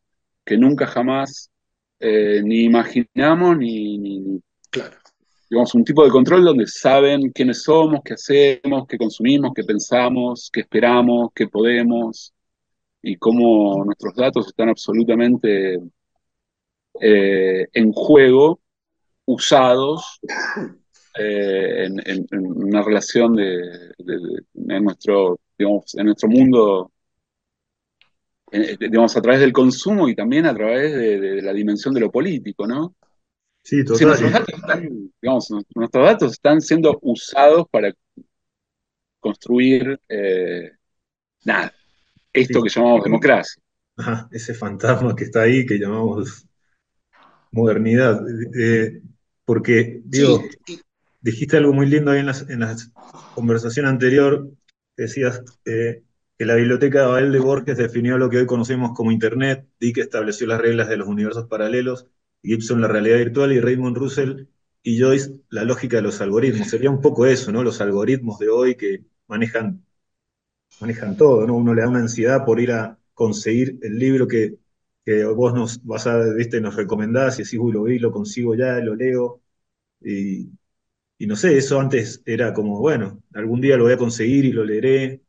que 0.46 0.58
nunca 0.58 0.88
jamás 0.88 1.52
eh, 2.00 2.42
ni 2.44 2.64
imaginamos 2.64 3.58
ni, 3.58 3.98
ni- 3.98 4.20
ni- 4.20 4.42
digamos, 5.54 5.76
un 5.76 5.84
tipo 5.84 6.04
de 6.04 6.10
control 6.10 6.44
donde 6.46 6.66
saben 6.66 7.30
quiénes 7.30 7.62
somos, 7.62 8.02
qué 8.04 8.16
hacemos, 8.16 8.88
qué 8.88 8.98
consumimos, 8.98 9.52
qué 9.54 9.64
pensamos, 9.64 10.50
qué 10.52 10.62
esperamos, 10.62 11.30
qué 11.36 11.48
podemos 11.48 12.34
y 13.04 13.18
cómo 13.18 13.86
nuestros 13.86 14.16
datos 14.16 14.48
están 14.48 14.70
absolutamente 14.70 15.80
eh, 17.00 17.68
en 17.72 17.92
juego, 17.92 18.62
usados 19.26 20.20
eh, 21.20 21.86
en, 21.86 22.26
una 22.32 22.82
relación 22.82 23.36
de, 23.36 23.94
en 24.00 24.84
nuestro, 24.84 25.40
digamos, 25.56 25.94
en 25.94 26.06
nuestro 26.08 26.30
mundo, 26.30 26.92
eh, 28.52 28.76
digamos, 28.80 29.16
a 29.16 29.22
través 29.22 29.42
del 29.42 29.54
consumo 29.54 30.10
y 30.10 30.16
también 30.16 30.48
a 30.48 30.56
través 30.56 30.96
de 30.96 31.44
la 31.44 31.54
dimensión 31.54 31.94
de 31.94 32.00
lo 32.00 32.12
político, 32.12 32.66
¿no? 32.66 32.96
Sí, 33.64 33.78
Si 33.78 33.86
total. 33.86 34.08
nuestros 34.08 34.32
datos 34.34 34.56
están, 34.56 35.12
digamos, 35.22 35.52
nuestros 35.76 36.06
datos 36.06 36.32
están 36.34 36.62
siendo 36.62 37.00
usados 37.02 37.66
para 37.72 37.94
construir, 39.20 40.00
eh, 40.10 40.72
nada, 41.46 41.74
esto 42.34 42.62
que 42.62 42.70
llamamos 42.70 43.04
democracia. 43.04 43.62
Ajá, 43.96 44.28
ese 44.32 44.54
fantasma 44.54 45.16
que 45.16 45.24
está 45.24 45.44
ahí, 45.44 45.66
que 45.66 45.78
llamamos 45.78 46.46
modernidad. 47.52 48.22
Eh, 48.60 49.02
porque, 49.46 50.02
digo, 50.04 50.44
dijiste 51.22 51.58
algo 51.58 51.74
muy 51.74 51.86
lindo 51.86 52.12
ahí 52.12 52.20
en 52.20 52.26
la 52.26 52.36
en 52.50 52.60
la 52.60 52.76
conversación 53.36 53.86
anterior, 53.86 54.50
decías 54.98 55.42
eh, 55.66 56.04
que 56.38 56.46
la 56.46 56.56
biblioteca 56.56 57.00
de 57.00 57.06
Abel 57.06 57.32
de 57.32 57.40
Borges 57.40 57.78
definió 57.78 58.18
lo 58.18 58.30
que 58.30 58.38
hoy 58.38 58.46
conocemos 58.46 58.92
como 58.94 59.12
Internet, 59.12 59.68
Dick 59.80 60.00
estableció 60.00 60.48
las 60.48 60.60
reglas 60.62 60.90
de 60.90 60.98
los 60.98 61.08
universos 61.08 61.48
paralelos, 61.48 62.08
Gibson 62.44 62.82
la 62.82 62.88
realidad 62.88 63.18
virtual 63.18 63.54
y 63.54 63.60
Raymond 63.62 63.98
Russell 63.98 64.48
y 64.84 65.00
Joyce 65.02 65.34
la 65.50 65.64
lógica 65.64 65.98
de 65.98 66.04
los 66.04 66.22
algoritmos. 66.22 66.70
Sería 66.70 66.90
un 66.92 67.02
poco 67.02 67.26
eso, 67.26 67.52
¿no? 67.52 67.64
Los 67.64 67.82
algoritmos 67.82 68.40
de 68.40 68.50
hoy 68.50 68.76
que 68.76 69.06
manejan, 69.28 69.86
manejan 70.82 71.18
todo, 71.18 71.48
¿no? 71.48 71.56
Uno 71.56 71.74
le 71.74 71.82
da 71.82 71.90
una 71.90 72.00
ansiedad 72.00 72.46
por 72.46 72.60
ir 72.60 72.72
a, 72.72 73.00
conseguir 73.14 73.80
el 73.82 74.00
libro 74.00 74.28
que, 74.28 74.58
que 75.06 75.24
vos 75.26 75.54
nos 75.54 75.84
vas 75.86 76.08
a, 76.08 76.20
viste, 76.34 76.62
nos 76.62 76.76
recomendás 76.76 77.40
y 77.40 77.44
decís, 77.44 77.60
uy, 77.60 77.72
lo 77.72 77.84
vi, 77.84 78.00
lo 78.00 78.12
consigo 78.12 78.56
ya, 78.56 78.80
lo 78.80 78.96
leo. 78.96 79.42
Y, 80.02 80.50
y 81.20 81.28
no 81.28 81.36
sé, 81.36 81.58
eso 81.58 81.80
antes 81.80 82.22
era 82.26 82.54
como, 82.54 82.80
bueno, 82.80 83.24
algún 83.34 83.62
día 83.62 83.78
lo 83.78 83.86
voy 83.86 83.94
a 83.94 83.98
conseguir 83.98 84.46
y 84.46 84.54
lo 84.54 84.66
leeré. 84.66 85.24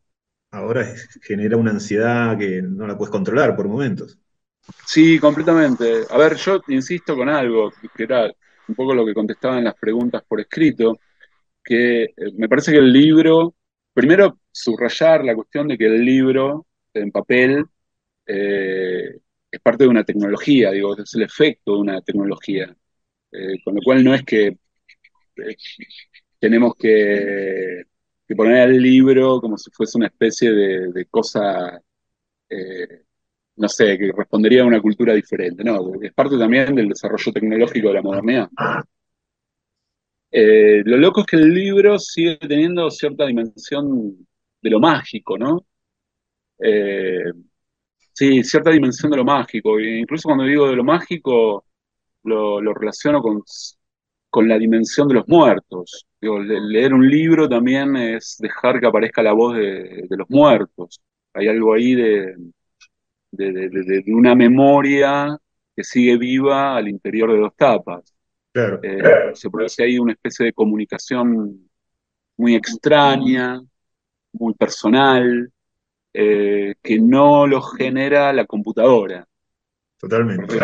Ahora 0.52 0.86
genera 1.22 1.56
una 1.58 1.72
ansiedad 1.72 2.38
que 2.38 2.62
no 2.62 2.86
la 2.86 2.98
puedes 2.98 3.12
controlar 3.12 3.56
por 3.56 3.68
momentos. 3.68 4.18
Sí, 4.86 5.18
completamente. 5.18 6.02
A 6.10 6.18
ver, 6.18 6.36
yo 6.36 6.60
insisto 6.68 7.16
con 7.16 7.28
algo, 7.28 7.72
que 7.94 8.02
era 8.04 8.32
un 8.68 8.74
poco 8.74 8.94
lo 8.94 9.04
que 9.04 9.14
contestaba 9.14 9.58
en 9.58 9.64
las 9.64 9.74
preguntas 9.74 10.22
por 10.26 10.40
escrito, 10.40 10.98
que 11.62 12.04
eh, 12.04 12.12
me 12.34 12.48
parece 12.48 12.72
que 12.72 12.78
el 12.78 12.92
libro, 12.92 13.54
primero 13.92 14.38
subrayar 14.50 15.24
la 15.24 15.34
cuestión 15.34 15.68
de 15.68 15.78
que 15.78 15.86
el 15.86 16.04
libro 16.04 16.66
en 16.94 17.10
papel 17.10 17.64
eh, 18.26 19.18
es 19.50 19.60
parte 19.60 19.84
de 19.84 19.90
una 19.90 20.04
tecnología, 20.04 20.70
digo, 20.70 20.96
es 20.96 21.14
el 21.14 21.22
efecto 21.22 21.74
de 21.74 21.78
una 21.80 22.00
tecnología, 22.02 22.74
eh, 23.32 23.62
con 23.64 23.74
lo 23.74 23.82
cual 23.82 24.04
no 24.04 24.14
es 24.14 24.22
que 24.24 24.56
tenemos 26.38 26.74
que, 26.76 27.84
poner 28.36 28.70
el 28.70 28.82
libro 28.82 29.40
como 29.40 29.56
si 29.56 29.70
fuese 29.70 29.98
una 29.98 30.08
especie 30.08 30.50
de, 30.52 31.06
cosa 31.06 31.80
no 33.56 33.68
sé, 33.68 33.96
que 33.98 34.12
respondería 34.12 34.62
a 34.62 34.66
una 34.66 34.80
cultura 34.80 35.14
diferente, 35.14 35.62
no, 35.64 35.92
es 36.02 36.12
parte 36.12 36.36
también 36.38 36.74
del 36.74 36.88
desarrollo 36.88 37.32
tecnológico 37.32 37.88
de 37.88 37.94
la 37.94 38.02
modernidad. 38.02 38.48
Eh, 40.30 40.82
lo 40.84 40.96
loco 40.96 41.20
es 41.20 41.26
que 41.26 41.36
el 41.36 41.54
libro 41.54 41.98
sigue 41.98 42.36
teniendo 42.38 42.90
cierta 42.90 43.24
dimensión 43.26 44.26
de 44.60 44.70
lo 44.70 44.80
mágico, 44.80 45.38
¿no? 45.38 45.64
Eh, 46.58 47.24
sí, 48.12 48.42
cierta 48.44 48.70
dimensión 48.70 49.10
de 49.10 49.18
lo 49.18 49.24
mágico. 49.24 49.78
E 49.78 49.98
incluso 50.00 50.28
cuando 50.28 50.44
digo 50.44 50.68
de 50.68 50.76
lo 50.76 50.84
mágico, 50.84 51.64
lo, 52.24 52.60
relaciono 52.74 53.22
con, 53.22 53.42
con, 54.30 54.48
la 54.48 54.58
dimensión 54.58 55.08
de 55.08 55.14
los 55.14 55.28
muertos. 55.28 56.06
leer 56.20 56.94
un 56.94 57.08
libro 57.08 57.48
también 57.48 57.96
es 57.96 58.36
dejar 58.40 58.80
que 58.80 58.86
aparezca 58.88 59.22
la 59.22 59.32
voz 59.32 59.56
de 59.56 60.06
los 60.10 60.28
muertos. 60.30 61.00
Hay 61.34 61.48
algo 61.48 61.74
ahí 61.74 61.94
de, 61.94 62.34
de, 63.36 64.02
una 64.08 64.34
memoria 64.34 65.36
que 65.74 65.84
sigue 65.84 66.16
viva 66.16 66.76
al 66.76 66.88
interior 66.88 67.32
de 67.32 67.38
dos 67.38 67.56
tapas. 67.56 68.14
Eh, 68.54 69.32
se 69.34 69.50
produce 69.50 69.82
ahí 69.82 69.98
una 69.98 70.12
especie 70.12 70.46
de 70.46 70.52
comunicación 70.52 71.68
muy 72.36 72.54
extraña, 72.54 73.60
muy 74.32 74.54
personal, 74.54 75.50
eh, 76.12 76.74
que 76.80 77.00
no 77.00 77.46
lo 77.46 77.60
genera 77.60 78.32
la 78.32 78.46
computadora. 78.46 79.26
Totalmente. 79.98 80.56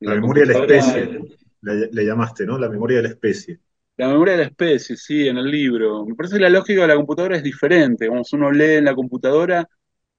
La, 0.00 0.14
memoria 0.16 0.44
de 0.44 0.52
la 0.52 0.58
especie, 0.60 1.20
le, 1.62 2.04
llamaste, 2.04 2.44
¿no? 2.44 2.58
La 2.58 2.68
memoria 2.68 2.96
de 2.98 3.04
la 3.04 3.08
especie. 3.10 3.60
La 3.96 4.08
memoria 4.08 4.32
de 4.32 4.38
la 4.40 4.48
especie, 4.48 4.96
sí, 4.96 5.28
en 5.28 5.38
el 5.38 5.48
libro. 5.48 6.04
Me 6.04 6.14
parece 6.14 6.36
que 6.36 6.42
la 6.42 6.50
lógica 6.50 6.82
de 6.82 6.88
la 6.88 6.96
computadora 6.96 7.36
es 7.36 7.44
diferente. 7.44 8.08
Como 8.08 8.22
uno 8.32 8.50
lee 8.50 8.74
en 8.74 8.84
la 8.84 8.94
computadora 8.94 9.68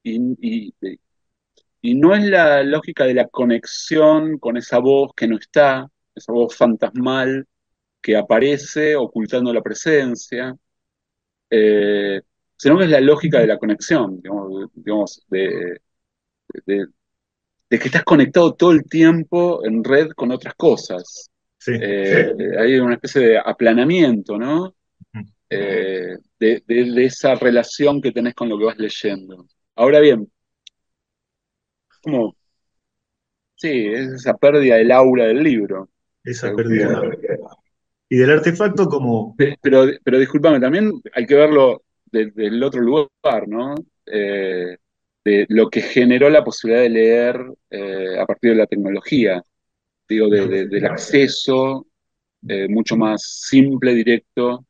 y, 0.01 0.17
y 0.39 0.73
no 1.93 2.15
es 2.15 2.23
la 2.23 2.63
lógica 2.63 3.05
de 3.05 3.13
la 3.13 3.27
conexión 3.27 4.39
con 4.39 4.57
esa 4.57 4.79
voz 4.79 5.11
que 5.15 5.27
no 5.27 5.37
está, 5.37 5.87
esa 6.15 6.31
voz 6.31 6.55
fantasmal 6.55 7.45
que 8.01 8.15
aparece 8.15 8.95
ocultando 8.95 9.53
la 9.53 9.61
presencia, 9.61 10.55
eh, 11.49 12.21
sino 12.57 12.77
que 12.77 12.85
es 12.85 12.89
la 12.89 13.01
lógica 13.01 13.39
de 13.39 13.47
la 13.47 13.57
conexión, 13.57 14.21
digamos, 14.73 15.25
de, 15.27 15.81
de, 16.65 16.87
que 17.69 17.87
estás 17.87 18.03
conectado 18.03 18.53
todo 18.53 18.71
el 18.71 18.83
tiempo 18.85 19.65
en 19.65 19.83
red 19.83 20.09
con 20.11 20.31
otras 20.31 20.55
cosas. 20.55 21.29
Eh, 21.67 22.33
hay 22.59 22.79
una 22.79 22.95
especie 22.95 23.21
de 23.21 23.37
aplanamiento, 23.37 24.37
¿no? 24.37 24.75
Eh, 25.49 26.17
de, 26.39 27.05
esa 27.05 27.35
relación 27.35 28.01
que 28.01 28.11
tenés 28.11 28.33
con 28.33 28.49
lo 28.49 28.57
que 28.57 28.65
vas 28.65 28.77
leyendo. 28.77 29.47
Ahora 29.75 29.99
bien, 29.99 30.31
como, 32.05 32.35
sí, 33.55 33.87
es 33.87 34.07
esa 34.09 34.37
pérdida 34.37 34.75
del 34.75 34.91
aura 34.91 35.25
del 35.25 35.43
libro. 35.43 35.89
Esa 36.23 36.53
pérdida. 36.53 37.01
Y 38.07 38.17
del 38.17 38.31
artefacto 38.31 38.87
como... 38.87 39.35
Pero, 39.35 39.87
pero 40.03 40.19
discúlpame, 40.19 40.59
también 40.59 41.01
hay 41.13 41.25
que 41.25 41.35
verlo 41.35 41.83
desde 42.05 42.47
el 42.47 42.63
otro 42.63 42.81
lugar, 42.81 43.47
¿no? 43.47 43.75
Eh, 44.05 44.77
de 45.23 45.45
lo 45.49 45.69
que 45.69 45.81
generó 45.81 46.29
la 46.29 46.43
posibilidad 46.43 46.83
de 46.83 46.89
leer 46.89 47.41
eh, 47.71 48.19
a 48.19 48.25
partir 48.27 48.51
de 48.51 48.57
la 48.57 48.67
tecnología, 48.67 49.41
digo, 50.07 50.29
del 50.29 50.85
acceso 50.85 51.87
eh, 52.47 52.67
mucho 52.67 52.95
más 52.95 53.23
simple, 53.47 53.95
directo, 53.95 54.67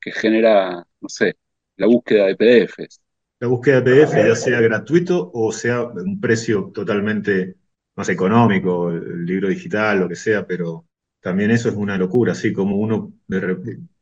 que 0.00 0.12
genera, 0.12 0.86
no 1.00 1.08
sé, 1.08 1.34
la 1.76 1.88
búsqueda 1.88 2.26
de 2.26 2.36
PDFs 2.36 3.00
la 3.40 3.48
búsqueda 3.48 3.80
de 3.80 4.06
PDF, 4.06 4.14
ya 4.14 4.34
sea 4.34 4.60
gratuito 4.60 5.30
o 5.32 5.52
sea 5.52 5.84
un 5.84 6.20
precio 6.20 6.70
totalmente 6.72 7.56
más 7.94 8.08
económico, 8.08 8.90
el 8.90 9.24
libro 9.24 9.48
digital, 9.48 10.00
lo 10.00 10.08
que 10.08 10.16
sea, 10.16 10.46
pero 10.46 10.86
también 11.20 11.50
eso 11.50 11.68
es 11.68 11.74
una 11.74 11.96
locura, 11.96 12.32
así 12.32 12.52
como 12.52 12.76
uno, 12.76 13.12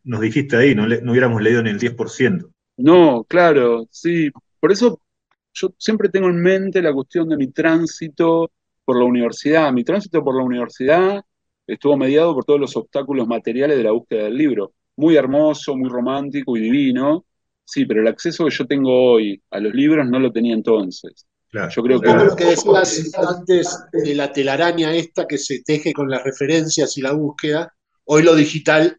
nos 0.05 0.21
dijiste 0.21 0.57
ahí, 0.57 0.75
no, 0.75 0.87
no 0.87 1.13
hubiéramos 1.13 1.41
leído 1.41 1.63
ni 1.63 1.71
el 1.71 1.79
10%. 1.79 2.51
No, 2.77 3.25
claro, 3.25 3.87
sí, 3.91 4.31
por 4.61 4.73
eso 4.73 5.01
yo 5.55 5.73
siempre 5.79 6.09
tengo 6.09 6.29
en 6.29 6.43
mente 6.43 6.83
la 6.83 6.93
cuestión 6.93 7.29
de 7.29 7.37
mi 7.37 7.49
tránsito 7.49 8.51
por 8.85 8.99
la 8.99 9.05
universidad. 9.05 9.73
Mi 9.73 9.85
tránsito 9.85 10.23
por 10.23 10.37
la 10.37 10.43
universidad 10.43 11.25
estuvo 11.67 11.97
mediado 11.97 12.35
por 12.35 12.45
todos 12.45 12.61
los 12.61 12.77
obstáculos 12.77 13.27
materiales 13.27 13.77
de 13.77 13.85
la 13.85 13.93
búsqueda 13.93 14.25
del 14.25 14.37
libro. 14.37 14.73
Muy 14.97 15.17
hermoso, 15.17 15.77
muy 15.77 15.89
romántico 15.89 16.57
y 16.57 16.61
divino, 16.61 17.25
Sí, 17.65 17.87
pero 17.87 18.03
el 18.03 18.09
acceso 18.09 18.45
que 18.45 18.51
yo 18.51 18.67
tengo 18.67 19.13
hoy 19.13 19.43
a 19.51 19.59
los 19.59 19.73
libros 19.73 20.07
no 20.07 20.19
lo 20.19 20.31
tenía 20.31 20.55
entonces. 20.55 21.27
Yo 21.71 21.83
creo 21.83 22.01
que... 22.01 22.13
lo 22.13 22.35
que 22.35 22.47
decías 22.47 23.13
antes 23.17 23.79
de 23.93 24.15
la 24.15 24.33
telaraña 24.33 24.95
esta 24.95 25.27
que 25.27 25.39
se 25.39 25.63
teje 25.63 25.93
con 25.93 26.11
las 26.11 26.25
referencias 26.25 26.99
y 26.99 27.01
la 27.01 27.13
búsqueda, 27.13 27.73
hoy 28.05 28.23
lo 28.23 28.35
digital 28.35 28.99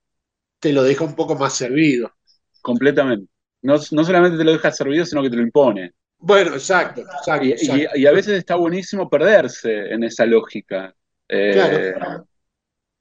te 0.60 0.72
lo 0.72 0.84
deja 0.84 1.04
un 1.04 1.16
poco 1.16 1.36
más 1.36 1.54
servido. 1.54 2.14
Completamente. 2.62 3.30
No, 3.62 3.78
solamente 3.78 4.38
te 4.38 4.44
lo 4.44 4.54
deja 4.54 4.72
servido, 4.72 5.06
sino 5.06 5.22
que 5.22 5.30
te 5.30 5.36
lo 5.36 5.42
impone. 5.42 5.92
Bueno, 6.18 6.54
exacto. 6.54 7.02
exacto, 7.02 7.46
y, 7.46 8.06
a 8.06 8.12
veces 8.12 8.38
está 8.38 8.56
buenísimo 8.56 9.10
perderse 9.10 9.94
en 9.94 10.04
esa 10.04 10.26
lógica. 10.26 10.96
Eh, 11.28 11.94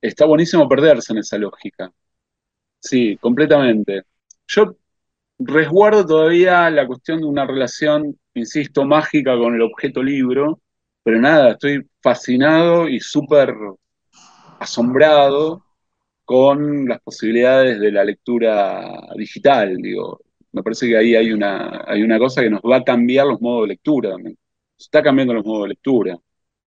está 0.01 0.27
buenísimo 0.27 0.69
perderse 0.69 1.13
en 1.13 1.19
esa 1.19 1.39
lógica. 1.39 1.93
Sí, 2.81 3.17
completamente. 3.19 4.03
Yo 4.47 4.77
resguardo 5.47 6.07
todavía 6.07 6.71
la 6.71 6.87
cuestión 6.87 7.21
de 7.21 7.27
una 7.27 7.47
relación, 7.47 8.19
insisto, 8.35 8.85
mágica 8.85 9.37
con 9.37 9.55
el 9.55 9.63
objeto 9.63 10.03
libro, 10.03 10.61
pero 11.03 11.21
nada, 11.21 11.53
estoy 11.53 11.87
fascinado 12.03 12.89
y 12.89 13.01
súper 13.01 13.55
asombrado 14.61 15.65
con 16.25 16.87
las 16.89 17.01
posibilidades 17.01 17.81
de 17.81 17.93
la 17.93 18.05
lectura 18.05 18.83
digital, 19.17 19.77
digo. 19.77 20.21
Me 20.53 20.63
parece 20.63 20.89
que 20.89 20.97
ahí 20.97 21.17
hay 21.17 21.33
una, 21.33 21.85
hay 21.87 22.03
una 22.03 22.19
cosa 22.19 22.43
que 22.43 22.51
nos 22.51 22.61
va 22.63 22.77
a 22.79 22.85
cambiar 22.85 23.27
los 23.27 23.41
modos 23.41 23.63
de 23.63 23.69
lectura 23.69 24.17
está 24.79 25.03
cambiando 25.03 25.35
los 25.35 25.45
modos 25.45 25.65
de 25.65 25.69
lectura. 25.71 26.19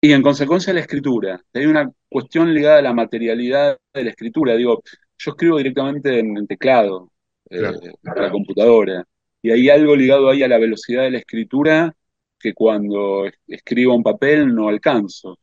Y 0.00 0.12
en 0.12 0.22
consecuencia 0.22 0.72
la 0.74 0.80
escritura. 0.80 1.42
Hay 1.54 1.66
una 1.66 1.90
cuestión 2.08 2.52
ligada 2.52 2.78
a 2.78 2.82
la 2.82 2.92
materialidad 2.92 3.78
de 3.92 4.04
la 4.04 4.10
escritura. 4.10 4.54
Digo, 4.56 4.82
yo 5.18 5.30
escribo 5.30 5.58
directamente 5.58 6.18
en 6.18 6.46
teclado, 6.46 7.10
eh, 7.54 7.92
la 8.02 8.30
computadora. 8.30 9.04
Y 9.42 9.50
hay 9.50 9.68
algo 9.68 9.94
ligado 9.94 10.30
ahí 10.30 10.42
a 10.42 10.48
la 10.48 10.58
velocidad 10.58 11.02
de 11.02 11.10
la 11.10 11.18
escritura 11.18 11.94
que 12.38 12.54
cuando 12.54 13.24
escribo 13.46 13.94
un 13.94 14.02
papel 14.02 14.54
no 14.54 14.68
alcanzo. 14.68 15.38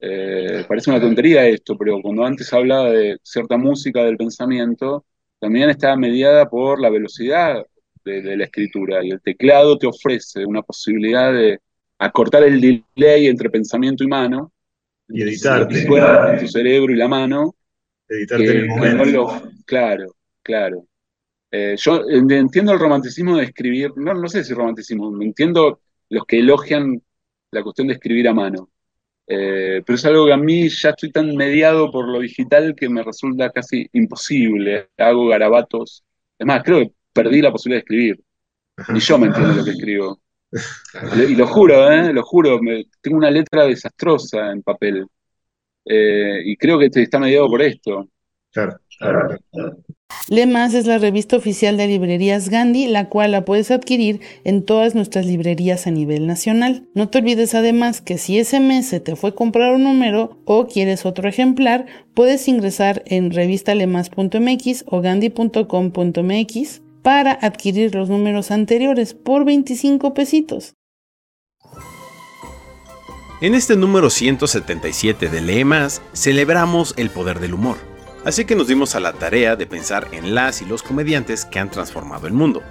Eh, 0.00 0.64
parece 0.68 0.90
una 0.90 1.00
tontería 1.00 1.46
esto, 1.46 1.76
pero 1.76 2.00
cuando 2.00 2.24
antes 2.24 2.52
hablaba 2.52 2.90
de 2.90 3.18
cierta 3.22 3.56
música 3.56 4.04
del 4.04 4.16
pensamiento, 4.16 5.04
también 5.40 5.70
está 5.70 5.96
mediada 5.96 6.48
por 6.48 6.80
la 6.80 6.90
velocidad 6.90 7.64
de, 8.04 8.36
la 8.36 8.44
escritura 8.44 9.04
y 9.04 9.10
el 9.10 9.20
teclado 9.20 9.76
te 9.76 9.86
ofrece 9.86 10.46
una 10.46 10.62
posibilidad 10.62 11.32
de 11.32 11.58
acortar 11.98 12.44
el 12.44 12.60
delay 12.60 13.26
entre 13.26 13.50
pensamiento 13.50 14.04
y 14.04 14.06
mano, 14.06 14.52
y 15.08 15.22
editarte. 15.22 15.80
En 15.80 16.38
tu 16.38 16.48
cerebro 16.48 16.92
y 16.92 16.96
la 16.96 17.08
mano. 17.08 17.54
Editarte 18.08 18.44
en 18.44 18.56
el 18.58 18.66
momento. 18.66 19.42
claro, 19.64 20.14
claro. 20.42 20.86
Eh, 21.50 21.76
yo 21.78 22.04
entiendo 22.08 22.72
el 22.72 22.78
romanticismo 22.78 23.36
de 23.36 23.44
escribir, 23.44 23.92
no, 23.96 24.14
no 24.14 24.28
sé 24.28 24.44
si 24.44 24.52
romanticismo, 24.54 25.10
entiendo 25.22 25.80
los 26.10 26.24
que 26.26 26.40
elogian 26.40 27.02
la 27.50 27.62
cuestión 27.62 27.88
de 27.88 27.94
escribir 27.94 28.28
a 28.28 28.34
mano. 28.34 28.70
Eh, 29.30 29.82
pero 29.84 29.96
es 29.96 30.04
algo 30.06 30.24
que 30.26 30.32
a 30.32 30.38
mí 30.38 30.68
ya 30.70 30.90
estoy 30.90 31.12
tan 31.12 31.36
mediado 31.36 31.90
por 31.90 32.08
lo 32.08 32.20
digital 32.20 32.74
que 32.74 32.88
me 32.88 33.02
resulta 33.02 33.50
casi 33.50 33.88
imposible. 33.92 34.88
Hago 34.96 35.28
garabatos. 35.28 36.02
Es 36.38 36.46
más, 36.46 36.62
creo 36.62 36.80
que 36.80 36.92
perdí 37.12 37.42
la 37.42 37.52
posibilidad 37.52 37.78
de 37.78 37.84
escribir. 37.84 38.24
Ni 38.88 39.00
yo 39.00 39.18
me 39.18 39.26
entiendo 39.26 39.54
lo 39.54 39.64
que 39.64 39.70
escribo. 39.70 40.20
Y 41.28 41.34
lo 41.34 41.46
juro, 41.46 41.92
¿eh? 41.92 42.12
Lo 42.12 42.22
juro, 42.22 42.58
me, 42.62 42.86
tengo 43.02 43.18
una 43.18 43.30
letra 43.30 43.66
desastrosa 43.66 44.50
en 44.50 44.62
papel. 44.62 45.06
Eh, 45.84 46.42
y 46.44 46.56
creo 46.56 46.78
que 46.78 46.88
está 46.90 47.18
mediado 47.18 47.48
por 47.48 47.60
esto. 47.60 48.08
Claro, 48.50 48.78
claro, 48.98 49.38
claro. 49.50 49.76
Lemas 50.28 50.74
es 50.74 50.86
la 50.86 50.98
revista 50.98 51.36
oficial 51.36 51.78
de 51.78 51.86
librerías 51.86 52.50
Gandhi, 52.50 52.86
la 52.86 53.08
cual 53.08 53.32
la 53.32 53.46
puedes 53.46 53.70
adquirir 53.70 54.20
en 54.44 54.62
todas 54.62 54.94
nuestras 54.94 55.24
librerías 55.24 55.86
a 55.86 55.90
nivel 55.90 56.26
nacional. 56.26 56.86
No 56.94 57.08
te 57.08 57.18
olvides 57.18 57.54
además 57.54 58.02
que 58.02 58.18
si 58.18 58.38
ese 58.38 58.60
mes 58.60 58.86
se 58.86 59.00
te 59.00 59.16
fue 59.16 59.34
comprar 59.34 59.74
un 59.74 59.84
número 59.84 60.38
o 60.44 60.66
quieres 60.66 61.06
otro 61.06 61.28
ejemplar, 61.28 61.86
puedes 62.12 62.46
ingresar 62.46 63.02
en 63.06 63.30
revistalemas.mx 63.30 64.84
o 64.86 65.00
gandhi.com.mx 65.00 66.82
para 67.02 67.32
adquirir 67.32 67.94
los 67.94 68.10
números 68.10 68.50
anteriores 68.50 69.14
por 69.14 69.46
25 69.46 70.12
pesitos. 70.12 70.74
En 73.40 73.54
este 73.54 73.76
número 73.76 74.10
177 74.10 75.28
de 75.28 75.40
Lee 75.40 75.64
Más, 75.64 76.02
celebramos 76.12 76.92
el 76.98 77.08
poder 77.08 77.38
del 77.38 77.54
humor. 77.54 77.78
Así 78.24 78.44
que 78.44 78.56
nos 78.56 78.68
dimos 78.68 78.94
a 78.94 79.00
la 79.00 79.12
tarea 79.12 79.56
de 79.56 79.66
pensar 79.66 80.08
en 80.12 80.34
las 80.34 80.60
y 80.60 80.64
los 80.64 80.82
comediantes 80.82 81.44
que 81.44 81.58
han 81.58 81.70
transformado 81.70 82.26
el 82.26 82.32
mundo. 82.32 82.62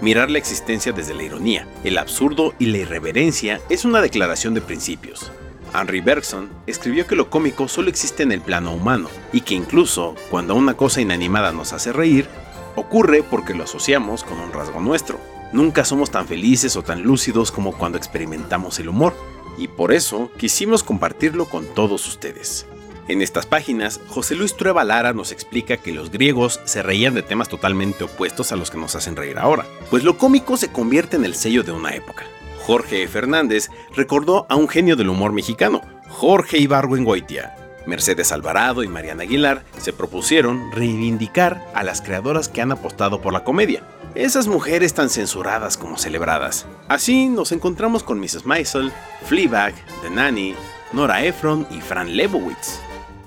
Mirar 0.00 0.30
la 0.30 0.38
existencia 0.38 0.92
desde 0.92 1.14
la 1.14 1.22
ironía, 1.22 1.66
el 1.84 1.96
absurdo 1.98 2.52
y 2.58 2.66
la 2.66 2.78
irreverencia 2.78 3.60
es 3.70 3.84
una 3.84 4.02
declaración 4.02 4.52
de 4.52 4.60
principios. 4.60 5.30
Henry 5.72 6.00
Bergson 6.00 6.50
escribió 6.66 7.06
que 7.06 7.16
lo 7.16 7.30
cómico 7.30 7.68
solo 7.68 7.88
existe 7.88 8.22
en 8.22 8.32
el 8.32 8.40
plano 8.40 8.72
humano 8.72 9.08
y 9.32 9.40
que 9.40 9.54
incluso 9.54 10.14
cuando 10.30 10.54
una 10.54 10.74
cosa 10.74 11.00
inanimada 11.00 11.52
nos 11.52 11.72
hace 11.72 11.92
reír, 11.92 12.28
ocurre 12.76 13.22
porque 13.22 13.54
lo 13.54 13.64
asociamos 13.64 14.24
con 14.24 14.38
un 14.38 14.52
rasgo 14.52 14.80
nuestro. 14.80 15.18
Nunca 15.52 15.84
somos 15.84 16.10
tan 16.10 16.26
felices 16.26 16.76
o 16.76 16.82
tan 16.82 17.02
lúcidos 17.02 17.50
como 17.50 17.72
cuando 17.72 17.96
experimentamos 17.96 18.78
el 18.80 18.88
humor 18.88 19.14
y 19.56 19.68
por 19.68 19.92
eso 19.92 20.30
quisimos 20.36 20.82
compartirlo 20.82 21.46
con 21.46 21.66
todos 21.74 22.06
ustedes. 22.08 22.66
En 23.06 23.20
estas 23.20 23.44
páginas, 23.44 24.00
José 24.08 24.34
Luis 24.34 24.56
Trueba 24.56 24.82
Lara 24.82 25.12
nos 25.12 25.30
explica 25.30 25.76
que 25.76 25.92
los 25.92 26.10
griegos 26.10 26.60
se 26.64 26.82
reían 26.82 27.12
de 27.12 27.22
temas 27.22 27.50
totalmente 27.50 28.04
opuestos 28.04 28.50
a 28.50 28.56
los 28.56 28.70
que 28.70 28.78
nos 28.78 28.96
hacen 28.96 29.14
reír 29.14 29.38
ahora, 29.38 29.66
pues 29.90 30.04
lo 30.04 30.16
cómico 30.16 30.56
se 30.56 30.72
convierte 30.72 31.16
en 31.16 31.26
el 31.26 31.34
sello 31.34 31.62
de 31.62 31.72
una 31.72 31.94
época. 31.94 32.24
Jorge 32.60 33.06
Fernández 33.06 33.68
recordó 33.94 34.46
a 34.48 34.56
un 34.56 34.68
genio 34.68 34.96
del 34.96 35.10
humor 35.10 35.32
mexicano, 35.32 35.82
Jorge 36.08 36.56
Ibargüengoitia. 36.56 37.56
Mercedes 37.84 38.32
Alvarado 38.32 38.82
y 38.82 38.88
Mariana 38.88 39.24
Aguilar 39.24 39.64
se 39.76 39.92
propusieron 39.92 40.72
reivindicar 40.72 41.62
a 41.74 41.82
las 41.82 42.00
creadoras 42.00 42.48
que 42.48 42.62
han 42.62 42.72
apostado 42.72 43.20
por 43.20 43.34
la 43.34 43.44
comedia, 43.44 43.82
esas 44.14 44.46
mujeres 44.46 44.94
tan 44.94 45.10
censuradas 45.10 45.76
como 45.76 45.98
celebradas. 45.98 46.64
Así 46.88 47.28
nos 47.28 47.52
encontramos 47.52 48.02
con 48.02 48.18
Mrs. 48.18 48.46
Maisel, 48.46 48.92
Fleabag, 49.26 49.74
The 50.00 50.08
Nanny, 50.08 50.54
Nora 50.94 51.22
Ephron 51.22 51.66
y 51.70 51.82
Fran 51.82 52.16
Lebowitz. 52.16 52.80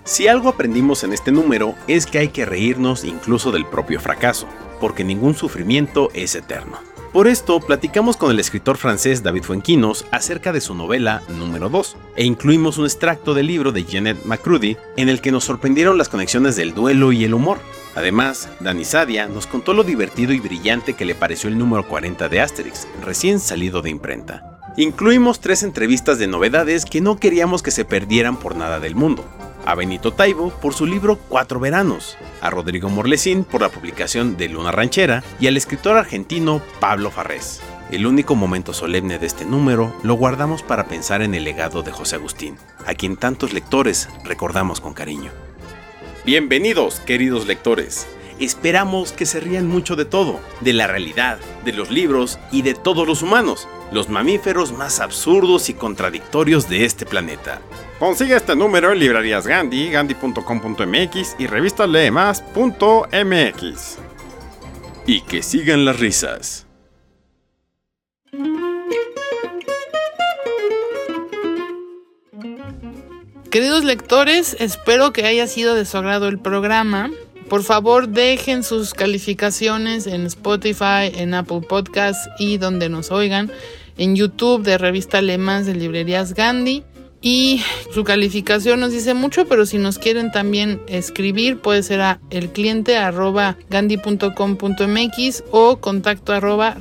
Si 0.08 0.30
algo 0.30 0.48
aprendimos 0.48 1.04
en 1.04 1.12
este 1.12 1.34
número 1.34 1.76
es 1.86 2.06
que 2.06 2.18
hay 2.18 2.30
que 2.30 2.46
reírnos 2.46 3.04
incluso 3.04 3.52
del 3.52 3.66
propio 3.66 4.00
fracaso, 4.00 4.48
porque 4.80 5.04
ningún 5.04 5.36
sufrimiento 5.36 6.10
es 6.14 6.34
eterno. 6.34 6.78
Por 7.12 7.28
esto, 7.28 7.60
platicamos 7.60 8.16
con 8.16 8.32
el 8.32 8.40
escritor 8.40 8.78
francés 8.78 9.22
David 9.22 9.44
Fuenquinos 9.44 10.06
acerca 10.12 10.54
de 10.54 10.62
su 10.62 10.76
novela 10.76 11.24
número 11.38 11.68
2, 11.68 11.98
e 12.16 12.24
incluimos 12.24 12.78
un 12.78 12.86
extracto 12.86 13.34
del 13.34 13.48
libro 13.48 13.74
de 13.74 13.84
Janet 13.84 14.24
McCrudy 14.24 14.78
en 14.96 15.10
el 15.10 15.20
que 15.20 15.34
nos 15.34 15.44
sorprendieron 15.44 15.98
las 15.98 16.08
conexiones 16.08 16.56
del 16.56 16.74
duelo 16.74 17.12
y 17.12 17.26
el 17.26 17.34
humor. 17.34 17.58
Además, 17.94 18.48
Dani 18.62 18.86
Sadia 18.86 19.28
nos 19.28 19.46
contó 19.46 19.74
lo 19.74 19.84
divertido 19.84 20.32
y 20.32 20.40
brillante 20.40 20.94
que 20.94 21.04
le 21.04 21.16
pareció 21.16 21.50
el 21.50 21.58
número 21.58 21.86
40 21.86 22.30
de 22.30 22.40
Asterix, 22.40 22.88
recién 23.04 23.42
salido 23.42 23.82
de 23.82 23.90
imprenta. 23.90 24.58
Incluimos 24.78 25.42
tres 25.42 25.64
entrevistas 25.64 26.18
de 26.18 26.28
novedades 26.28 26.86
que 26.86 27.02
no 27.02 27.18
queríamos 27.18 27.62
que 27.62 27.72
se 27.72 27.84
perdieran 27.84 28.38
por 28.38 28.56
nada 28.56 28.80
del 28.80 28.96
mundo. 28.96 29.26
A 29.68 29.76
Benito 29.76 30.14
Taibo 30.14 30.50
por 30.50 30.74
su 30.74 30.86
libro 30.86 31.20
Cuatro 31.28 31.60
Veranos, 31.60 32.18
a 32.40 32.50
Rodrigo 32.50 32.88
Morlesín 32.88 33.44
por 33.44 33.60
la 33.60 33.68
publicación 33.68 34.38
de 34.38 34.48
Luna 34.48 34.72
Ranchera 34.72 35.26
y 35.42 35.48
al 35.48 35.58
escritor 35.58 35.98
argentino 35.98 36.62
Pablo 36.80 37.12
Farrés. 37.12 37.60
El 37.92 38.08
único 38.08 38.34
momento 38.34 38.72
solemne 38.72 39.20
de 39.20 39.28
este 39.28 39.44
número 39.44 39.94
lo 40.04 40.14
guardamos 40.14 40.64
para 40.64 40.86
pensar 40.86 41.22
en 41.22 41.36
el 41.36 41.44
legado 41.44 41.84
de 41.84 41.92
José 41.92 42.16
Agustín, 42.16 42.56
a 42.86 42.94
quien 42.94 43.18
tantos 43.18 43.52
lectores 43.52 44.08
recordamos 44.24 44.80
con 44.80 44.94
cariño. 44.94 45.32
Bienvenidos, 46.24 47.02
queridos 47.02 47.46
lectores. 47.46 48.08
Esperamos 48.40 49.12
que 49.12 49.26
se 49.26 49.42
rían 49.42 49.68
mucho 49.68 49.98
de 49.98 50.06
todo, 50.06 50.40
de 50.62 50.72
la 50.72 50.88
realidad, 50.88 51.40
de 51.66 51.74
los 51.74 51.92
libros 51.92 52.40
y 52.54 52.62
de 52.62 52.74
todos 52.74 53.06
los 53.06 53.22
humanos, 53.22 53.68
los 53.92 54.08
mamíferos 54.08 54.72
más 54.72 55.02
absurdos 55.02 55.68
y 55.68 55.74
contradictorios 55.74 56.70
de 56.70 56.86
este 56.86 57.06
planeta. 57.06 57.60
Consigue 58.00 58.36
este 58.36 58.56
número 58.56 58.92
en 58.92 59.00
librerías 59.00 59.48
Gandhi, 59.48 59.90
gandhi.com.mx 59.90 61.36
y 61.40 61.48
revistalemas.mx. 61.48 63.98
Y 65.08 65.22
que 65.22 65.42
sigan 65.42 65.84
las 65.84 66.00
risas. 66.00 66.68
Queridos 73.50 73.84
lectores, 73.84 74.56
espero 74.60 75.12
que 75.12 75.26
haya 75.26 75.48
sido 75.48 75.74
de 75.74 75.86
su 75.86 75.98
agrado 75.98 76.28
el 76.28 76.38
programa. 76.38 77.10
Por 77.50 77.64
favor, 77.64 78.10
dejen 78.10 78.62
sus 78.62 78.94
calificaciones 78.94 80.06
en 80.06 80.28
Spotify, 80.28 81.12
en 81.16 81.34
Apple 81.34 81.62
Podcasts 81.68 82.30
y 82.38 82.60
donde 82.60 82.90
nos 82.90 83.10
oigan, 83.10 83.52
en 83.98 84.16
YouTube 84.16 84.62
de 84.62 84.78
Revista 84.78 85.18
Alemán 85.18 85.66
de 85.66 85.74
Librerías 85.74 86.36
Gandhi. 86.36 86.84
Y 87.22 87.64
su 87.94 88.04
calificación 88.04 88.80
nos 88.80 88.92
dice 88.92 89.14
mucho, 89.14 89.48
pero 89.48 89.66
si 89.66 89.80
nos 89.80 89.98
quieren 89.98 90.32
también 90.32 90.82
escribir, 90.88 91.58
puede 91.58 91.82
ser 91.82 92.02
a 92.02 92.20
el 92.30 92.50
cliente 92.50 92.98
arroba 92.98 93.58
o 95.52 95.78
contacto 95.78 96.34
arroba. 96.34 96.78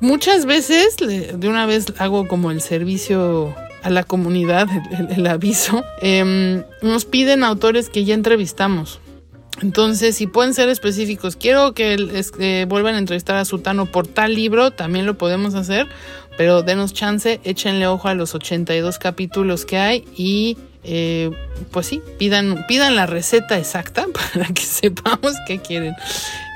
Muchas 0.00 0.46
veces, 0.46 0.96
de 0.98 1.48
una 1.48 1.66
vez 1.66 1.94
hago 1.98 2.28
como 2.28 2.50
el 2.50 2.60
servicio 2.60 3.54
a 3.82 3.90
la 3.90 4.04
comunidad, 4.04 4.68
el, 5.10 5.26
aviso, 5.26 5.84
em, 6.02 6.64
nos 6.82 7.04
piden 7.04 7.44
autores 7.44 7.88
que 7.88 8.04
ya 8.04 8.14
entrevistamos. 8.14 9.00
Entonces, 9.62 10.16
si 10.16 10.26
pueden 10.26 10.54
ser 10.54 10.68
específicos, 10.68 11.36
quiero 11.36 11.72
que 11.72 11.96
eh, 12.38 12.66
vuelvan 12.68 12.94
a 12.94 12.98
entrevistar 12.98 13.36
a 13.36 13.44
Sutano 13.44 13.86
por 13.86 14.06
tal 14.06 14.34
libro, 14.34 14.70
también 14.70 15.04
lo 15.04 15.18
podemos 15.18 15.54
hacer, 15.54 15.88
pero 16.38 16.62
denos 16.62 16.94
chance, 16.94 17.40
échenle 17.42 17.88
ojo 17.88 18.08
a 18.08 18.14
los 18.14 18.34
82 18.34 18.98
capítulos 18.98 19.66
que 19.66 19.76
hay 19.76 20.04
y 20.16 20.56
eh, 20.84 21.30
pues 21.72 21.88
sí, 21.88 22.00
pidan, 22.16 22.64
pidan 22.68 22.94
la 22.94 23.06
receta 23.06 23.58
exacta 23.58 24.06
para 24.32 24.46
que 24.46 24.62
sepamos 24.62 25.34
qué 25.46 25.58
quieren. 25.58 25.94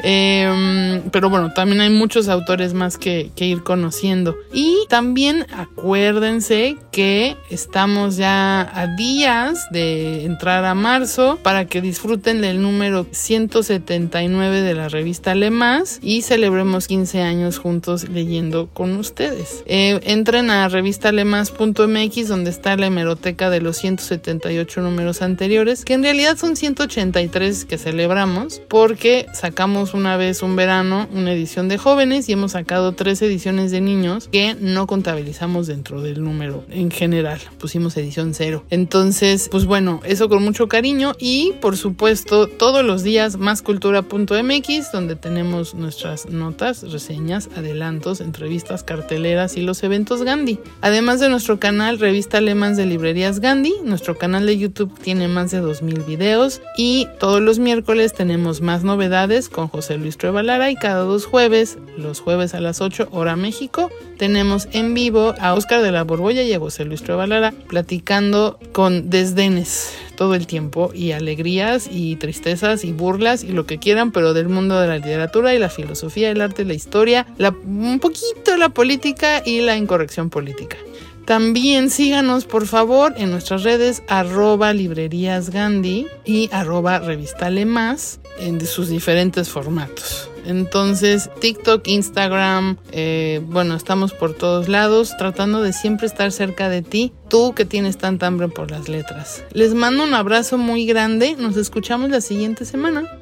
Em, 0.02 1.02
pero 1.10 1.30
bueno, 1.30 1.52
también 1.54 1.80
hay 1.80 1.90
muchos 1.90 2.28
autores 2.28 2.74
más 2.74 2.98
que, 2.98 3.30
ir 3.36 3.62
conociendo. 3.62 4.36
Y 4.52 4.76
también 4.88 5.46
acuérdense 5.52 6.76
que 6.92 7.36
estamos 7.50 8.16
ya 8.16 8.60
a 8.60 8.86
días 8.86 9.66
de 9.70 10.24
entrar 10.24 10.64
a 10.64 10.74
marzo 10.74 11.38
para 11.42 11.66
que 11.66 11.80
disfruten 11.80 12.40
del 12.40 12.62
número 12.62 13.06
179 13.10 14.62
de 14.62 14.74
la 14.74 14.88
revista 14.88 15.34
Más 15.50 15.98
y 16.02 16.22
celebremos 16.22 16.86
15 16.86 17.22
años 17.22 17.58
juntos 17.58 18.08
leyendo 18.08 18.68
con 18.72 18.96
ustedes. 18.96 19.62
Eh, 19.66 20.00
entren 20.04 20.50
a 20.50 20.68
revistalemas.mx 20.68 22.28
donde 22.28 22.50
está 22.50 22.76
la 22.76 22.86
hemeroteca 22.86 23.50
de 23.50 23.60
los 23.60 23.78
178 23.78 24.80
números 24.82 25.22
anteriores, 25.22 25.84
que 25.84 25.94
en 25.94 26.02
realidad 26.02 26.36
son 26.36 26.56
183 26.56 27.64
que 27.64 27.78
celebramos 27.78 28.60
porque 28.68 29.26
sacamos 29.32 29.91
una 29.94 30.16
vez 30.16 30.42
un 30.42 30.56
verano 30.56 31.08
una 31.12 31.32
edición 31.32 31.68
de 31.68 31.78
jóvenes 31.78 32.28
y 32.28 32.32
hemos 32.32 32.52
sacado 32.52 32.92
tres 32.92 33.20
ediciones 33.22 33.70
de 33.70 33.80
niños 33.80 34.28
que 34.32 34.54
no 34.58 34.86
contabilizamos 34.86 35.66
dentro 35.66 36.02
del 36.02 36.22
número 36.22 36.64
en 36.70 36.90
general. 36.90 37.40
Pusimos 37.58 37.96
edición 37.96 38.34
cero. 38.34 38.64
Entonces, 38.70 39.48
pues 39.50 39.66
bueno, 39.66 40.00
eso 40.04 40.28
con 40.28 40.42
mucho 40.42 40.68
cariño 40.68 41.12
y 41.18 41.52
por 41.60 41.76
supuesto 41.76 42.46
todos 42.46 42.84
los 42.84 43.02
días 43.02 43.36
máscultura.mx 43.36 44.92
donde 44.92 45.16
tenemos 45.16 45.74
nuestras 45.74 46.26
notas, 46.28 46.90
reseñas, 46.90 47.48
adelantos, 47.56 48.20
entrevistas, 48.20 48.84
carteleras 48.84 49.56
y 49.56 49.62
los 49.62 49.82
eventos 49.82 50.22
Gandhi. 50.22 50.58
Además 50.80 51.20
de 51.20 51.28
nuestro 51.28 51.58
canal 51.60 51.98
Revista 51.98 52.38
Alemán 52.38 52.76
de 52.76 52.86
Librerías 52.86 53.40
Gandhi, 53.40 53.74
nuestro 53.84 54.16
canal 54.16 54.46
de 54.46 54.58
YouTube 54.58 54.98
tiene 55.00 55.28
más 55.28 55.50
de 55.50 55.60
2000 55.60 56.00
videos 56.02 56.62
y 56.76 57.08
todos 57.20 57.40
los 57.40 57.58
miércoles 57.58 58.14
tenemos 58.14 58.60
más 58.60 58.84
novedades 58.84 59.48
con 59.48 59.68
José 59.68 59.81
José 59.82 59.98
Luis 59.98 60.16
Trueba 60.16 60.44
Lara 60.44 60.70
y 60.70 60.76
cada 60.76 61.02
dos 61.02 61.26
jueves, 61.26 61.76
los 61.98 62.20
jueves 62.20 62.54
a 62.54 62.60
las 62.60 62.80
8 62.80 63.08
hora 63.10 63.34
México, 63.34 63.90
tenemos 64.16 64.68
en 64.70 64.94
vivo 64.94 65.34
a 65.40 65.54
Oscar 65.54 65.82
de 65.82 65.90
la 65.90 66.04
Borbolla 66.04 66.44
y 66.44 66.52
a 66.52 66.60
José 66.60 66.84
Luis 66.84 67.02
Trueba 67.02 67.26
Lara 67.26 67.52
platicando 67.66 68.60
con 68.70 69.10
desdenes 69.10 69.92
todo 70.14 70.36
el 70.36 70.46
tiempo 70.46 70.92
y 70.94 71.10
alegrías 71.10 71.88
y 71.90 72.14
tristezas 72.14 72.84
y 72.84 72.92
burlas 72.92 73.42
y 73.42 73.48
lo 73.48 73.66
que 73.66 73.78
quieran, 73.78 74.12
pero 74.12 74.34
del 74.34 74.48
mundo 74.48 74.78
de 74.78 74.86
la 74.86 74.98
literatura 74.98 75.52
y 75.52 75.58
la 75.58 75.68
filosofía, 75.68 76.30
el 76.30 76.42
arte, 76.42 76.64
la 76.64 76.74
historia, 76.74 77.26
la, 77.36 77.50
un 77.50 77.98
poquito 77.98 78.56
la 78.56 78.68
política 78.68 79.42
y 79.44 79.62
la 79.62 79.76
incorrección 79.76 80.30
política. 80.30 80.76
También 81.24 81.90
síganos 81.90 82.44
por 82.44 82.66
favor 82.66 83.14
en 83.16 83.30
nuestras 83.30 83.62
redes 83.62 84.02
arroba 84.08 84.72
librerías 84.72 85.50
Gandhi 85.50 86.06
y 86.24 86.48
arroba 86.52 86.98
revistale 86.98 87.64
más 87.64 88.20
en 88.38 88.64
sus 88.66 88.88
diferentes 88.88 89.48
formatos. 89.48 90.28
Entonces, 90.44 91.30
TikTok, 91.40 91.86
Instagram, 91.86 92.76
eh, 92.90 93.40
bueno, 93.44 93.76
estamos 93.76 94.12
por 94.12 94.34
todos 94.34 94.68
lados 94.68 95.16
tratando 95.16 95.62
de 95.62 95.72
siempre 95.72 96.06
estar 96.06 96.32
cerca 96.32 96.68
de 96.68 96.82
ti, 96.82 97.12
tú 97.28 97.54
que 97.54 97.64
tienes 97.64 97.96
tanta 97.96 98.26
hambre 98.26 98.48
por 98.48 98.70
las 98.70 98.88
letras. 98.88 99.44
Les 99.52 99.74
mando 99.74 100.02
un 100.02 100.14
abrazo 100.14 100.58
muy 100.58 100.84
grande, 100.86 101.36
nos 101.38 101.56
escuchamos 101.56 102.10
la 102.10 102.20
siguiente 102.20 102.64
semana. 102.64 103.21